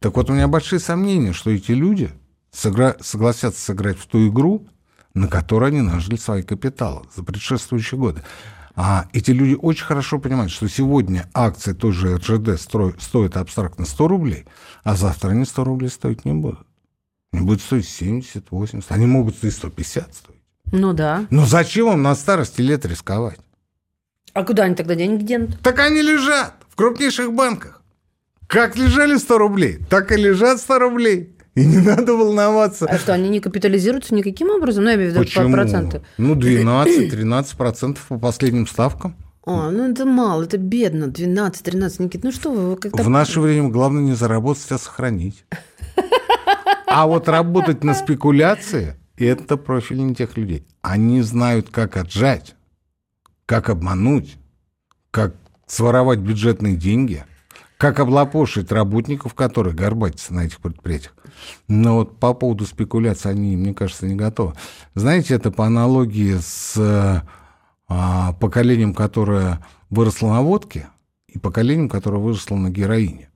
так 0.00 0.16
вот, 0.16 0.30
у 0.30 0.32
меня 0.32 0.48
большие 0.48 0.80
сомнения, 0.80 1.32
что 1.32 1.50
эти 1.50 1.72
люди 1.72 2.10
сыгра... 2.50 2.96
согласятся 3.00 3.60
сыграть 3.60 3.98
в 3.98 4.06
ту 4.06 4.28
игру, 4.28 4.66
на 5.14 5.28
которой 5.28 5.70
они 5.70 5.82
нажили 5.82 6.16
свои 6.16 6.42
капиталы 6.42 7.02
за 7.14 7.22
предшествующие 7.22 7.98
годы. 7.98 8.22
А 8.76 9.08
эти 9.12 9.30
люди 9.32 9.54
очень 9.60 9.84
хорошо 9.84 10.18
понимают, 10.18 10.50
что 10.50 10.68
сегодня 10.68 11.28
акции 11.34 11.74
той 11.74 11.92
же 11.92 12.16
РЖД 12.16 12.58
строй, 12.58 12.94
стоят 12.98 13.36
абстрактно 13.36 13.84
100 13.84 14.08
рублей, 14.08 14.46
а 14.84 14.96
завтра 14.96 15.30
они 15.30 15.44
100 15.44 15.64
рублей 15.64 15.88
стоить 15.90 16.24
не 16.24 16.32
будут. 16.32 16.66
Они 17.32 17.44
будут 17.44 17.62
стоить 17.62 17.86
70, 17.86 18.50
80, 18.50 18.90
они 18.90 19.06
могут 19.06 19.36
стоить 19.36 19.54
150 19.54 20.14
стоить. 20.14 20.40
Ну 20.72 20.94
да. 20.94 21.26
Но 21.30 21.44
зачем 21.44 21.86
вам 21.86 22.02
на 22.02 22.14
старости 22.14 22.62
лет 22.62 22.86
рисковать? 22.86 23.38
А 24.32 24.44
куда 24.44 24.64
они 24.64 24.74
тогда 24.74 24.94
деньги 24.94 25.24
денут? 25.24 25.60
Так 25.60 25.78
они 25.80 26.00
лежат 26.00 26.54
в 26.68 26.76
крупнейших 26.76 27.32
банках. 27.32 27.79
Как 28.50 28.74
лежали 28.74 29.16
100 29.16 29.38
рублей, 29.38 29.78
так 29.88 30.10
и 30.10 30.16
лежат 30.16 30.58
100 30.58 30.78
рублей. 30.80 31.36
И 31.54 31.64
не 31.64 31.78
надо 31.78 32.14
волноваться. 32.14 32.86
А 32.86 32.98
что, 32.98 33.12
они 33.12 33.28
не 33.28 33.38
капитализируются 33.38 34.12
никаким 34.12 34.50
образом? 34.50 34.84
Ну, 34.84 34.90
я 34.90 34.96
имею 34.96 35.10
в 35.10 35.14
виду 35.14 35.24
Почему? 35.24 35.52
проценты. 35.52 36.02
Ну, 36.18 36.34
12-13 36.34 37.56
процентов 37.56 38.04
по 38.08 38.18
последним 38.18 38.66
ставкам. 38.66 39.14
А, 39.46 39.70
ну 39.70 39.90
это 39.90 40.04
мало, 40.04 40.42
это 40.42 40.58
бедно, 40.58 41.04
12-13, 41.04 42.02
Никит, 42.02 42.24
ну 42.24 42.32
что 42.32 42.50
вы 42.50 42.76
как-то... 42.76 43.02
В 43.02 43.08
наше 43.08 43.40
время 43.40 43.68
главное 43.68 44.02
не 44.02 44.14
заработать, 44.14 44.70
а 44.72 44.78
сохранить. 44.78 45.44
А 46.92 47.06
вот 47.06 47.28
работать 47.28 47.84
на 47.84 47.94
спекуляции– 47.94 48.96
это 49.16 49.56
профиль 49.56 50.04
не 50.04 50.12
тех 50.12 50.36
людей. 50.36 50.66
Они 50.82 51.22
знают, 51.22 51.70
как 51.70 51.96
отжать, 51.96 52.56
как 53.46 53.70
обмануть, 53.70 54.36
как 55.12 55.36
своровать 55.68 56.18
бюджетные 56.18 56.74
деньги– 56.74 57.24
как 57.80 57.98
облапошить 57.98 58.70
работников, 58.70 59.32
которые 59.32 59.74
горбатятся 59.74 60.34
на 60.34 60.44
этих 60.44 60.60
предприятиях. 60.60 61.14
Но 61.66 61.94
вот 61.94 62.18
по 62.18 62.34
поводу 62.34 62.66
спекуляции 62.66 63.30
они, 63.30 63.56
мне 63.56 63.72
кажется, 63.72 64.06
не 64.06 64.14
готовы. 64.14 64.52
Знаете, 64.94 65.32
это 65.32 65.50
по 65.50 65.64
аналогии 65.64 66.36
с 66.38 67.24
а, 67.88 68.32
поколением, 68.34 68.92
которое 68.92 69.64
выросло 69.88 70.28
на 70.28 70.42
водке, 70.42 70.88
и 71.26 71.38
поколением, 71.38 71.88
которое 71.88 72.18
выросло 72.18 72.54
на 72.56 72.68
героине. 72.68 73.30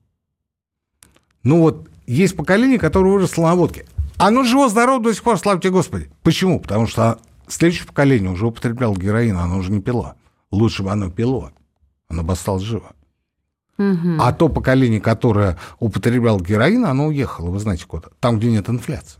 Ну 1.42 1.60
вот, 1.60 1.88
есть 2.06 2.36
поколение, 2.36 2.78
которое 2.78 3.14
выросло 3.14 3.44
на 3.44 3.54
водке. 3.54 3.86
Оно 4.18 4.44
живо 4.44 4.68
здорово 4.68 5.02
до 5.02 5.14
сих 5.14 5.22
пор, 5.22 5.38
славьте 5.38 5.70
Господи. 5.70 6.10
Почему? 6.22 6.60
Потому 6.60 6.86
что 6.86 7.18
следующее 7.48 7.86
поколение 7.86 8.30
уже 8.30 8.46
употребляло 8.46 8.94
героин, 8.94 9.38
оно 9.38 9.56
уже 9.56 9.72
не 9.72 9.80
пило. 9.80 10.16
Лучше 10.50 10.82
бы 10.82 10.90
оно 10.90 11.10
пило. 11.10 11.50
Оно 12.08 12.22
бы 12.22 12.34
осталось 12.34 12.62
живо. 12.62 12.92
Угу. 13.78 14.16
А 14.20 14.32
то 14.32 14.48
поколение, 14.48 15.00
которое 15.00 15.58
употребляло 15.80 16.40
героин, 16.40 16.84
оно 16.84 17.06
уехало, 17.06 17.50
вы 17.50 17.58
знаете 17.58 17.86
куда? 17.86 18.08
Там, 18.20 18.38
где 18.38 18.50
нет 18.50 18.68
инфляции. 18.68 19.18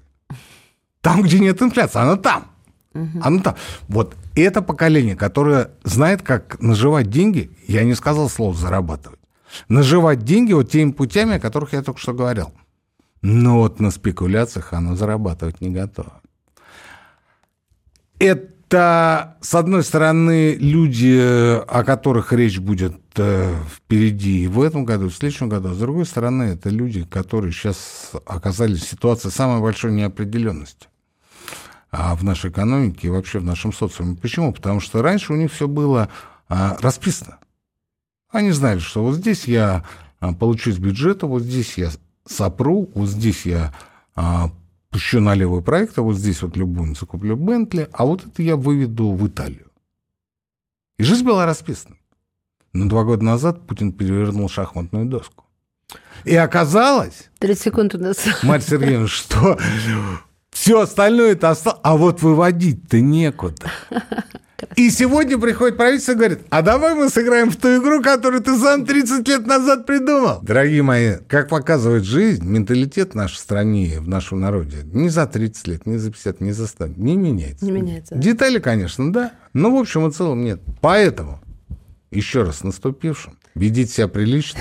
Там, 1.01 1.23
где 1.23 1.39
нет 1.39 1.61
инфляции, 1.61 1.99
оно 1.99 2.17
там. 2.17 2.47
Угу. 2.95 3.21
Оно 3.23 3.43
там. 3.43 3.57
Вот 3.89 4.15
это 4.37 4.63
поколение, 4.63 5.17
которое 5.17 5.73
знает, 5.83 6.23
как 6.23 6.61
наживать 6.63 7.11
деньги, 7.11 7.51
я 7.67 7.85
не 7.85 7.95
сказал 7.95 8.29
слово 8.29 8.55
зарабатывать, 8.55 9.21
наживать 9.69 10.21
деньги 10.21 10.53
вот 10.53 10.71
теми 10.71 10.93
путями, 10.93 11.37
о 11.37 11.41
которых 11.41 11.73
я 11.73 11.83
только 11.83 12.01
что 12.01 12.15
говорил. 12.15 12.53
Но 13.23 13.59
вот 13.59 13.81
на 13.81 13.91
спекуляциях 13.91 14.73
оно 14.73 14.95
зарабатывать 14.95 15.61
не 15.61 15.71
готово. 15.71 16.21
Это 18.19 18.54
это, 18.67 19.37
с 19.41 19.55
одной 19.55 19.85
стороны, 19.85 20.55
люди, 20.55 21.17
о 21.19 21.85
которых 21.85 22.33
речь 22.33 22.59
будет 22.59 22.97
э, 23.17 23.55
впереди 23.71 24.49
в 24.49 24.61
этом 24.61 24.85
году, 24.85 25.09
в 25.09 25.15
следующем 25.15 25.49
году. 25.49 25.71
А 25.71 25.75
с 25.75 25.79
другой 25.79 26.07
стороны, 26.07 26.45
это 26.45 26.71
люди, 26.71 27.05
которые 27.05 27.53
сейчас 27.53 28.13
оказались 28.27 28.83
в 28.83 28.89
ситуации 28.89 29.29
самой 29.29 29.61
большой 29.61 29.93
неопределенности 29.93 30.89
а, 31.93 32.17
в 32.17 32.25
нашей 32.25 32.51
экономике 32.51 33.09
и 33.09 33.11
вообще 33.11 33.39
в 33.39 33.45
нашем 33.45 33.73
социуме. 33.73 34.17
Почему? 34.17 34.53
Потому 34.53 34.81
что 34.81 35.03
раньше 35.03 35.33
у 35.33 35.37
них 35.37 35.53
все 35.53 35.69
было 35.69 36.09
а, 36.49 36.77
расписано. 36.81 37.39
Они 38.31 38.51
знали, 38.51 38.81
что 38.81 39.05
вот 39.05 39.15
здесь 39.15 39.45
я 39.45 39.85
а, 40.21 40.33
получу 40.33 40.71
из 40.71 40.79
бюджета, 40.79 41.27
вот 41.27 41.43
здесь 41.43 41.79
я 41.79 41.91
сопру, 42.27 42.91
вот 42.95 43.09
здесь 43.09 43.45
я 43.45 43.73
пущу 44.95 45.21
на 45.21 45.35
левый 45.35 45.61
проект, 45.61 45.99
а 45.99 46.03
вот 46.03 46.17
здесь 46.17 46.41
вот 46.43 46.57
любовницу 46.57 47.05
куплю 47.05 47.35
Бентли, 47.35 47.89
а 47.93 48.05
вот 48.05 48.25
это 48.25 48.43
я 48.45 48.55
выведу 48.55 49.11
в 49.11 49.27
Италию. 49.27 49.67
И 50.99 51.03
жизнь 51.03 51.25
была 51.25 51.47
расписана. 51.47 51.97
Но 52.73 52.89
два 52.89 53.03
года 53.03 53.25
назад 53.25 53.67
Путин 53.67 53.91
перевернул 53.93 54.49
шахматную 54.49 55.07
доску. 55.07 55.47
И 56.25 56.37
оказалось... 56.37 57.29
30 57.41 57.65
секунд 57.65 57.95
у 57.97 57.99
нас. 57.99 58.25
Марья 58.45 58.65
Сергеевна, 58.65 59.09
что 59.09 59.59
все 60.51 60.83
остальное 60.83 61.33
это 61.33 61.51
осталось, 61.51 61.81
а 61.83 61.97
вот 61.97 62.23
выводить-то 62.23 63.01
некуда. 63.01 63.73
И 64.77 64.91
сегодня 64.91 65.39
приходит 65.39 65.77
правительство 65.77 66.13
и 66.13 66.17
говорит, 66.17 66.41
а 66.51 66.63
давай 66.63 66.95
мы 66.95 67.09
сыграем 67.09 67.51
в 67.51 67.57
ту 67.57 67.77
игру, 67.81 68.03
которую 68.03 68.43
ты 68.43 68.59
сам 68.59 68.85
30 68.85 69.27
лет 69.29 69.47
назад 69.47 69.87
придумал. 69.87 70.41
Дорогие 70.43 70.83
мои, 70.83 71.17
как 71.29 71.49
показывает 71.49 72.05
жизнь, 72.05 72.45
менталитет 72.45 73.13
в 73.13 73.15
нашей 73.15 73.37
стране, 73.37 74.01
в 74.01 74.09
нашем 74.09 74.41
народе, 74.41 74.79
не 74.85 75.09
за 75.09 75.27
30 75.27 75.67
лет, 75.69 75.87
не 75.87 75.99
за 75.99 76.11
50, 76.11 76.41
не 76.41 76.53
за 76.53 76.67
100, 76.67 76.87
не 76.97 77.17
меняется. 77.17 77.65
Не 77.65 77.71
меняется. 77.71 78.15
Детали, 78.17 78.59
конечно, 78.59 79.13
да, 79.13 79.33
но 79.53 79.75
в 79.75 79.79
общем 79.79 80.07
и 80.07 80.13
целом 80.13 80.43
нет. 80.43 80.61
Поэтому, 80.81 81.41
еще 82.11 82.43
раз, 82.43 82.65
наступившим, 82.65 83.39
ведите 83.55 83.93
себя 83.93 84.09
прилично, 84.09 84.61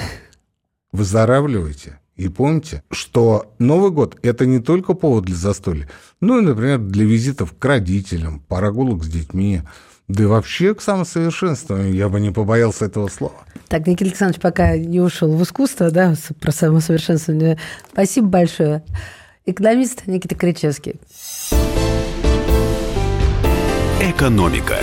выздоравливайте, 0.91 1.99
и 2.15 2.27
помните, 2.27 2.83
что 2.91 3.53
Новый 3.57 3.89
год– 3.89 4.19
это 4.21 4.45
не 4.45 4.59
только 4.59 4.93
повод 4.93 5.25
для 5.25 5.35
застолья, 5.35 5.89
ну 6.21 6.39
и, 6.39 6.41
например, 6.43 6.77
для 6.77 7.05
визитов 7.05 7.55
к 7.57 7.65
родителям, 7.65 8.39
прогулок 8.47 9.03
с 9.03 9.07
детьми, 9.07 9.63
да 10.07 10.23
и 10.23 10.25
вообще 10.25 10.75
к 10.75 10.81
самосовершенствованию. 10.81 11.93
Я 11.93 12.09
бы 12.09 12.19
не 12.19 12.31
побоялся 12.31 12.85
этого 12.85 13.07
слова. 13.07 13.35
Так, 13.67 13.87
Никита 13.87 14.05
Александрович 14.05 14.41
пока 14.41 14.77
не 14.77 14.99
ушел 14.99 15.35
в 15.35 15.41
искусство, 15.43 15.91
да, 15.91 16.13
про 16.39 16.51
самосовершенствование. 16.51 17.57
Спасибо 17.91 18.27
большое. 18.27 18.83
Экономист 19.45 20.07
Никита 20.07 20.35
Кричевский. 20.35 20.99
Экономика. 24.01 24.77